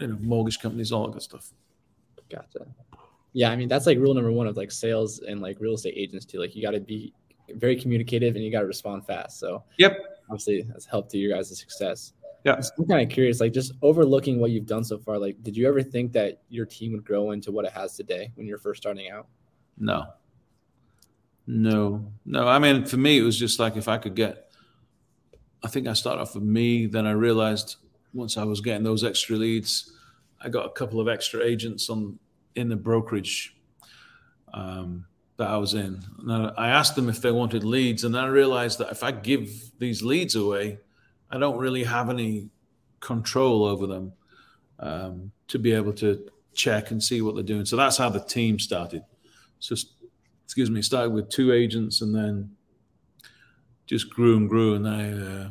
you 0.00 0.06
know, 0.06 0.18
mortgage 0.20 0.60
companies, 0.60 0.92
all 0.92 1.06
that 1.06 1.12
good 1.12 1.22
stuff. 1.22 1.52
Gotcha. 2.30 2.66
Yeah, 3.32 3.50
I 3.50 3.56
mean 3.56 3.68
that's 3.68 3.86
like 3.86 3.98
rule 3.98 4.14
number 4.14 4.32
one 4.32 4.46
of 4.46 4.56
like 4.56 4.70
sales 4.70 5.20
and 5.20 5.40
like 5.40 5.58
real 5.60 5.74
estate 5.74 5.94
agents 5.96 6.24
too. 6.24 6.38
Like 6.38 6.54
you 6.54 6.62
got 6.62 6.72
to 6.72 6.80
be 6.80 7.12
very 7.54 7.80
communicative 7.80 8.34
and 8.34 8.44
you 8.44 8.50
got 8.50 8.60
to 8.60 8.66
respond 8.66 9.06
fast. 9.06 9.38
So 9.38 9.64
yep, 9.78 9.98
obviously 10.30 10.62
that's 10.62 10.86
helped 10.86 11.10
to 11.10 11.18
your 11.18 11.36
guys' 11.36 11.58
success. 11.58 12.12
Yeah. 12.44 12.60
So 12.60 12.72
I'm 12.78 12.86
kind 12.86 13.02
of 13.02 13.12
curious, 13.12 13.40
like 13.40 13.52
just 13.52 13.72
overlooking 13.82 14.38
what 14.38 14.52
you've 14.52 14.66
done 14.66 14.84
so 14.84 14.98
far, 14.98 15.18
like 15.18 15.42
did 15.42 15.56
you 15.56 15.66
ever 15.66 15.82
think 15.82 16.12
that 16.12 16.42
your 16.48 16.66
team 16.66 16.92
would 16.92 17.04
grow 17.04 17.32
into 17.32 17.50
what 17.50 17.64
it 17.64 17.72
has 17.72 17.96
today 17.96 18.30
when 18.36 18.46
you're 18.46 18.58
first 18.58 18.82
starting 18.82 19.10
out? 19.10 19.26
No. 19.78 20.06
No. 21.46 22.12
No. 22.24 22.48
I 22.48 22.58
mean, 22.58 22.84
for 22.86 22.96
me, 22.96 23.18
it 23.18 23.22
was 23.22 23.38
just 23.38 23.58
like 23.58 23.76
if 23.76 23.88
I 23.88 23.98
could 23.98 24.14
get 24.14 24.46
I 25.66 25.68
think 25.68 25.88
I 25.88 25.94
started 25.94 26.20
off 26.20 26.34
with 26.34 26.44
me, 26.44 26.86
then 26.86 27.06
I 27.06 27.12
realized 27.12 27.76
once 28.12 28.36
I 28.36 28.44
was 28.44 28.60
getting 28.60 28.84
those 28.84 29.02
extra 29.02 29.36
leads, 29.36 29.92
I 30.40 30.48
got 30.48 30.66
a 30.66 30.70
couple 30.70 31.00
of 31.00 31.08
extra 31.08 31.42
agents 31.42 31.90
on 31.90 32.18
in 32.54 32.68
the 32.68 32.76
brokerage 32.76 33.56
um, 34.54 35.06
that 35.38 35.48
I 35.48 35.56
was 35.56 35.74
in. 35.74 36.02
And 36.20 36.52
I 36.56 36.68
asked 36.68 36.94
them 36.94 37.08
if 37.08 37.20
they 37.20 37.32
wanted 37.32 37.64
leads, 37.64 38.04
and 38.04 38.16
I 38.16 38.26
realized 38.26 38.78
that 38.78 38.90
if 38.90 39.02
I 39.02 39.10
give 39.10 39.50
these 39.78 40.02
leads 40.02 40.34
away, 40.36 40.78
I 41.30 41.38
don't 41.38 41.58
really 41.58 41.84
have 41.84 42.10
any 42.10 42.48
control 43.00 43.64
over 43.64 43.86
them 43.86 44.12
um, 44.78 45.32
to 45.48 45.58
be 45.58 45.72
able 45.72 45.92
to 45.94 46.30
check 46.54 46.90
and 46.90 47.02
see 47.02 47.20
what 47.22 47.34
they're 47.34 47.44
doing. 47.44 47.66
So 47.66 47.76
that's 47.76 47.96
how 47.96 48.08
the 48.08 48.20
team 48.20 48.58
started. 48.58 49.02
So, 49.58 49.76
excuse 50.44 50.70
me, 50.70 50.82
started 50.82 51.10
with 51.10 51.28
two 51.28 51.52
agents 51.52 52.02
and 52.02 52.14
then 52.14 52.50
just 53.86 54.10
grew 54.10 54.36
and 54.36 54.48
grew. 54.48 54.74
And 54.74 54.88
I 54.88 55.10
uh, 55.10 55.50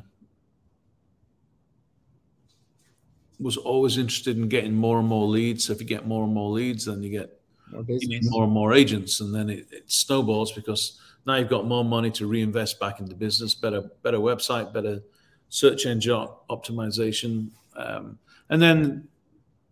was 3.40 3.58
always 3.58 3.98
interested 3.98 4.38
in 4.38 4.48
getting 4.48 4.74
more 4.74 5.00
and 5.00 5.08
more 5.08 5.28
leads. 5.28 5.66
So 5.66 5.74
if 5.74 5.82
you 5.82 5.88
get 5.88 6.08
more 6.08 6.24
and 6.24 6.34
more 6.34 6.52
leads, 6.52 6.86
then 6.86 7.04
you 7.04 7.10
get 7.10 7.40
more, 7.72 7.84
you 7.88 8.20
more 8.24 8.44
and 8.44 8.54
more 8.54 8.74
agents, 8.74 9.20
and 9.20 9.34
then 9.34 9.50
it, 9.50 9.68
it 9.72 9.92
snowballs 9.92 10.52
because 10.52 11.00
now 11.26 11.36
you've 11.36 11.50
got 11.50 11.66
more 11.66 11.84
money 11.84 12.12
to 12.12 12.28
reinvest 12.28 12.80
back 12.80 13.00
into 13.00 13.16
business, 13.16 13.56
better 13.56 13.82
better 14.04 14.20
website, 14.20 14.74
better 14.74 15.02
search 15.50 15.86
engine 15.86 16.28
optimization, 16.50 17.50
um, 17.76 18.18
and 18.50 18.62
then 18.62 19.08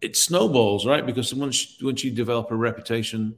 it 0.01 0.17
snowballs, 0.17 0.85
right? 0.85 1.05
Because 1.05 1.33
once 1.33 1.77
once 1.81 2.03
you 2.03 2.11
develop 2.11 2.51
a 2.51 2.55
reputation 2.55 3.35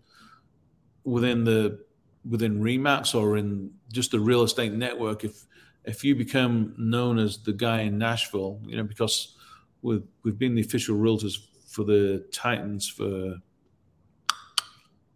within 1.06 1.45
the 1.45 1.86
within 2.30 2.60
Remax 2.60 3.16
or 3.16 3.38
in 3.38 3.72
just 3.93 4.12
the 4.12 4.20
real 4.20 4.43
estate 4.43 4.74
network, 4.74 5.24
if 5.24 5.45
if 5.86 6.03
you 6.03 6.16
become 6.16 6.74
known 6.78 7.18
as 7.20 7.38
the 7.38 7.53
guy 7.53 7.82
in 7.82 7.97
Nashville, 7.97 8.60
you 8.66 8.76
know, 8.76 8.84
because 8.84 9.38
we've 9.82 10.03
we've 10.24 10.38
been 10.38 10.56
the 10.56 10.62
official 10.62 10.97
realtors 10.97 11.38
for 11.68 11.84
the 11.84 12.26
Titans 12.32 12.88
for 12.89 13.36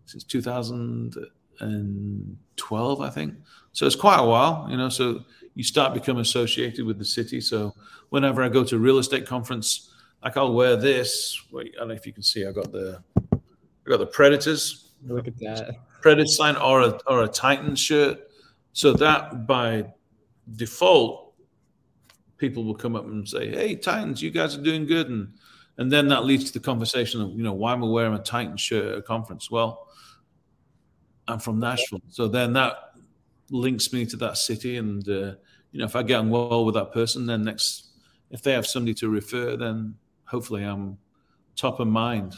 since 0.05 0.23
2012, 0.23 3.01
I 3.01 3.09
think. 3.09 3.33
So 3.73 3.85
it's 3.85 3.95
quite 3.95 4.19
a 4.19 4.25
while, 4.25 4.65
you 4.69 4.77
know. 4.77 4.89
So 4.89 5.23
you 5.53 5.63
start 5.63 5.93
becoming 5.93 6.21
associated 6.21 6.83
with 6.85 6.97
the 6.97 7.05
city. 7.05 7.39
So 7.41 7.75
whenever 8.09 8.41
I 8.41 8.49
go 8.49 8.63
to 8.63 8.75
a 8.75 8.79
real 8.79 8.97
estate 8.97 9.27
conference, 9.27 9.93
like 10.23 10.35
I'll 10.35 10.53
wear 10.53 10.75
this. 10.75 11.39
Wait, 11.51 11.75
I 11.75 11.79
don't 11.79 11.89
know 11.89 11.93
if 11.93 12.07
you 12.07 12.13
can 12.13 12.23
see. 12.23 12.43
I 12.45 12.51
got 12.51 12.71
the 12.71 13.03
I 13.15 13.89
got 13.89 13.99
the 13.99 14.07
Predators. 14.07 14.88
Look 15.05 15.27
at 15.27 15.37
that. 15.39 15.75
Credit 16.01 16.27
sign 16.27 16.55
or 16.55 16.81
a 16.81 16.99
or 17.07 17.23
a 17.23 17.27
Titan 17.27 17.75
shirt. 17.75 18.19
So 18.73 18.93
that 18.93 19.47
by 19.47 19.85
default, 20.55 21.33
people 22.37 22.63
will 22.63 22.75
come 22.75 22.95
up 22.95 23.05
and 23.05 23.27
say, 23.27 23.49
"Hey, 23.49 23.75
Titans, 23.75 24.21
you 24.21 24.31
guys 24.31 24.57
are 24.57 24.61
doing 24.61 24.85
good," 24.85 25.09
and 25.09 25.33
and 25.77 25.91
then 25.91 26.07
that 26.09 26.25
leads 26.25 26.45
to 26.45 26.53
the 26.53 26.59
conversation 26.59 27.21
of, 27.21 27.31
you 27.31 27.43
know, 27.43 27.53
why 27.53 27.71
am 27.71 27.83
I 27.83 27.87
wearing 27.87 28.13
a 28.13 28.19
Titan 28.19 28.57
shirt 28.57 28.85
at 28.85 28.97
a 28.97 29.01
conference? 29.01 29.49
Well, 29.49 29.87
I'm 31.25 31.39
from 31.39 31.57
Nashville, 31.59 32.01
so 32.09 32.27
then 32.27 32.51
that 32.53 32.95
links 33.49 33.93
me 33.93 34.05
to 34.07 34.17
that 34.17 34.37
city, 34.37 34.77
and 34.77 35.07
uh, 35.07 35.35
you 35.71 35.79
know, 35.79 35.85
if 35.85 35.95
I 35.95 36.03
get 36.03 36.19
on 36.19 36.29
well 36.29 36.65
with 36.65 36.75
that 36.75 36.91
person, 36.91 37.25
then 37.25 37.43
next, 37.43 37.91
if 38.29 38.41
they 38.41 38.51
have 38.53 38.67
somebody 38.67 38.93
to 38.95 39.09
refer, 39.09 39.55
then 39.55 39.95
hopefully 40.25 40.63
I'm 40.63 40.97
top 41.55 41.79
of 41.79 41.87
mind. 41.87 42.35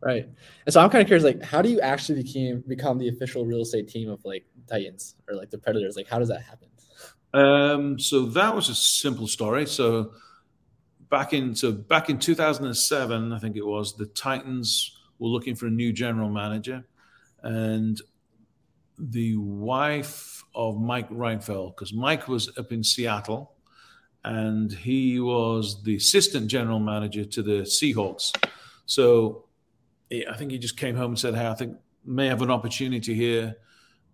Right. 0.00 0.28
And 0.64 0.72
so 0.72 0.80
I'm 0.80 0.90
kind 0.90 1.02
of 1.02 1.08
curious, 1.08 1.24
like, 1.24 1.42
how 1.42 1.60
do 1.60 1.68
you 1.68 1.80
actually 1.80 2.22
became 2.22 2.62
become 2.68 2.98
the 2.98 3.08
official 3.08 3.44
real 3.44 3.62
estate 3.62 3.88
team 3.88 4.08
of 4.08 4.24
like 4.24 4.44
Titans 4.68 5.16
or 5.28 5.34
like 5.34 5.50
the 5.50 5.58
Predators? 5.58 5.96
Like, 5.96 6.08
how 6.08 6.18
does 6.18 6.28
that 6.28 6.42
happen? 6.42 6.68
Um, 7.34 7.98
so 7.98 8.26
that 8.26 8.54
was 8.54 8.68
a 8.68 8.74
simple 8.74 9.26
story. 9.26 9.66
So 9.66 10.12
back 11.10 11.32
in 11.32 11.54
so 11.54 11.72
back 11.72 12.10
in 12.10 12.18
2007, 12.18 13.32
I 13.32 13.38
think 13.38 13.56
it 13.56 13.66
was, 13.66 13.96
the 13.96 14.06
Titans 14.06 14.96
were 15.18 15.28
looking 15.28 15.54
for 15.54 15.66
a 15.66 15.70
new 15.70 15.92
general 15.92 16.28
manager, 16.28 16.84
and 17.42 18.00
the 18.98 19.36
wife 19.36 20.44
of 20.54 20.80
Mike 20.80 21.08
Reinfeldt, 21.10 21.76
because 21.76 21.92
Mike 21.92 22.28
was 22.28 22.56
up 22.56 22.72
in 22.72 22.82
Seattle, 22.82 23.52
and 24.24 24.72
he 24.72 25.20
was 25.20 25.82
the 25.82 25.96
assistant 25.96 26.48
general 26.48 26.80
manager 26.80 27.24
to 27.24 27.42
the 27.42 27.62
Seahawks. 27.62 28.32
So 28.86 29.47
I 30.10 30.36
think 30.36 30.50
he 30.50 30.58
just 30.58 30.76
came 30.76 30.96
home 30.96 31.12
and 31.12 31.18
said, 31.18 31.34
"Hey, 31.34 31.46
I 31.46 31.54
think 31.54 31.76
may 32.04 32.26
have 32.26 32.42
an 32.42 32.50
opportunity 32.50 33.14
here 33.14 33.56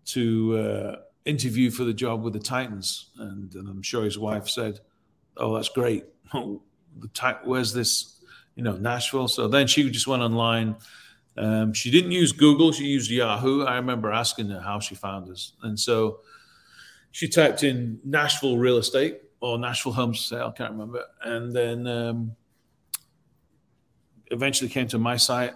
to 0.07 0.59
uh, 0.59 0.97
interview 1.24 1.70
for 1.70 1.84
the 1.84 1.95
job 1.95 2.22
with 2.22 2.32
the 2.32 2.40
Titans." 2.40 3.11
And, 3.18 3.55
and, 3.55 3.68
I'm 3.68 3.82
sure 3.82 4.05
his 4.05 4.18
wife 4.18 4.49
said, 4.49 4.80
"Oh, 5.36 5.55
that's 5.55 5.68
great. 5.68 6.05
the 6.32 7.38
where's 7.45 7.72
this? 7.72 8.20
You 8.57 8.64
know, 8.64 8.76
Nashville." 8.76 9.28
So 9.28 9.47
then 9.47 9.66
she 9.66 9.88
just 9.90 10.07
went 10.07 10.22
online. 10.22 10.76
Um, 11.36 11.72
she 11.72 11.90
didn't 11.90 12.12
use 12.12 12.32
Google; 12.32 12.72
she 12.72 12.84
used 12.84 13.11
Yahoo. 13.11 13.64
I 13.64 13.76
remember 13.76 14.11
asking 14.11 14.49
her 14.51 14.61
how 14.61 14.80
she 14.80 14.95
found 14.97 15.30
us, 15.30 15.53
and 15.62 15.78
so 15.78 16.20
she 17.12 17.28
typed 17.28 17.62
in 17.62 18.01
Nashville 18.05 18.59
real 18.59 18.78
estate 18.78 19.20
or 19.40 19.59
Nashville 19.59 19.92
homes 19.92 20.20
sale. 20.20 20.53
I 20.53 20.57
can't 20.57 20.72
remember, 20.72 21.05
and 21.22 21.55
then. 21.55 21.86
Um, 21.86 22.36
eventually 24.30 24.70
came 24.70 24.88
to 24.88 24.99
my 24.99 25.16
site 25.16 25.53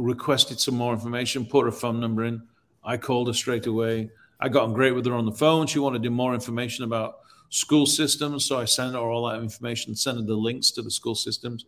requested 0.00 0.60
some 0.60 0.74
more 0.74 0.92
information, 0.92 1.44
put 1.44 1.64
her 1.64 1.72
phone 1.72 2.00
number 2.00 2.24
in. 2.24 2.42
I 2.82 2.96
called 2.96 3.28
her 3.28 3.34
straight 3.34 3.66
away. 3.66 4.10
I 4.40 4.48
got 4.48 4.64
on 4.64 4.72
great 4.72 4.92
with 4.92 5.06
her 5.06 5.14
on 5.14 5.26
the 5.26 5.32
phone. 5.32 5.66
She 5.66 5.78
wanted 5.78 6.02
to 6.02 6.08
do 6.08 6.14
more 6.14 6.34
information 6.34 6.84
about 6.84 7.18
school 7.50 7.84
systems, 7.84 8.46
so 8.46 8.58
I 8.58 8.64
sent 8.64 8.94
her 8.94 9.00
all 9.00 9.28
that 9.28 9.40
information, 9.40 9.94
sent 9.94 10.18
her 10.18 10.24
the 10.24 10.34
links 10.34 10.70
to 10.72 10.82
the 10.82 10.90
school 10.90 11.14
systems, 11.14 11.66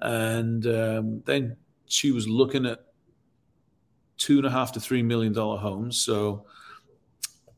and 0.00 0.66
um, 0.66 1.22
then 1.26 1.56
she 1.86 2.12
was 2.12 2.26
looking 2.26 2.66
at 2.66 2.84
two 4.16 4.38
and 4.38 4.46
a 4.46 4.50
half 4.50 4.72
to 4.72 4.80
three 4.80 5.02
million 5.02 5.32
dollar 5.32 5.58
homes. 5.58 6.00
So, 6.00 6.46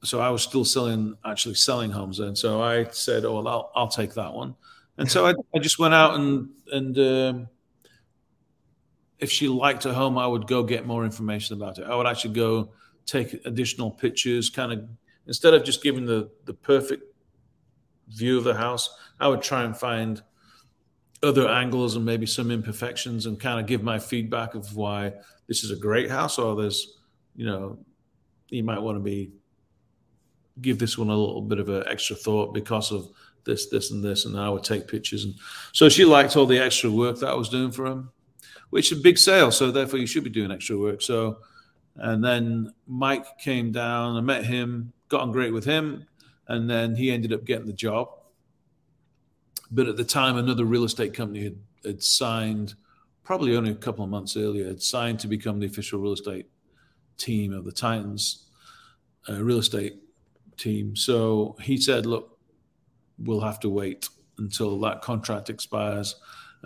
so 0.02 0.20
I 0.20 0.30
was 0.30 0.42
still 0.42 0.64
selling, 0.64 1.16
actually 1.24 1.54
selling 1.54 1.90
homes, 1.90 2.18
and 2.18 2.36
so 2.36 2.60
I 2.60 2.84
said, 2.90 3.24
"Oh, 3.24 3.36
well, 3.36 3.48
I'll, 3.48 3.72
I'll 3.74 3.88
take 3.88 4.14
that 4.14 4.32
one." 4.32 4.56
And 4.98 5.10
so 5.10 5.26
I, 5.26 5.34
I 5.54 5.58
just 5.58 5.78
went 5.78 5.94
out 5.94 6.18
and 6.18 6.48
and 6.72 6.98
um, 6.98 7.48
if 9.18 9.30
she 9.30 9.48
liked 9.48 9.84
her 9.84 9.92
home, 9.92 10.18
I 10.18 10.26
would 10.26 10.46
go 10.46 10.62
get 10.62 10.86
more 10.86 11.04
information 11.04 11.56
about 11.56 11.78
it. 11.78 11.84
I 11.84 11.94
would 11.94 12.06
actually 12.06 12.34
go 12.34 12.70
take 13.06 13.34
additional 13.46 13.90
pictures, 13.90 14.50
kind 14.50 14.72
of 14.72 14.88
instead 15.26 15.54
of 15.54 15.64
just 15.64 15.82
giving 15.82 16.06
the 16.06 16.30
the 16.44 16.54
perfect 16.54 17.02
view 18.08 18.38
of 18.38 18.44
the 18.44 18.54
house, 18.54 18.94
I 19.18 19.28
would 19.28 19.42
try 19.42 19.64
and 19.64 19.76
find 19.76 20.22
other 21.22 21.48
angles 21.48 21.96
and 21.96 22.04
maybe 22.04 22.26
some 22.26 22.50
imperfections 22.50 23.26
and 23.26 23.40
kind 23.40 23.58
of 23.58 23.66
give 23.66 23.82
my 23.82 23.98
feedback 23.98 24.54
of 24.54 24.76
why 24.76 25.12
this 25.48 25.64
is 25.64 25.70
a 25.70 25.76
great 25.76 26.10
house 26.10 26.38
or 26.38 26.54
there's 26.54 26.98
you 27.34 27.46
know 27.46 27.78
you 28.48 28.62
might 28.62 28.80
want 28.80 28.96
to 28.96 29.02
be 29.02 29.32
give 30.60 30.78
this 30.78 30.98
one 30.98 31.08
a 31.08 31.16
little 31.16 31.40
bit 31.40 31.58
of 31.58 31.68
an 31.68 31.84
extra 31.86 32.14
thought 32.14 32.52
because 32.52 32.92
of 32.92 33.08
this 33.44 33.66
this 33.70 33.90
and 33.90 34.04
this 34.04 34.26
and 34.26 34.38
I 34.38 34.50
would 34.50 34.62
take 34.62 34.86
pictures 34.86 35.24
and 35.24 35.34
so 35.72 35.88
she 35.88 36.04
liked 36.04 36.36
all 36.36 36.46
the 36.46 36.58
extra 36.58 36.90
work 36.90 37.18
that 37.20 37.28
I 37.28 37.34
was 37.34 37.48
doing 37.48 37.70
for 37.70 37.86
him 37.86 38.10
which 38.70 38.92
is 38.92 38.98
a 38.98 39.02
big 39.02 39.18
sale. 39.18 39.50
So 39.50 39.70
therefore, 39.70 39.98
you 39.98 40.06
should 40.06 40.24
be 40.24 40.30
doing 40.30 40.50
extra 40.50 40.76
work. 40.76 41.02
So, 41.02 41.38
and 41.96 42.24
then 42.24 42.72
Mike 42.86 43.38
came 43.38 43.72
down. 43.72 44.16
I 44.16 44.20
met 44.20 44.44
him, 44.44 44.92
got 45.08 45.22
on 45.22 45.32
great 45.32 45.52
with 45.52 45.64
him, 45.64 46.06
and 46.48 46.68
then 46.68 46.94
he 46.94 47.10
ended 47.10 47.32
up 47.32 47.44
getting 47.44 47.66
the 47.66 47.72
job. 47.72 48.08
But 49.70 49.88
at 49.88 49.96
the 49.96 50.04
time, 50.04 50.36
another 50.36 50.64
real 50.64 50.84
estate 50.84 51.14
company 51.14 51.42
had, 51.42 51.58
had 51.84 52.02
signed, 52.02 52.74
probably 53.24 53.56
only 53.56 53.70
a 53.70 53.74
couple 53.74 54.04
of 54.04 54.10
months 54.10 54.36
earlier, 54.36 54.66
had 54.66 54.82
signed 54.82 55.18
to 55.20 55.28
become 55.28 55.58
the 55.58 55.66
official 55.66 56.00
real 56.00 56.12
estate 56.12 56.46
team 57.18 57.52
of 57.52 57.64
the 57.64 57.72
Titans 57.72 58.46
uh, 59.28 59.42
real 59.42 59.58
estate 59.58 59.96
team. 60.56 60.94
So 60.94 61.56
he 61.60 61.76
said, 61.76 62.06
"Look, 62.06 62.38
we'll 63.18 63.40
have 63.40 63.60
to 63.60 63.68
wait 63.68 64.08
until 64.38 64.78
that 64.80 65.02
contract 65.02 65.50
expires." 65.50 66.16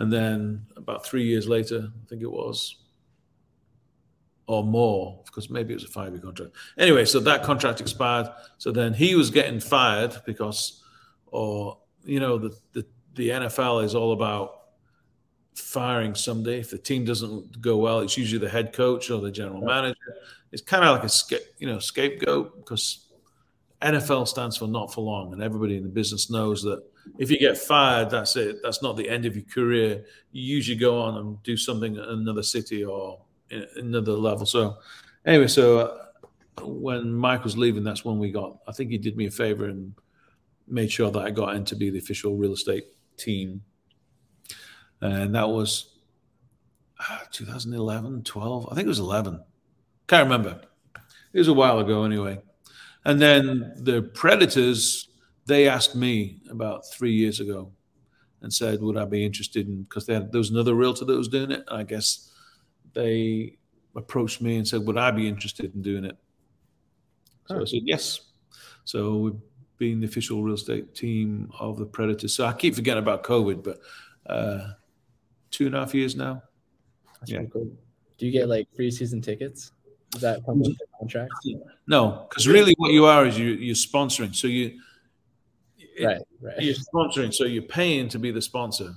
And 0.01 0.11
then 0.11 0.65
about 0.77 1.05
three 1.05 1.25
years 1.25 1.47
later, 1.47 1.91
I 1.93 2.09
think 2.09 2.23
it 2.23 2.31
was, 2.31 2.77
or 4.47 4.63
more, 4.63 5.21
because 5.27 5.47
maybe 5.47 5.73
it 5.73 5.75
was 5.75 5.83
a 5.83 5.89
five 5.89 6.11
year 6.11 6.19
contract. 6.19 6.53
Anyway, 6.79 7.05
so 7.05 7.19
that 7.19 7.43
contract 7.43 7.81
expired. 7.81 8.27
So 8.57 8.71
then 8.71 8.95
he 8.95 9.13
was 9.13 9.29
getting 9.29 9.59
fired 9.59 10.19
because, 10.25 10.83
or, 11.27 11.77
you 12.03 12.19
know, 12.19 12.39
the, 12.39 12.57
the, 12.73 12.83
the 13.13 13.29
NFL 13.29 13.83
is 13.83 13.93
all 13.93 14.13
about 14.13 14.61
firing 15.53 16.15
somebody. 16.15 16.57
If 16.57 16.71
the 16.71 16.79
team 16.79 17.05
doesn't 17.05 17.61
go 17.61 17.77
well, 17.77 17.99
it's 17.99 18.17
usually 18.17 18.39
the 18.39 18.49
head 18.49 18.73
coach 18.73 19.11
or 19.11 19.21
the 19.21 19.31
general 19.31 19.61
manager. 19.61 19.95
It's 20.51 20.63
kind 20.63 20.83
of 20.83 20.97
like 20.97 21.03
a 21.03 21.39
you 21.59 21.67
know 21.67 21.77
scapegoat 21.77 22.55
because 22.57 23.05
NFL 23.83 24.27
stands 24.27 24.57
for 24.57 24.67
not 24.67 24.91
for 24.91 25.01
long, 25.01 25.31
and 25.31 25.43
everybody 25.43 25.77
in 25.77 25.83
the 25.83 25.89
business 25.89 26.31
knows 26.31 26.63
that 26.63 26.90
if 27.17 27.29
you 27.29 27.39
get 27.39 27.57
fired, 27.57 28.09
that's 28.09 28.35
it. 28.35 28.57
That's 28.63 28.81
not 28.81 28.97
the 28.97 29.09
end 29.09 29.25
of 29.25 29.35
your 29.35 29.45
career. 29.45 30.05
You 30.31 30.55
usually 30.55 30.77
go 30.77 30.99
on 31.01 31.17
and 31.17 31.43
do 31.43 31.57
something 31.57 31.95
in 31.95 32.01
another 32.01 32.43
city 32.43 32.83
or 32.83 33.21
another 33.75 34.13
level. 34.13 34.45
So, 34.45 34.77
anyway, 35.25 35.47
so 35.47 35.79
uh, 35.79 36.65
when 36.65 37.13
Mike 37.13 37.43
was 37.43 37.57
leaving, 37.57 37.83
that's 37.83 38.05
when 38.05 38.19
we 38.19 38.31
got. 38.31 38.57
I 38.67 38.71
think 38.71 38.91
he 38.91 38.97
did 38.97 39.17
me 39.17 39.27
a 39.27 39.31
favor 39.31 39.65
and 39.65 39.93
made 40.67 40.91
sure 40.91 41.11
that 41.11 41.19
I 41.19 41.31
got 41.31 41.55
in 41.55 41.65
to 41.65 41.75
be 41.75 41.89
the 41.89 41.99
official 41.99 42.37
real 42.37 42.53
estate 42.53 42.85
team, 43.17 43.61
and 45.01 45.35
that 45.35 45.49
was 45.49 45.91
uh, 47.09 47.19
2011, 47.31 48.23
12. 48.23 48.67
I 48.71 48.75
think 48.75 48.85
it 48.85 48.89
was 48.89 48.99
11. 48.99 49.41
Can't 50.07 50.23
remember. 50.23 50.61
It 51.33 51.39
was 51.39 51.47
a 51.47 51.53
while 51.53 51.79
ago, 51.79 52.03
anyway. 52.03 52.39
And 53.05 53.19
then 53.19 53.73
the 53.77 54.03
Predators, 54.13 55.09
they 55.51 55.67
asked 55.67 55.95
me 55.95 56.41
about 56.49 56.89
three 56.89 57.13
years 57.13 57.39
ago 57.39 57.71
and 58.41 58.51
said, 58.51 58.81
would 58.81 58.97
I 58.97 59.05
be 59.05 59.25
interested 59.25 59.67
in, 59.67 59.83
because 59.83 60.05
there 60.05 60.27
was 60.33 60.49
another 60.49 60.73
realtor 60.73 61.05
that 61.05 61.17
was 61.17 61.27
doing 61.27 61.51
it. 61.51 61.63
I 61.69 61.83
guess 61.83 62.31
they 62.93 63.57
approached 63.95 64.41
me 64.41 64.57
and 64.57 64.67
said, 64.67 64.85
would 64.87 64.97
I 64.97 65.11
be 65.11 65.27
interested 65.27 65.75
in 65.75 65.81
doing 65.81 66.05
it? 66.05 66.17
So. 67.47 67.61
I 67.61 67.65
said, 67.65 67.81
yes. 67.83 68.21
So 68.85 69.17
we've 69.17 69.41
been 69.77 69.99
the 69.99 70.07
official 70.07 70.41
real 70.41 70.55
estate 70.55 70.95
team 70.95 71.51
of 71.59 71.77
the 71.77 71.85
Predators. 71.85 72.33
So 72.33 72.45
I 72.45 72.53
keep 72.53 72.75
forgetting 72.75 73.03
about 73.03 73.23
COVID, 73.23 73.63
but 73.63 73.79
uh, 74.25 74.73
two 75.51 75.65
and 75.67 75.75
a 75.75 75.79
half 75.79 75.93
years 75.93 76.15
now. 76.15 76.41
That's 77.19 77.31
yeah. 77.31 77.43
Cool. 77.51 77.71
Do 78.17 78.25
you 78.25 78.31
get 78.31 78.47
like 78.47 78.67
free 78.75 78.89
season 78.91 79.21
tickets? 79.21 79.71
Does 80.11 80.21
that 80.21 80.45
come 80.45 80.59
with 80.59 80.77
the 80.77 80.85
contract? 80.99 81.31
No, 81.87 82.25
because 82.27 82.47
really 82.47 82.73
what 82.77 82.91
you 82.91 83.05
are 83.05 83.25
is 83.25 83.37
you, 83.37 83.51
you're 83.51 83.75
sponsoring. 83.75 84.35
So 84.35 84.47
you, 84.47 84.79
right, 86.05 86.21
right. 86.41 86.59
You're 86.59 86.75
sponsoring. 86.75 87.33
So 87.33 87.45
you're 87.45 87.63
paying 87.63 88.09
to 88.09 88.19
be 88.19 88.31
the 88.31 88.41
sponsor. 88.41 88.95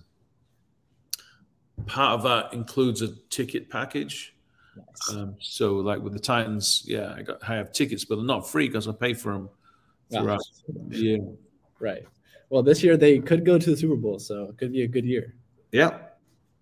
Part 1.87 2.13
of 2.13 2.23
that 2.23 2.53
includes 2.53 3.03
a 3.03 3.15
ticket 3.31 3.69
package. 3.69 4.35
Nice. 4.77 5.17
Um, 5.17 5.37
so 5.41 5.75
like 5.77 6.01
with 6.01 6.13
the 6.13 6.19
Titans, 6.19 6.83
yeah, 6.87 7.15
I 7.17 7.23
got 7.23 7.39
I 7.49 7.57
have 7.57 7.73
tickets, 7.73 8.05
but 8.05 8.17
they're 8.17 8.25
not 8.25 8.49
free 8.49 8.69
because 8.69 8.89
I 8.89 8.93
pay 8.93 9.15
for 9.15 9.33
them 9.33 9.51
throughout 10.11 10.43
the 10.89 10.97
year. 10.97 11.19
Right. 11.79 12.05
Well, 12.51 12.63
this 12.63 12.83
year 12.83 12.97
they 12.97 13.19
could 13.19 13.45
go 13.45 13.59
to 13.59 13.71
the 13.71 13.77
Super 13.77 13.97
Bowl, 13.97 14.19
so 14.19 14.45
it 14.45 14.59
could 14.59 14.73
be 14.73 14.83
a 14.83 14.89
good 14.89 15.05
year. 15.05 15.35
Yeah. 15.73 15.99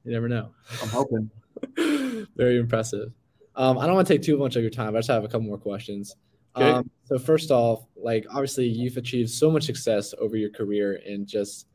You 0.05 0.13
never 0.13 0.29
know. 0.29 0.51
I'm 0.83 0.89
hoping. 0.89 1.31
Very 2.37 2.59
impressive. 2.59 3.13
Um, 3.55 3.79
I 3.79 3.87
don't 3.87 3.95
want 3.95 4.09
to 4.09 4.15
take 4.15 4.23
too 4.23 4.39
much 4.39 4.57
of 4.57 4.63
your 4.63 4.71
time. 4.71 4.97
I 4.97 4.99
just 4.99 5.11
have 5.11 5.25
a 5.25 5.29
couple 5.29 5.43
more 5.43 5.59
questions. 5.59 6.17
Okay. 6.57 6.71
Um, 6.71 6.91
so 7.05 7.19
first 7.19 7.51
off, 7.51 7.87
like 7.97 8.27
obviously 8.31 8.67
you've 8.67 8.97
achieved 8.97 9.31
so 9.31 9.51
much 9.51 9.65
success 9.65 10.15
over 10.19 10.37
your 10.37 10.51
career 10.51 11.01
and 11.07 11.27
just 11.27 11.67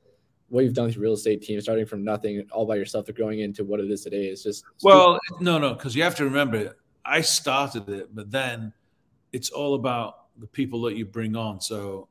what 0.49 0.63
you've 0.63 0.73
done 0.73 0.85
with 0.85 0.95
your 0.95 1.03
real 1.03 1.13
estate 1.13 1.41
team, 1.41 1.59
starting 1.59 1.85
from 1.85 2.03
nothing 2.03 2.47
all 2.51 2.65
by 2.65 2.75
yourself 2.75 3.05
to 3.05 3.13
growing 3.13 3.39
into 3.39 3.63
what 3.63 3.79
it 3.79 3.89
is 3.89 4.03
today. 4.03 4.27
Is 4.27 4.43
just 4.43 4.63
well, 4.83 5.19
no, 5.39 5.57
no, 5.57 5.73
because 5.73 5.95
you 5.95 6.03
have 6.03 6.15
to 6.15 6.23
remember, 6.23 6.77
I 7.03 7.21
started 7.21 7.89
it, 7.89 8.13
but 8.15 8.31
then 8.31 8.73
it's 9.33 9.49
all 9.49 9.75
about 9.75 10.27
the 10.37 10.47
people 10.47 10.81
that 10.83 10.95
you 10.95 11.05
bring 11.05 11.35
on. 11.35 11.59
So 11.59 12.07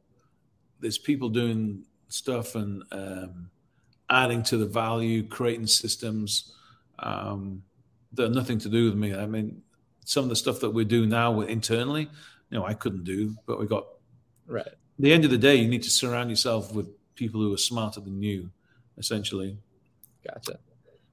there's 0.80 0.98
people 0.98 1.28
doing 1.28 1.84
stuff 2.08 2.54
and 2.54 2.82
um, 2.92 3.50
adding 4.10 4.42
to 4.44 4.56
the 4.56 4.66
value, 4.66 5.26
creating 5.26 5.66
systems. 5.66 6.52
Um, 6.98 7.62
that 8.16 8.32
nothing 8.32 8.58
to 8.58 8.68
do 8.68 8.86
with 8.86 8.94
me. 8.94 9.14
I 9.14 9.26
mean, 9.26 9.62
some 10.04 10.24
of 10.24 10.30
the 10.30 10.36
stuff 10.36 10.60
that 10.60 10.70
we 10.70 10.84
do 10.84 11.06
now 11.06 11.40
internally, 11.42 12.08
you 12.56 12.62
know, 12.62 12.66
I 12.66 12.72
couldn't 12.72 13.04
do, 13.04 13.36
but 13.44 13.60
we 13.60 13.66
got 13.66 13.86
right. 14.46 14.66
At 14.66 14.74
the 14.98 15.12
end 15.12 15.26
of 15.26 15.30
the 15.30 15.36
day, 15.36 15.56
you 15.56 15.68
need 15.68 15.82
to 15.82 15.90
surround 15.90 16.30
yourself 16.30 16.72
with 16.72 16.88
people 17.14 17.38
who 17.38 17.52
are 17.52 17.58
smarter 17.58 18.00
than 18.00 18.22
you, 18.22 18.50
essentially. 18.96 19.58
Gotcha. 20.26 20.58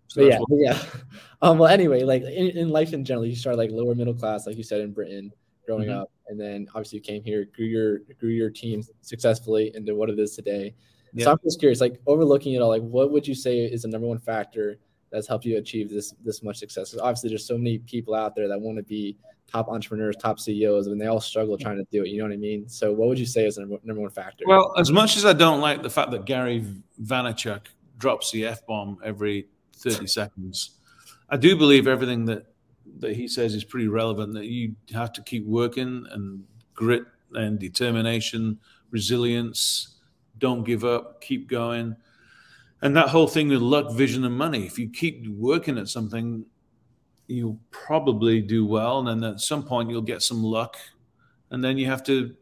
So 0.07 0.21
yeah, 0.21 0.39
what- 0.39 0.47
yeah. 0.61 0.81
Um, 1.41 1.57
well, 1.57 1.69
anyway, 1.69 2.03
like 2.03 2.21
in, 2.21 2.51
in, 2.51 2.69
life 2.69 2.93
in 2.93 3.03
general, 3.03 3.25
you 3.25 3.35
start 3.35 3.57
like 3.57 3.71
lower 3.71 3.93
middle 3.93 4.13
class, 4.13 4.47
like 4.47 4.55
you 4.55 4.63
said 4.63 4.79
in 4.79 4.93
Britain, 4.93 5.33
growing 5.65 5.89
mm-hmm. 5.89 5.99
up, 5.99 6.11
and 6.29 6.39
then 6.39 6.65
obviously 6.69 6.99
you 6.99 7.03
came 7.03 7.25
here, 7.25 7.45
grew 7.53 7.65
your 7.65 7.99
grew 8.21 8.29
your 8.29 8.49
team 8.49 8.81
successfully 9.01 9.73
into 9.75 9.95
what 9.95 10.09
it 10.09 10.17
is 10.17 10.37
today. 10.37 10.73
Yeah. 11.11 11.25
So 11.25 11.31
I'm 11.31 11.39
just 11.43 11.59
curious, 11.59 11.81
like 11.81 11.99
overlooking 12.07 12.53
it 12.53 12.61
all, 12.61 12.69
like 12.69 12.83
what 12.83 13.11
would 13.11 13.27
you 13.27 13.35
say 13.35 13.65
is 13.65 13.81
the 13.81 13.89
number 13.89 14.07
one 14.07 14.19
factor 14.19 14.77
that's 15.11 15.27
helped 15.27 15.43
you 15.43 15.57
achieve 15.57 15.89
this 15.89 16.13
this 16.23 16.41
much 16.41 16.55
success? 16.55 16.91
Because 16.91 17.01
obviously, 17.01 17.27
there's 17.31 17.45
so 17.45 17.57
many 17.57 17.79
people 17.79 18.15
out 18.15 18.33
there 18.33 18.47
that 18.47 18.61
want 18.61 18.77
to 18.77 18.83
be 18.83 19.17
top 19.51 19.69
entrepreneurs, 19.69 20.15
top 20.15 20.39
CEOs, 20.39 20.87
and 20.87 20.99
they 20.99 21.07
all 21.07 21.21
struggle 21.21 21.57
trying 21.57 21.77
to 21.77 21.85
do 21.91 22.03
it. 22.03 22.09
You 22.09 22.19
know 22.19 22.25
what 22.25 22.33
I 22.33 22.37
mean? 22.37 22.67
So, 22.67 22.91
what 22.91 23.07
would 23.07 23.19
you 23.19 23.25
say 23.25 23.45
is 23.45 23.55
the 23.55 23.79
number 23.83 24.01
one 24.01 24.09
factor? 24.09 24.45
Well, 24.47 24.73
as 24.77 24.91
much 24.91 25.17
as 25.17 25.25
I 25.25 25.33
don't 25.33 25.61
like 25.61 25.83
the 25.83 25.89
fact 25.89 26.11
that 26.11 26.25
Gary 26.25 26.65
Vaynerchuk 27.01 27.67
drops 27.97 28.31
the 28.31 28.45
f 28.45 28.65
bomb 28.65 28.97
every 29.03 29.47
30 29.77 30.07
seconds, 30.07 30.79
I 31.29 31.37
do 31.37 31.55
believe 31.55 31.87
everything 31.87 32.25
that 32.25 32.45
that 32.99 33.15
he 33.15 33.27
says 33.27 33.55
is 33.55 33.63
pretty 33.63 33.87
relevant. 33.87 34.33
That 34.33 34.45
you 34.45 34.75
have 34.93 35.13
to 35.13 35.21
keep 35.21 35.45
working 35.45 36.05
and 36.11 36.43
grit 36.73 37.03
and 37.33 37.59
determination, 37.59 38.59
resilience. 38.91 39.95
Don't 40.39 40.63
give 40.63 40.83
up. 40.83 41.21
Keep 41.21 41.47
going 41.47 41.95
and 42.83 42.97
that 42.97 43.07
whole 43.07 43.27
thing 43.27 43.47
with 43.47 43.61
luck, 43.61 43.93
vision, 43.93 44.25
and 44.25 44.37
money. 44.37 44.65
If 44.65 44.77
you 44.77 44.89
keep 44.89 45.25
working 45.29 45.77
at 45.77 45.87
something, 45.87 46.45
you'll 47.33 47.59
probably 47.71 48.41
do 48.41 48.65
well, 48.65 48.99
and 48.99 49.23
then 49.23 49.31
at 49.31 49.39
some 49.39 49.63
point 49.63 49.89
you'll 49.89 50.01
get 50.01 50.21
some 50.21 50.43
luck, 50.43 50.77
and 51.51 51.63
then 51.63 51.77
you 51.77 51.85
have 51.85 52.03
to 52.03 52.35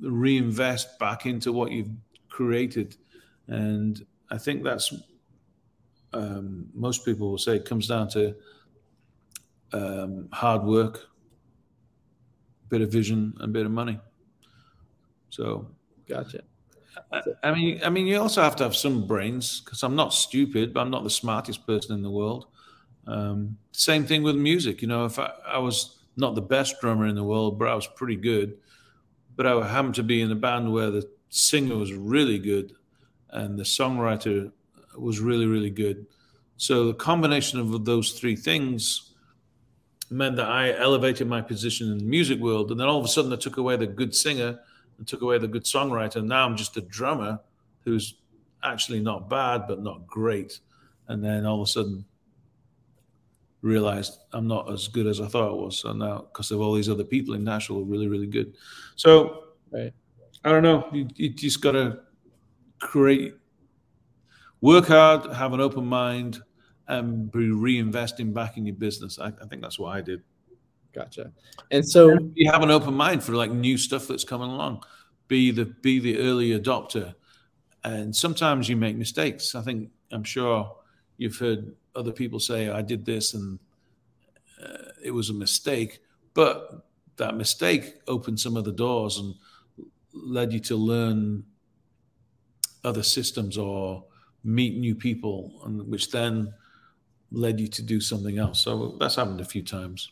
reinvest 0.00 0.98
back 0.98 1.26
into 1.26 1.52
what 1.52 1.70
you've 1.70 1.90
created. 2.28 2.96
And 3.48 4.04
I 4.30 4.38
think 4.38 4.62
that's 4.62 4.92
um, 6.12 6.66
most 6.74 7.04
people 7.04 7.30
will 7.30 7.38
say 7.38 7.56
it 7.56 7.64
comes 7.64 7.88
down 7.88 8.08
to 8.10 8.34
um, 9.72 10.28
hard 10.32 10.62
work, 10.62 11.08
a 12.66 12.68
bit 12.68 12.80
of 12.80 12.90
vision, 12.90 13.34
and 13.40 13.44
a 13.44 13.52
bit 13.52 13.66
of 13.66 13.72
money. 13.72 13.98
So, 15.30 15.66
gotcha. 16.08 16.42
I 17.42 17.52
mean, 17.52 17.80
I 17.84 17.90
mean, 17.90 18.06
you 18.06 18.20
also 18.20 18.42
have 18.42 18.56
to 18.56 18.64
have 18.64 18.76
some 18.76 19.06
brains 19.06 19.60
because 19.60 19.82
I'm 19.82 19.96
not 19.96 20.14
stupid, 20.14 20.72
but 20.72 20.80
I'm 20.80 20.90
not 20.90 21.04
the 21.04 21.10
smartest 21.10 21.66
person 21.66 21.94
in 21.94 22.02
the 22.02 22.10
world. 22.10 22.46
Um, 23.06 23.58
same 23.72 24.04
thing 24.04 24.22
with 24.22 24.36
music. 24.36 24.82
You 24.82 24.88
know, 24.88 25.04
if 25.04 25.18
I, 25.18 25.32
I, 25.46 25.58
was 25.58 25.98
not 26.16 26.34
the 26.34 26.42
best 26.42 26.80
drummer 26.80 27.06
in 27.06 27.14
the 27.14 27.24
world, 27.24 27.58
but 27.58 27.68
I 27.68 27.74
was 27.74 27.86
pretty 27.86 28.16
good, 28.16 28.56
but 29.36 29.46
I 29.46 29.66
happened 29.66 29.96
to 29.96 30.02
be 30.02 30.22
in 30.22 30.30
a 30.30 30.36
band 30.36 30.72
where 30.72 30.90
the 30.90 31.08
singer 31.28 31.76
was 31.76 31.92
really 31.92 32.38
good 32.38 32.72
and 33.30 33.58
the 33.58 33.64
songwriter 33.64 34.52
was 34.96 35.20
really, 35.20 35.46
really 35.46 35.70
good. 35.70 36.06
So 36.56 36.86
the 36.86 36.94
combination 36.94 37.58
of 37.58 37.84
those 37.84 38.12
three 38.12 38.36
things 38.36 39.12
meant 40.10 40.36
that 40.36 40.48
I 40.48 40.72
elevated 40.72 41.26
my 41.26 41.42
position 41.42 41.90
in 41.90 41.98
the 41.98 42.04
music 42.04 42.38
world, 42.38 42.70
and 42.70 42.78
then 42.78 42.86
all 42.86 42.98
of 42.98 43.04
a 43.04 43.08
sudden 43.08 43.32
I 43.32 43.36
took 43.36 43.56
away 43.56 43.76
the 43.76 43.86
good 43.86 44.14
singer 44.14 44.60
and 44.98 45.06
took 45.06 45.22
away 45.22 45.38
the 45.38 45.48
good 45.48 45.64
songwriter. 45.64 46.16
And 46.16 46.28
Now 46.28 46.46
I'm 46.46 46.56
just 46.56 46.76
a 46.76 46.80
drummer 46.80 47.40
who's 47.84 48.14
actually 48.62 49.00
not 49.00 49.28
bad, 49.28 49.66
but 49.66 49.82
not 49.82 50.06
great. 50.06 50.60
And 51.08 51.22
then 51.22 51.44
all 51.44 51.60
of 51.60 51.68
a 51.68 51.70
sudden 51.70 52.04
realized 53.64 54.18
I'm 54.32 54.46
not 54.46 54.70
as 54.70 54.86
good 54.88 55.06
as 55.06 55.20
I 55.20 55.26
thought 55.26 55.48
I 55.48 55.54
was. 55.54 55.78
So 55.78 55.92
now, 55.92 56.26
because 56.30 56.50
of 56.50 56.60
all 56.60 56.74
these 56.74 56.88
other 56.88 57.02
people 57.02 57.34
in 57.34 57.42
Nashville, 57.42 57.82
really, 57.82 58.06
really 58.06 58.26
good. 58.26 58.54
So 58.94 59.44
right. 59.72 59.92
I 60.44 60.50
don't 60.50 60.62
know. 60.62 60.86
You, 60.92 61.08
you 61.16 61.30
just 61.30 61.62
got 61.62 61.72
to 61.72 62.00
create, 62.78 63.34
work 64.60 64.86
hard, 64.86 65.32
have 65.32 65.54
an 65.54 65.60
open 65.60 65.86
mind, 65.86 66.40
and 66.88 67.32
be 67.32 67.48
reinvesting 67.48 68.34
back 68.34 68.58
in 68.58 68.66
your 68.66 68.76
business. 68.76 69.18
I, 69.18 69.28
I 69.28 69.46
think 69.48 69.62
that's 69.62 69.78
what 69.78 69.96
I 69.96 70.02
did. 70.02 70.22
Gotcha. 70.92 71.32
And 71.70 71.88
so 71.88 72.16
you 72.34 72.50
have 72.50 72.62
an 72.62 72.70
open 72.70 72.94
mind 72.94 73.24
for 73.24 73.32
like 73.32 73.50
new 73.50 73.78
stuff 73.78 74.06
that's 74.06 74.24
coming 74.24 74.50
along. 74.50 74.84
Be 75.26 75.50
the 75.50 75.64
be 75.64 75.98
the 75.98 76.18
early 76.18 76.50
adopter. 76.50 77.14
And 77.82 78.14
sometimes 78.14 78.68
you 78.68 78.76
make 78.76 78.96
mistakes. 78.96 79.54
I 79.54 79.62
think 79.62 79.90
I'm 80.12 80.22
sure 80.22 80.76
you've 81.16 81.36
heard 81.36 81.74
other 81.94 82.12
people 82.12 82.40
say 82.40 82.68
I 82.68 82.82
did 82.82 83.04
this 83.04 83.34
and 83.34 83.58
uh, 84.62 84.90
it 85.02 85.10
was 85.10 85.30
a 85.30 85.34
mistake, 85.34 86.00
but 86.32 86.86
that 87.16 87.36
mistake 87.36 87.94
opened 88.08 88.40
some 88.40 88.56
other 88.56 88.72
doors 88.72 89.18
and 89.18 89.34
led 90.12 90.52
you 90.52 90.60
to 90.60 90.76
learn 90.76 91.44
other 92.84 93.02
systems 93.02 93.56
or 93.56 94.04
meet 94.44 94.76
new 94.76 94.94
people, 94.94 95.62
and 95.64 95.86
which 95.88 96.10
then 96.10 96.52
led 97.32 97.58
you 97.58 97.66
to 97.66 97.82
do 97.82 98.00
something 98.00 98.38
else. 98.38 98.60
So 98.60 98.96
that's 99.00 99.16
happened 99.16 99.40
a 99.40 99.44
few 99.44 99.62
times. 99.62 100.10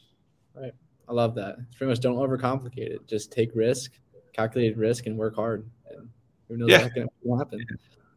Right. 0.55 0.73
I 1.09 1.13
love 1.13 1.35
that. 1.35 1.57
It's 1.59 1.77
pretty 1.77 1.91
much 1.91 2.01
don't 2.01 2.17
overcomplicate 2.17 2.91
it. 2.95 3.07
Just 3.07 3.33
take 3.33 3.51
risk, 3.55 3.93
calculated 4.33 4.79
risk, 4.79 5.07
and 5.07 5.17
work 5.17 5.37
hard. 5.37 5.69
And 5.91 6.09
who 6.49 6.57
knows 6.57 6.71
yeah. 6.71 6.89
what 6.95 7.09
will 7.23 7.39
happen. 7.39 7.65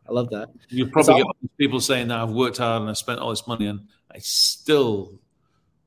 I 0.08 0.14
love 0.14 0.30
that. 0.30 0.50
You 0.70 0.88
probably 0.88 1.20
so, 1.22 1.26
get 1.42 1.58
people 1.58 1.80
saying 1.80 2.10
that 2.10 2.20
I've 2.20 2.32
worked 2.32 2.58
hard 2.58 2.82
and 2.82 2.90
I 2.90 2.94
spent 2.94 3.20
all 3.20 3.32
this 3.32 3.48
money 3.48 3.68
and 3.68 3.88
I 4.14 4.20
still 4.20 5.20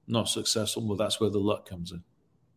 not 0.08 0.28
successful, 0.28 0.86
Well, 0.86 0.96
that's 0.96 1.20
where 1.20 1.30
the 1.30 1.38
luck 1.38 1.68
comes 1.68 1.92
in. 1.92 2.02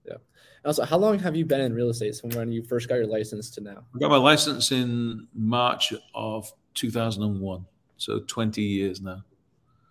Yeah. 0.08 0.18
Also, 0.66 0.86
how 0.86 0.98
long 0.98 1.20
have 1.20 1.36
you 1.36 1.46
been 1.46 1.62
in 1.62 1.74
real 1.74 1.90
estate 1.90 2.16
from 2.16 2.32
when 2.32 2.52
you 2.52 2.64
first 2.64 2.90
got 2.90 2.96
your 2.96 3.08
license 3.08 3.50
to 3.52 3.62
now? 3.62 3.84
I 3.96 4.00
got 4.00 4.10
my 4.10 4.18
license 4.18 4.72
in 4.72 5.28
March 5.34 5.94
of 6.16 6.52
2001, 6.74 7.66
so 7.98 8.20
20 8.20 8.62
years 8.62 9.02
now. 9.02 9.24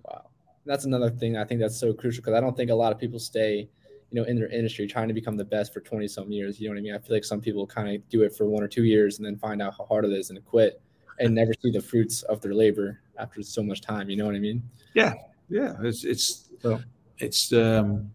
Wow, 0.04 0.30
that's 0.64 0.86
another 0.86 1.10
thing 1.10 1.36
I 1.36 1.44
think 1.44 1.60
that's 1.60 1.78
so 1.78 1.92
crucial 1.92 2.22
because 2.22 2.34
I 2.34 2.40
don't 2.40 2.56
think 2.56 2.70
a 2.70 2.74
lot 2.74 2.92
of 2.92 2.98
people 2.98 3.18
stay, 3.18 3.68
you 4.10 4.20
know, 4.20 4.24
in 4.24 4.36
their 4.36 4.48
industry 4.48 4.86
trying 4.86 5.08
to 5.08 5.14
become 5.14 5.36
the 5.36 5.44
best 5.44 5.72
for 5.72 5.80
20 5.80 6.08
some 6.08 6.32
years. 6.32 6.58
You 6.58 6.68
know 6.68 6.74
what 6.74 6.78
I 6.78 6.82
mean? 6.82 6.94
I 6.94 6.98
feel 6.98 7.14
like 7.14 7.24
some 7.24 7.40
people 7.40 7.66
kind 7.66 7.94
of 7.94 8.08
do 8.08 8.22
it 8.22 8.34
for 8.34 8.46
one 8.46 8.62
or 8.62 8.68
two 8.68 8.84
years 8.84 9.18
and 9.18 9.26
then 9.26 9.36
find 9.36 9.60
out 9.60 9.74
how 9.76 9.84
hard 9.84 10.04
it 10.04 10.12
is 10.12 10.30
and 10.30 10.44
quit 10.44 10.80
and 11.20 11.34
never 11.34 11.52
see 11.62 11.70
the 11.70 11.80
fruits 11.80 12.22
of 12.22 12.40
their 12.40 12.54
labor 12.54 12.98
after 13.18 13.42
so 13.42 13.62
much 13.62 13.82
time. 13.82 14.10
You 14.10 14.16
know 14.16 14.26
what 14.26 14.34
I 14.34 14.40
mean? 14.40 14.62
Yeah, 14.94 15.14
yeah. 15.48 15.74
It's 15.82 16.04
it's 16.04 16.50
so. 16.60 16.80
it's. 17.18 17.52
um 17.52 18.10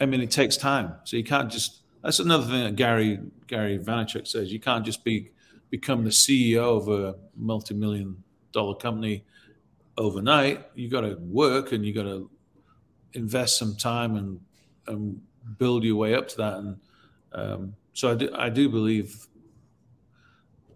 I 0.00 0.06
mean, 0.06 0.20
it 0.20 0.30
takes 0.30 0.56
time, 0.56 0.94
so 1.04 1.16
you 1.16 1.24
can't 1.24 1.50
just. 1.50 1.82
That's 2.04 2.20
another 2.20 2.46
thing 2.46 2.62
that 2.64 2.76
Gary 2.76 3.18
Gary 3.46 3.78
Vaynerchuk 3.78 4.26
says. 4.26 4.52
You 4.52 4.60
can't 4.60 4.84
just 4.84 5.02
be 5.02 5.30
become 5.70 6.04
the 6.04 6.10
CEO 6.10 6.76
of 6.76 6.88
a 6.88 7.16
multi-million 7.36 8.22
dollar 8.52 8.74
company 8.74 9.24
overnight. 9.96 10.66
You 10.74 10.88
got 10.88 11.02
to 11.02 11.16
work 11.20 11.72
and 11.72 11.84
you 11.84 11.92
got 11.92 12.04
to 12.04 12.30
invest 13.14 13.58
some 13.58 13.76
time 13.76 14.16
and 14.16 14.40
and 14.86 15.20
build 15.58 15.84
your 15.84 15.96
way 15.96 16.14
up 16.14 16.28
to 16.28 16.36
that. 16.38 16.54
And 16.54 16.76
um, 17.32 17.74
so 17.92 18.12
I 18.12 18.14
do 18.14 18.30
I 18.34 18.48
do 18.48 18.68
believe 18.68 19.26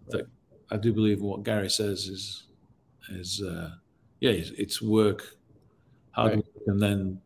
that 0.09 0.27
I 0.73 0.77
do 0.77 0.91
believe 0.91 1.21
what 1.21 1.43
Gary 1.43 1.69
says 1.69 2.07
is 2.07 2.43
is 3.09 3.43
uh, 3.43 3.69
yeah, 4.19 4.31
it's, 4.31 4.49
it's 4.51 4.81
work, 4.81 5.23
hard 6.11 6.31
right. 6.31 6.37
work, 6.37 6.63
and 6.65 6.81
then 6.81 7.21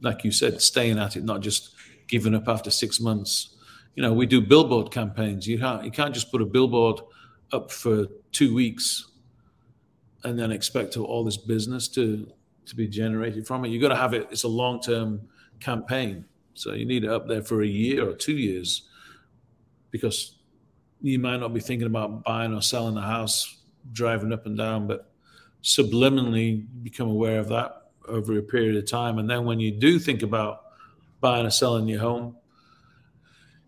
like 0.00 0.24
you 0.24 0.32
said, 0.32 0.62
staying 0.62 0.98
at 0.98 1.14
it, 1.14 1.22
not 1.22 1.42
just 1.42 1.74
giving 2.06 2.34
up 2.34 2.48
after 2.48 2.70
six 2.70 2.98
months. 2.98 3.56
You 3.94 4.02
know, 4.02 4.14
we 4.14 4.24
do 4.24 4.40
billboard 4.40 4.90
campaigns. 4.90 5.46
You 5.46 5.58
can't 5.58 5.84
you 5.84 5.90
can't 5.90 6.14
just 6.14 6.30
put 6.30 6.40
a 6.40 6.46
billboard 6.46 7.00
up 7.52 7.70
for 7.70 8.06
two 8.32 8.54
weeks 8.54 9.10
and 10.24 10.38
then 10.38 10.50
expect 10.50 10.96
all 10.96 11.24
this 11.24 11.36
business 11.36 11.88
to 11.88 12.26
to 12.64 12.74
be 12.74 12.88
generated 12.88 13.46
from 13.46 13.66
it. 13.66 13.68
You've 13.68 13.82
got 13.82 13.88
to 13.88 13.96
have 13.96 14.14
it. 14.14 14.28
It's 14.30 14.44
a 14.44 14.48
long 14.48 14.80
term 14.80 15.28
campaign, 15.60 16.24
so 16.54 16.72
you 16.72 16.86
need 16.86 17.04
it 17.04 17.10
up 17.10 17.28
there 17.28 17.42
for 17.42 17.62
a 17.62 17.66
year 17.66 18.08
or 18.08 18.14
two 18.14 18.36
years 18.36 18.88
because 19.90 20.37
you 21.00 21.18
might 21.18 21.38
not 21.38 21.54
be 21.54 21.60
thinking 21.60 21.86
about 21.86 22.24
buying 22.24 22.54
or 22.54 22.62
selling 22.62 22.96
a 22.96 23.02
house, 23.02 23.58
driving 23.92 24.32
up 24.32 24.46
and 24.46 24.56
down, 24.56 24.86
but 24.86 25.10
subliminally 25.62 26.66
become 26.82 27.08
aware 27.08 27.38
of 27.38 27.48
that 27.48 27.90
over 28.06 28.36
a 28.38 28.42
period 28.42 28.76
of 28.76 28.88
time. 28.88 29.18
And 29.18 29.28
then 29.28 29.44
when 29.44 29.60
you 29.60 29.70
do 29.70 29.98
think 29.98 30.22
about 30.22 30.62
buying 31.20 31.46
or 31.46 31.50
selling 31.50 31.88
your 31.88 32.00
home, 32.00 32.36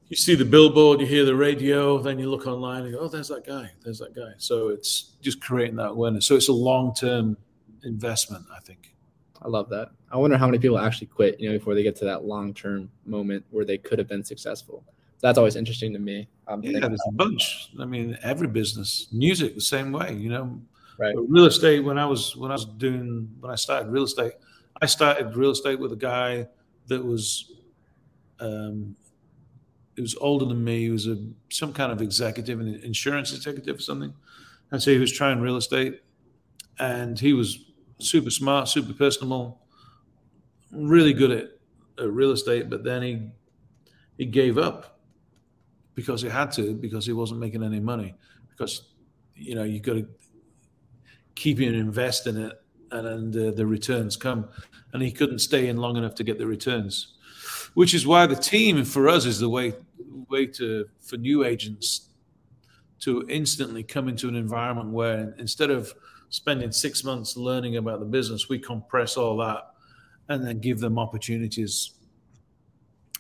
you 0.09 0.17
see 0.17 0.35
the 0.35 0.45
billboard, 0.45 1.01
you 1.01 1.07
hear 1.07 1.25
the 1.25 1.37
radio, 1.37 1.99
then 1.99 2.19
you 2.19 2.29
look 2.29 2.47
online 2.47 2.83
and 2.83 2.93
go, 2.93 3.01
oh, 3.01 3.09
there's 3.09 3.29
that 3.29 3.47
guy, 3.47 3.71
there's 3.85 4.01
that 4.01 4.15
guy. 4.15 4.33
So 4.39 4.69
it's 4.69 5.13
just 5.21 5.41
creating 5.41 5.77
that 5.77 5.91
awareness. 5.91 6.27
So 6.27 6.35
it's 6.35 6.49
a 6.49 6.53
long 6.53 6.95
term 6.95 7.37
investment, 7.85 8.45
I 8.55 8.59
think. 8.61 8.95
I 9.43 9.49
love 9.49 9.69
that. 9.71 9.91
I 10.11 10.17
wonder 10.17 10.37
how 10.37 10.47
many 10.47 10.59
people 10.59 10.79
actually 10.79 11.07
quit, 11.07 11.41
you 11.41 11.49
know, 11.49 11.57
before 11.57 11.75
they 11.75 11.83
get 11.85 11.97
to 11.97 12.05
that 12.07 12.25
long 12.25 12.53
term 12.53 12.91
moment 13.07 13.45
where 13.51 13.65
they 13.65 13.79
could 13.79 13.99
have 13.99 14.09
been 14.09 14.25
successful. 14.25 14.85
That's 15.21 15.37
always 15.37 15.57
interesting 15.57 15.93
to 15.93 15.99
me. 15.99 16.29
Um, 16.49 16.63
yeah, 16.63 16.81
there's 16.81 17.01
a 17.09 17.13
bunch. 17.13 17.71
I 17.79 17.85
mean, 17.85 18.17
every 18.23 18.49
business, 18.49 19.09
music 19.13 19.55
the 19.55 19.61
same 19.61 19.93
way. 19.93 20.15
You 20.15 20.31
know, 20.31 20.61
Right. 21.01 21.15
But 21.15 21.23
real 21.31 21.47
estate. 21.47 21.81
When 21.81 21.99
I 21.99 22.05
was 22.05 22.37
when 22.37 22.51
I 22.51 22.55
was 22.55 22.67
doing 22.67 23.31
when 23.41 23.51
I 23.51 23.55
started 23.55 23.91
real 23.91 24.05
estate, 24.05 24.33
I 24.83 24.87
started 24.87 25.35
real 25.35 25.51
estate 25.51 25.81
with 25.81 25.93
a 25.93 25.97
guy 25.97 26.47
that 26.89 27.03
was, 27.03 27.53
um, 28.39 28.95
he 29.97 30.03
was 30.03 30.15
older 30.21 30.45
than 30.45 30.63
me. 30.63 30.81
He 30.81 30.91
was 30.91 31.07
a 31.07 31.17
some 31.49 31.73
kind 31.73 31.91
of 31.91 32.03
executive, 32.03 32.61
an 32.61 32.83
insurance 32.85 33.33
executive 33.33 33.79
or 33.79 33.81
something. 33.81 34.13
And 34.73 34.83
so 34.83 34.91
he 34.91 34.99
was 34.99 35.11
trying 35.11 35.41
real 35.41 35.57
estate, 35.57 36.03
and 36.79 37.19
he 37.19 37.33
was 37.33 37.65
super 37.99 38.31
smart, 38.31 38.69
super 38.69 38.93
personable, 38.93 39.59
really 40.71 41.15
good 41.15 41.31
at, 41.31 41.51
at 41.99 42.13
real 42.13 42.33
estate. 42.33 42.69
But 42.69 42.85
then 42.85 43.03
he 43.03 43.31
he 44.19 44.27
gave 44.27 44.59
up 44.59 45.00
because 46.01 46.23
he 46.23 46.29
had 46.29 46.51
to 46.53 46.75
because 46.75 47.05
he 47.07 47.13
wasn't 47.13 47.39
making 47.39 47.63
any 47.63 47.81
money 47.81 48.15
because 48.51 48.93
you 49.35 49.55
know 49.55 49.65
you 49.65 49.81
got 49.81 49.95
to 49.95 50.07
keep 51.35 51.59
and 51.59 51.75
invest 51.75 52.27
in 52.27 52.37
it, 52.37 52.61
and, 52.91 53.07
and 53.07 53.37
uh, 53.37 53.51
the 53.53 53.67
returns 53.67 54.17
come. 54.17 54.49
And 54.93 55.03
he 55.03 55.11
couldn't 55.11 55.39
stay 55.39 55.69
in 55.69 55.77
long 55.77 55.97
enough 55.97 56.15
to 56.17 56.25
get 56.25 56.39
the 56.39 56.47
returns, 56.47 57.15
which 57.75 57.95
is 57.95 58.07
why 58.07 58.27
the 58.27 58.37
team 58.37 58.85
for 58.85 59.09
us 59.09 59.25
is 59.25 59.39
the 59.39 59.49
way 59.49 59.75
way 60.29 60.47
to 60.47 60.87
for 61.01 61.17
new 61.17 61.45
agents 61.45 62.09
to 63.01 63.25
instantly 63.29 63.83
come 63.83 64.09
into 64.09 64.29
an 64.29 64.37
environment 64.37 64.91
where 64.91 65.35
instead 65.39 65.71
of 65.71 65.95
spending 66.29 66.71
six 66.71 67.03
months 67.03 67.37
learning 67.37 67.77
about 67.77 67.99
the 67.99 68.07
business, 68.07 68.49
we 68.49 68.59
compress 68.59 69.17
all 69.17 69.37
that 69.39 69.71
and 70.29 70.47
then 70.47 70.61
give 70.61 70.79
them 70.79 70.99
opportunities 70.99 71.95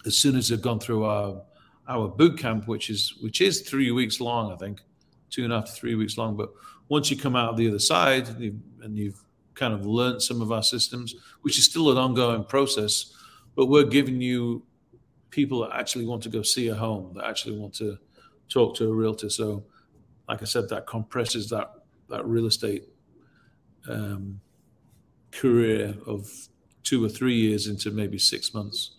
as 0.07 0.16
soon 0.16 0.37
as 0.37 0.49
they've 0.49 0.62
gone 0.62 0.78
through 0.78 1.05
our 1.05 1.43
our 1.91 2.09
boot 2.09 2.38
camp, 2.38 2.68
which 2.68 2.88
is 2.88 3.14
which 3.20 3.41
is 3.41 3.61
three 3.62 3.91
weeks 3.91 4.20
long, 4.20 4.53
I 4.53 4.57
think, 4.57 4.80
two 5.28 5.43
and 5.45 5.53
a 5.53 5.57
half 5.57 5.66
to 5.66 5.72
three 5.72 5.97
weeks 5.97 6.16
long. 6.16 6.36
But 6.36 6.51
once 6.88 7.11
you 7.11 7.16
come 7.16 7.34
out 7.36 7.57
the 7.57 7.68
other 7.68 7.80
side 7.80 8.28
and 8.28 8.97
you've 8.97 9.20
kind 9.55 9.74
of 9.74 9.84
learned 9.84 10.22
some 10.22 10.41
of 10.41 10.53
our 10.53 10.62
systems, 10.62 11.14
which 11.43 11.59
is 11.59 11.64
still 11.64 11.91
an 11.91 11.99
ongoing 11.99 12.45
process, 12.45 13.12
but 13.57 13.66
we're 13.66 13.84
giving 13.84 14.20
you 14.20 14.62
people 15.30 15.61
that 15.62 15.76
actually 15.76 16.07
want 16.07 16.22
to 16.22 16.28
go 16.28 16.43
see 16.43 16.68
a 16.68 16.74
home, 16.74 17.12
that 17.14 17.24
actually 17.24 17.59
want 17.59 17.74
to 17.74 17.99
talk 18.49 18.76
to 18.76 18.88
a 18.88 18.93
realtor. 18.93 19.28
So, 19.28 19.64
like 20.28 20.43
I 20.43 20.45
said, 20.45 20.68
that 20.68 20.86
compresses 20.86 21.51
that 21.51 21.72
that 22.09 22.24
real 22.24 22.47
estate 22.47 22.88
um, 23.88 24.41
career 25.32 25.95
of 26.07 26.30
two 26.82 27.05
or 27.05 27.09
three 27.09 27.34
years 27.34 27.66
into 27.66 27.91
maybe 27.91 28.18
six 28.18 28.55
months. 28.55 28.97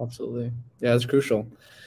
Absolutely, 0.00 0.52
yeah, 0.80 0.94
it's 0.94 1.06
crucial. 1.06 1.46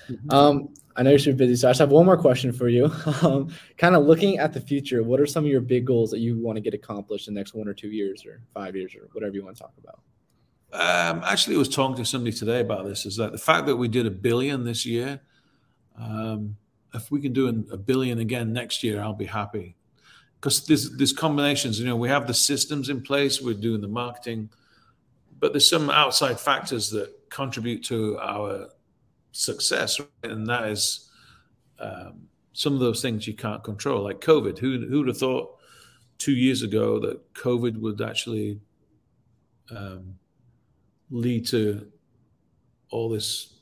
Mm-hmm. 0.09 0.31
Um, 0.31 0.69
I 0.95 1.01
know 1.01 1.09
you're 1.09 1.19
super 1.19 1.37
busy, 1.37 1.55
so 1.55 1.67
I 1.67 1.71
just 1.71 1.79
have 1.79 1.91
one 1.91 2.05
more 2.05 2.17
question 2.17 2.51
for 2.51 2.69
you. 2.69 2.91
Um, 3.23 3.53
kind 3.77 3.95
of 3.95 4.05
looking 4.05 4.37
at 4.37 4.51
the 4.51 4.59
future, 4.59 5.01
what 5.01 5.19
are 5.19 5.25
some 5.25 5.45
of 5.45 5.49
your 5.49 5.61
big 5.61 5.85
goals 5.85 6.11
that 6.11 6.19
you 6.19 6.37
want 6.37 6.57
to 6.57 6.61
get 6.61 6.73
accomplished 6.73 7.27
in 7.27 7.33
the 7.33 7.39
next 7.39 7.53
one 7.53 7.67
or 7.67 7.73
two 7.73 7.87
years 7.87 8.25
or 8.25 8.41
five 8.53 8.75
years 8.75 8.93
or 8.95 9.07
whatever 9.13 9.33
you 9.33 9.45
want 9.45 9.55
to 9.55 9.63
talk 9.63 9.73
about? 9.81 9.99
Um, 10.73 11.23
actually, 11.23 11.55
I 11.55 11.59
was 11.59 11.69
talking 11.69 11.95
to 11.97 12.05
somebody 12.05 12.35
today 12.35 12.59
about 12.59 12.85
this. 12.85 13.05
Is 13.05 13.15
that 13.17 13.31
the 13.31 13.37
fact 13.37 13.67
that 13.67 13.77
we 13.77 13.87
did 13.87 14.05
a 14.05 14.11
billion 14.11 14.65
this 14.65 14.85
year? 14.85 15.21
Um, 15.97 16.57
if 16.93 17.11
we 17.11 17.21
can 17.21 17.31
do 17.31 17.47
a 17.47 17.77
billion 17.77 18.19
again 18.19 18.51
next 18.51 18.83
year, 18.83 19.01
I'll 19.01 19.13
be 19.13 19.25
happy. 19.25 19.75
Because 20.35 20.65
there's 20.65 20.95
there's 20.97 21.13
combinations. 21.13 21.79
You 21.79 21.85
know, 21.85 21.95
we 21.95 22.09
have 22.09 22.27
the 22.27 22.33
systems 22.33 22.89
in 22.89 23.01
place. 23.01 23.41
We're 23.41 23.53
doing 23.53 23.81
the 23.81 23.87
marketing, 23.87 24.49
but 25.39 25.53
there's 25.53 25.69
some 25.69 25.89
outside 25.89 26.39
factors 26.39 26.89
that 26.89 27.22
contribute 27.33 27.83
to 27.85 28.17
our 28.19 28.69
success, 29.31 29.99
and 30.23 30.47
that 30.47 30.69
is 30.69 31.09
um, 31.79 32.27
some 32.53 32.73
of 32.73 32.79
those 32.79 33.01
things 33.01 33.27
you 33.27 33.33
can't 33.33 33.63
control, 33.63 34.03
like 34.03 34.21
COVID. 34.21 34.59
Who 34.59 34.87
who'd 34.87 35.07
have 35.07 35.17
thought 35.17 35.57
two 36.19 36.33
years 36.33 36.61
ago 36.61 36.99
that 36.99 37.33
COVID 37.33 37.77
would 37.77 38.01
actually 38.01 38.59
um, 39.75 40.15
lead 41.09 41.47
to 41.47 41.91
all 42.91 43.09
this 43.09 43.55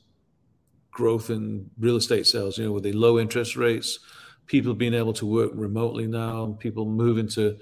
growth 0.90 1.30
in 1.30 1.70
real 1.78 1.96
estate 1.96 2.26
sales? 2.26 2.58
You 2.58 2.66
know, 2.66 2.72
with 2.72 2.84
the 2.84 2.92
low 2.92 3.18
interest 3.18 3.56
rates, 3.56 3.98
people 4.46 4.74
being 4.74 4.94
able 4.94 5.14
to 5.14 5.26
work 5.26 5.50
remotely 5.54 6.06
now, 6.06 6.56
people 6.60 6.84
moving 6.84 7.28
to 7.28 7.58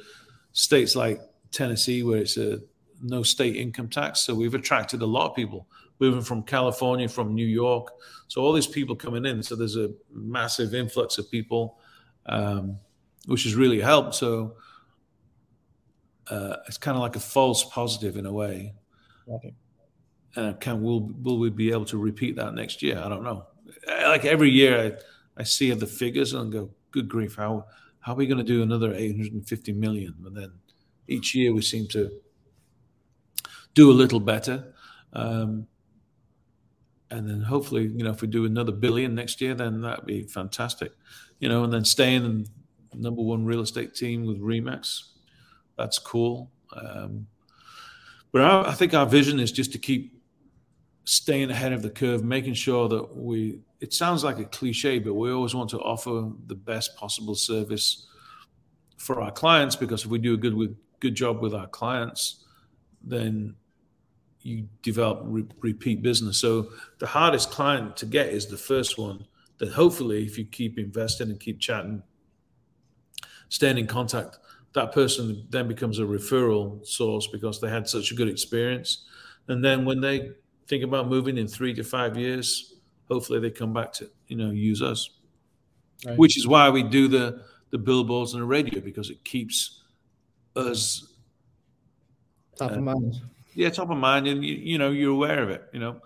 states 0.52 0.96
like 0.96 1.20
Tennessee 1.52 2.02
where 2.02 2.18
it's 2.18 2.36
a 2.36 2.58
no 3.02 3.22
state 3.22 3.54
income 3.54 3.88
tax. 3.88 4.20
So 4.20 4.34
we've 4.34 4.54
attracted 4.54 5.00
a 5.00 5.06
lot 5.06 5.30
of 5.30 5.36
people 5.36 5.68
moving 6.00 6.22
from 6.22 6.42
California, 6.42 7.08
from 7.08 7.34
New 7.34 7.46
York. 7.46 7.92
So 8.28 8.40
all 8.40 8.52
these 8.52 8.66
people 8.66 8.96
coming 8.96 9.26
in. 9.26 9.42
So 9.42 9.54
there's 9.54 9.76
a 9.76 9.90
massive 10.10 10.74
influx 10.74 11.18
of 11.18 11.30
people, 11.30 11.78
um, 12.26 12.78
which 13.26 13.44
has 13.44 13.54
really 13.54 13.80
helped. 13.80 14.14
So 14.14 14.56
uh, 16.28 16.56
it's 16.66 16.78
kind 16.78 16.96
of 16.96 17.02
like 17.02 17.16
a 17.16 17.20
false 17.20 17.64
positive 17.64 18.16
in 18.16 18.26
a 18.26 18.32
way. 18.32 18.74
Okay. 19.28 19.54
And 20.36 20.58
can 20.60 20.80
will 20.82 21.10
will 21.22 21.38
we 21.38 21.50
be 21.50 21.72
able 21.72 21.84
to 21.86 21.98
repeat 21.98 22.36
that 22.36 22.54
next 22.54 22.82
year? 22.82 22.98
I 22.98 23.08
don't 23.08 23.24
know. 23.24 23.46
Like 23.86 24.24
every 24.24 24.50
year, 24.50 24.96
I, 25.36 25.40
I 25.40 25.42
see 25.42 25.72
the 25.72 25.86
figures 25.86 26.34
and 26.34 26.52
go, 26.52 26.70
"Good 26.92 27.08
grief! 27.08 27.34
How 27.34 27.66
how 27.98 28.12
are 28.12 28.16
we 28.16 28.26
going 28.26 28.38
to 28.38 28.44
do 28.44 28.62
another 28.62 28.94
850 28.94 29.72
million? 29.72 30.14
And 30.24 30.36
then 30.36 30.52
each 31.08 31.34
year 31.34 31.52
we 31.52 31.62
seem 31.62 31.86
to 31.88 32.10
do 33.74 33.90
a 33.90 33.92
little 33.92 34.20
better. 34.20 34.72
Um, 35.12 35.66
and 37.10 37.28
then 37.28 37.42
hopefully, 37.42 37.86
you 37.86 38.04
know, 38.04 38.10
if 38.10 38.22
we 38.22 38.28
do 38.28 38.44
another 38.44 38.72
billion 38.72 39.14
next 39.14 39.40
year, 39.40 39.54
then 39.54 39.80
that'd 39.80 40.06
be 40.06 40.24
fantastic, 40.24 40.92
you 41.40 41.48
know. 41.48 41.64
And 41.64 41.72
then 41.72 41.84
staying 41.84 42.24
in 42.24 42.46
the 42.90 42.98
number 42.98 43.22
one 43.22 43.44
real 43.44 43.60
estate 43.60 43.94
team 43.94 44.24
with 44.24 44.40
Remax, 44.40 45.02
that's 45.76 45.98
cool. 45.98 46.50
Um, 46.72 47.26
but 48.32 48.42
I 48.42 48.72
think 48.72 48.94
our 48.94 49.06
vision 49.06 49.40
is 49.40 49.50
just 49.50 49.72
to 49.72 49.78
keep 49.78 50.20
staying 51.04 51.50
ahead 51.50 51.72
of 51.72 51.82
the 51.82 51.90
curve, 51.90 52.24
making 52.24 52.54
sure 52.54 52.88
that 52.88 53.16
we. 53.16 53.60
It 53.80 53.94
sounds 53.94 54.22
like 54.22 54.38
a 54.38 54.44
cliche, 54.44 54.98
but 54.98 55.14
we 55.14 55.32
always 55.32 55.54
want 55.54 55.70
to 55.70 55.78
offer 55.78 56.30
the 56.46 56.54
best 56.54 56.96
possible 56.96 57.34
service 57.34 58.06
for 58.98 59.22
our 59.22 59.30
clients 59.30 59.74
because 59.74 60.04
if 60.04 60.10
we 60.10 60.18
do 60.18 60.34
a 60.34 60.36
good 60.36 60.54
with 60.54 60.76
good 61.00 61.14
job 61.14 61.40
with 61.40 61.54
our 61.54 61.66
clients, 61.66 62.44
then 63.02 63.56
you 64.42 64.68
develop 64.82 65.20
re- 65.24 65.46
repeat 65.60 66.02
business. 66.02 66.38
So 66.38 66.70
the 66.98 67.06
hardest 67.06 67.50
client 67.50 67.96
to 67.98 68.06
get 68.06 68.28
is 68.28 68.46
the 68.46 68.56
first 68.56 68.98
one. 68.98 69.26
That 69.58 69.72
hopefully, 69.72 70.24
if 70.24 70.38
you 70.38 70.46
keep 70.46 70.78
investing 70.78 71.28
and 71.28 71.38
keep 71.38 71.60
chatting, 71.60 72.02
staying 73.50 73.76
in 73.76 73.86
contact, 73.86 74.38
that 74.72 74.92
person 74.92 75.46
then 75.50 75.68
becomes 75.68 75.98
a 75.98 76.02
referral 76.02 76.86
source 76.86 77.26
because 77.26 77.60
they 77.60 77.68
had 77.68 77.86
such 77.86 78.10
a 78.10 78.14
good 78.14 78.28
experience. 78.28 79.04
And 79.48 79.62
then 79.62 79.84
when 79.84 80.00
they 80.00 80.30
think 80.66 80.82
about 80.84 81.08
moving 81.08 81.36
in 81.36 81.46
three 81.46 81.74
to 81.74 81.84
five 81.84 82.16
years, 82.16 82.76
hopefully 83.10 83.40
they 83.40 83.50
come 83.50 83.72
back 83.72 83.92
to 83.94 84.08
you 84.28 84.36
know 84.36 84.50
use 84.50 84.80
us. 84.80 85.10
Right. 86.06 86.16
Which 86.16 86.38
is 86.38 86.46
why 86.46 86.70
we 86.70 86.82
do 86.82 87.08
the 87.08 87.42
the 87.70 87.78
billboards 87.78 88.32
and 88.32 88.42
the 88.42 88.46
radio 88.46 88.80
because 88.80 89.10
it 89.10 89.22
keeps 89.24 89.82
us 90.56 91.14
top 92.56 92.72
uh, 92.72 92.74
of 92.74 92.82
mind. 92.82 93.16
Yeah, 93.54 93.70
top 93.70 93.90
of 93.90 93.98
mind, 93.98 94.26
and 94.26 94.44
you, 94.44 94.54
you 94.54 94.78
know 94.78 94.90
you're 94.90 95.12
aware 95.12 95.42
of 95.42 95.50
it. 95.50 95.68
You 95.72 95.80
know. 95.80 96.00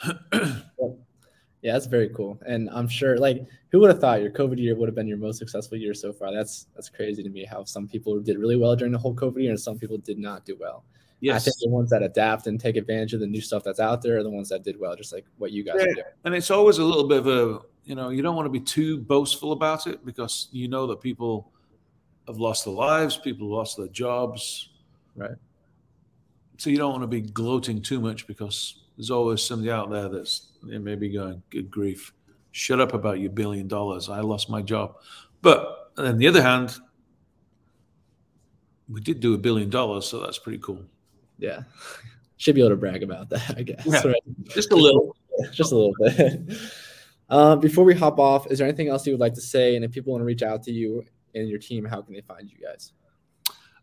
yeah, 0.32 1.72
that's 1.72 1.86
very 1.86 2.08
cool, 2.10 2.40
and 2.46 2.68
I'm 2.70 2.88
sure. 2.88 3.18
Like, 3.18 3.44
who 3.70 3.80
would 3.80 3.90
have 3.90 4.00
thought 4.00 4.22
your 4.22 4.30
COVID 4.30 4.58
year 4.58 4.76
would 4.76 4.88
have 4.88 4.94
been 4.94 5.08
your 5.08 5.18
most 5.18 5.38
successful 5.38 5.76
year 5.76 5.94
so 5.94 6.12
far? 6.12 6.32
That's 6.32 6.66
that's 6.74 6.88
crazy 6.88 7.22
to 7.22 7.28
me. 7.28 7.44
How 7.44 7.64
some 7.64 7.88
people 7.88 8.20
did 8.20 8.38
really 8.38 8.56
well 8.56 8.76
during 8.76 8.92
the 8.92 8.98
whole 8.98 9.14
COVID 9.14 9.42
year, 9.42 9.50
and 9.50 9.60
some 9.60 9.78
people 9.78 9.98
did 9.98 10.18
not 10.18 10.44
do 10.44 10.56
well. 10.58 10.84
Yes. 11.20 11.42
I 11.42 11.44
think 11.46 11.56
the 11.62 11.68
ones 11.70 11.90
that 11.90 12.02
adapt 12.02 12.46
and 12.46 12.60
take 12.60 12.76
advantage 12.76 13.12
of 13.12 13.18
the 13.18 13.26
new 13.26 13.40
stuff 13.40 13.64
that's 13.64 13.80
out 13.80 14.02
there 14.02 14.18
are 14.18 14.22
the 14.22 14.30
ones 14.30 14.48
that 14.50 14.62
did 14.62 14.78
well, 14.78 14.94
just 14.94 15.12
like 15.12 15.26
what 15.38 15.50
you 15.50 15.64
guys 15.64 15.74
yeah. 15.78 15.82
are 15.82 15.94
doing. 15.94 16.06
And 16.24 16.32
it's 16.32 16.48
always 16.48 16.78
a 16.78 16.84
little 16.84 17.08
bit 17.08 17.18
of 17.18 17.26
a, 17.26 17.58
you 17.84 17.96
know, 17.96 18.10
you 18.10 18.22
don't 18.22 18.36
want 18.36 18.46
to 18.46 18.50
be 18.50 18.60
too 18.60 18.98
boastful 18.98 19.50
about 19.50 19.88
it 19.88 20.06
because 20.06 20.46
you 20.52 20.68
know 20.68 20.86
that 20.86 21.00
people 21.00 21.50
have 22.28 22.36
lost 22.36 22.66
their 22.66 22.74
lives, 22.74 23.16
people 23.16 23.48
lost 23.48 23.76
their 23.76 23.88
jobs. 23.88 24.68
Right 25.16 25.32
so 26.58 26.70
you 26.70 26.76
don't 26.76 26.90
want 26.90 27.02
to 27.02 27.08
be 27.08 27.20
gloating 27.20 27.80
too 27.80 28.00
much 28.00 28.26
because 28.26 28.82
there's 28.96 29.12
always 29.12 29.42
somebody 29.42 29.70
out 29.70 29.90
there 29.90 30.08
that's 30.08 30.48
maybe 30.62 31.08
going, 31.08 31.40
good 31.50 31.70
grief, 31.70 32.12
shut 32.50 32.80
up 32.80 32.92
about 32.92 33.20
your 33.20 33.30
billion 33.30 33.68
dollars. 33.68 34.08
I 34.08 34.20
lost 34.20 34.50
my 34.50 34.60
job. 34.60 34.96
But 35.40 35.92
on 35.96 36.18
the 36.18 36.26
other 36.26 36.42
hand, 36.42 36.76
we 38.88 39.00
did 39.00 39.20
do 39.20 39.34
a 39.34 39.38
billion 39.38 39.70
dollars, 39.70 40.06
so 40.06 40.18
that's 40.18 40.38
pretty 40.38 40.58
cool. 40.58 40.84
Yeah. 41.38 41.62
Should 42.38 42.56
be 42.56 42.60
able 42.60 42.70
to 42.70 42.76
brag 42.76 43.04
about 43.04 43.30
that, 43.30 43.54
I 43.56 43.62
guess. 43.62 43.86
Yeah, 43.86 44.06
right? 44.06 44.44
Just 44.48 44.72
a 44.72 44.76
little. 44.76 45.16
Just 45.52 45.70
a 45.70 45.76
little 45.76 45.94
bit. 46.00 46.58
Uh, 47.28 47.54
before 47.54 47.84
we 47.84 47.94
hop 47.94 48.18
off, 48.18 48.50
is 48.50 48.58
there 48.58 48.66
anything 48.66 48.88
else 48.88 49.06
you 49.06 49.12
would 49.12 49.20
like 49.20 49.34
to 49.34 49.40
say? 49.40 49.76
And 49.76 49.84
if 49.84 49.92
people 49.92 50.12
want 50.12 50.22
to 50.22 50.24
reach 50.24 50.42
out 50.42 50.64
to 50.64 50.72
you 50.72 51.04
and 51.34 51.48
your 51.48 51.60
team, 51.60 51.84
how 51.84 52.02
can 52.02 52.14
they 52.14 52.22
find 52.22 52.50
you 52.50 52.56
guys? 52.58 52.92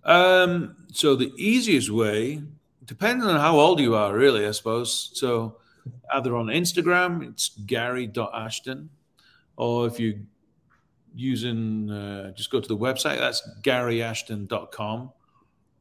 Um, 0.03 0.75
so 0.91 1.15
the 1.15 1.31
easiest 1.37 1.89
way 1.89 2.43
depending 2.85 3.27
on 3.27 3.39
how 3.39 3.59
old 3.59 3.79
you 3.79 3.95
are, 3.95 4.13
really, 4.13 4.45
I 4.45 4.51
suppose. 4.51 5.11
So 5.13 5.57
either 6.13 6.35
on 6.35 6.47
Instagram, 6.47 7.27
it's 7.29 7.49
gary.ashton, 7.65 8.89
or 9.57 9.87
if 9.87 9.99
you're 9.99 10.19
using, 11.13 11.89
uh, 11.89 12.31
just 12.31 12.51
go 12.51 12.59
to 12.59 12.67
the 12.67 12.77
website, 12.77 13.17
that's 13.17 13.47
garyashton.com, 13.61 15.11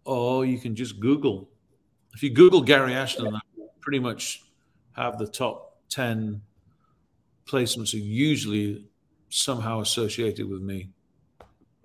or 0.05 0.45
you 0.45 0.59
can 0.59 0.75
just 0.75 1.01
Google. 1.01 1.49
If 2.15 2.23
you 2.23 2.31
Google 2.31 2.61
Gary 2.61 2.95
Ashton, 2.95 3.37
pretty 3.81 3.99
much 3.99 4.45
have 4.93 5.19
the 5.19 5.27
top 5.27 5.79
10 5.91 6.41
placements 7.47 7.93
are 7.95 7.99
usually 7.99 8.87
somehow 9.29 9.81
associated 9.81 10.49
with 10.49 10.63
me. 10.63 10.91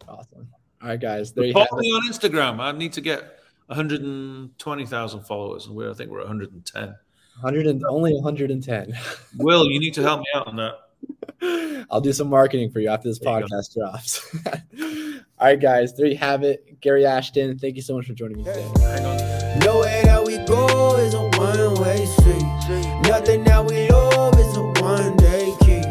Awesome. 0.07 0.47
All 0.82 0.89
right, 0.89 0.99
guys. 0.99 1.34
There 1.34 1.45
you 1.45 1.53
Follow 1.53 1.80
me 1.80 1.91
on 1.91 2.07
Instagram. 2.07 2.59
I 2.59 2.72
need 2.72 2.93
to 2.93 3.01
get 3.01 3.39
120,000 3.70 5.22
followers, 5.22 5.67
and 5.67 5.76
we're 5.76 5.91
I 5.91 5.93
think 5.93 6.09
we're 6.09 6.20
110. 6.20 6.95
100 7.41 7.67
and 7.67 7.86
only 7.86 8.13
110. 8.13 8.93
Will, 9.38 9.67
you 9.67 9.80
need 9.80 9.93
to 9.93 10.01
help 10.01 10.22
me 10.22 10.26
out 10.36 10.47
on 10.47 10.55
that. 10.57 11.86
I'll 11.89 12.01
do 12.01 12.11
some 12.11 12.30
marketing 12.30 12.72
for 12.72 12.80
you 12.80 12.89
after 12.89 13.07
this 13.07 13.20
there 13.20 13.30
podcast 13.30 13.74
drops. 13.74 14.36
All 15.39 15.47
right, 15.47 15.59
guys, 15.59 15.95
there 15.95 16.07
you 16.07 16.17
have 16.17 16.43
it. 16.43 16.82
Gary 16.82 17.05
Ashton, 17.05 17.57
thank 17.57 17.76
you 17.76 17.82
so 17.82 17.95
much 17.95 18.07
for 18.07 18.13
joining 18.13 18.38
me 18.38 18.43
today. 18.43 18.67
Hang 18.80 19.05
on. 19.05 19.59
Nowhere 19.59 20.03
that 20.03 20.26
we 20.26 20.38
go 20.45 20.97
is 20.97 21.13
a 21.13 21.30
one-way 21.38 22.05
street. 22.05 22.43
Nothing 23.03 23.43
that 23.45 23.63
we 23.65 23.89
love 23.89 24.38
is 24.38 24.57
a 24.57 24.63
one-day 24.82 25.53
key. 25.61 25.82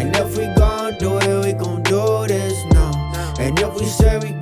And 0.00 0.16
if 0.16 0.36
we 0.36 0.46
gon' 0.56 0.98
do 0.98 1.18
it, 1.18 1.44
we 1.44 1.52
gon' 1.52 1.82
do 1.82 2.26
this 2.26 2.64
now. 2.72 3.34
And 3.38 3.56
if 3.60 3.74
we 3.74 3.84
say 3.84 4.35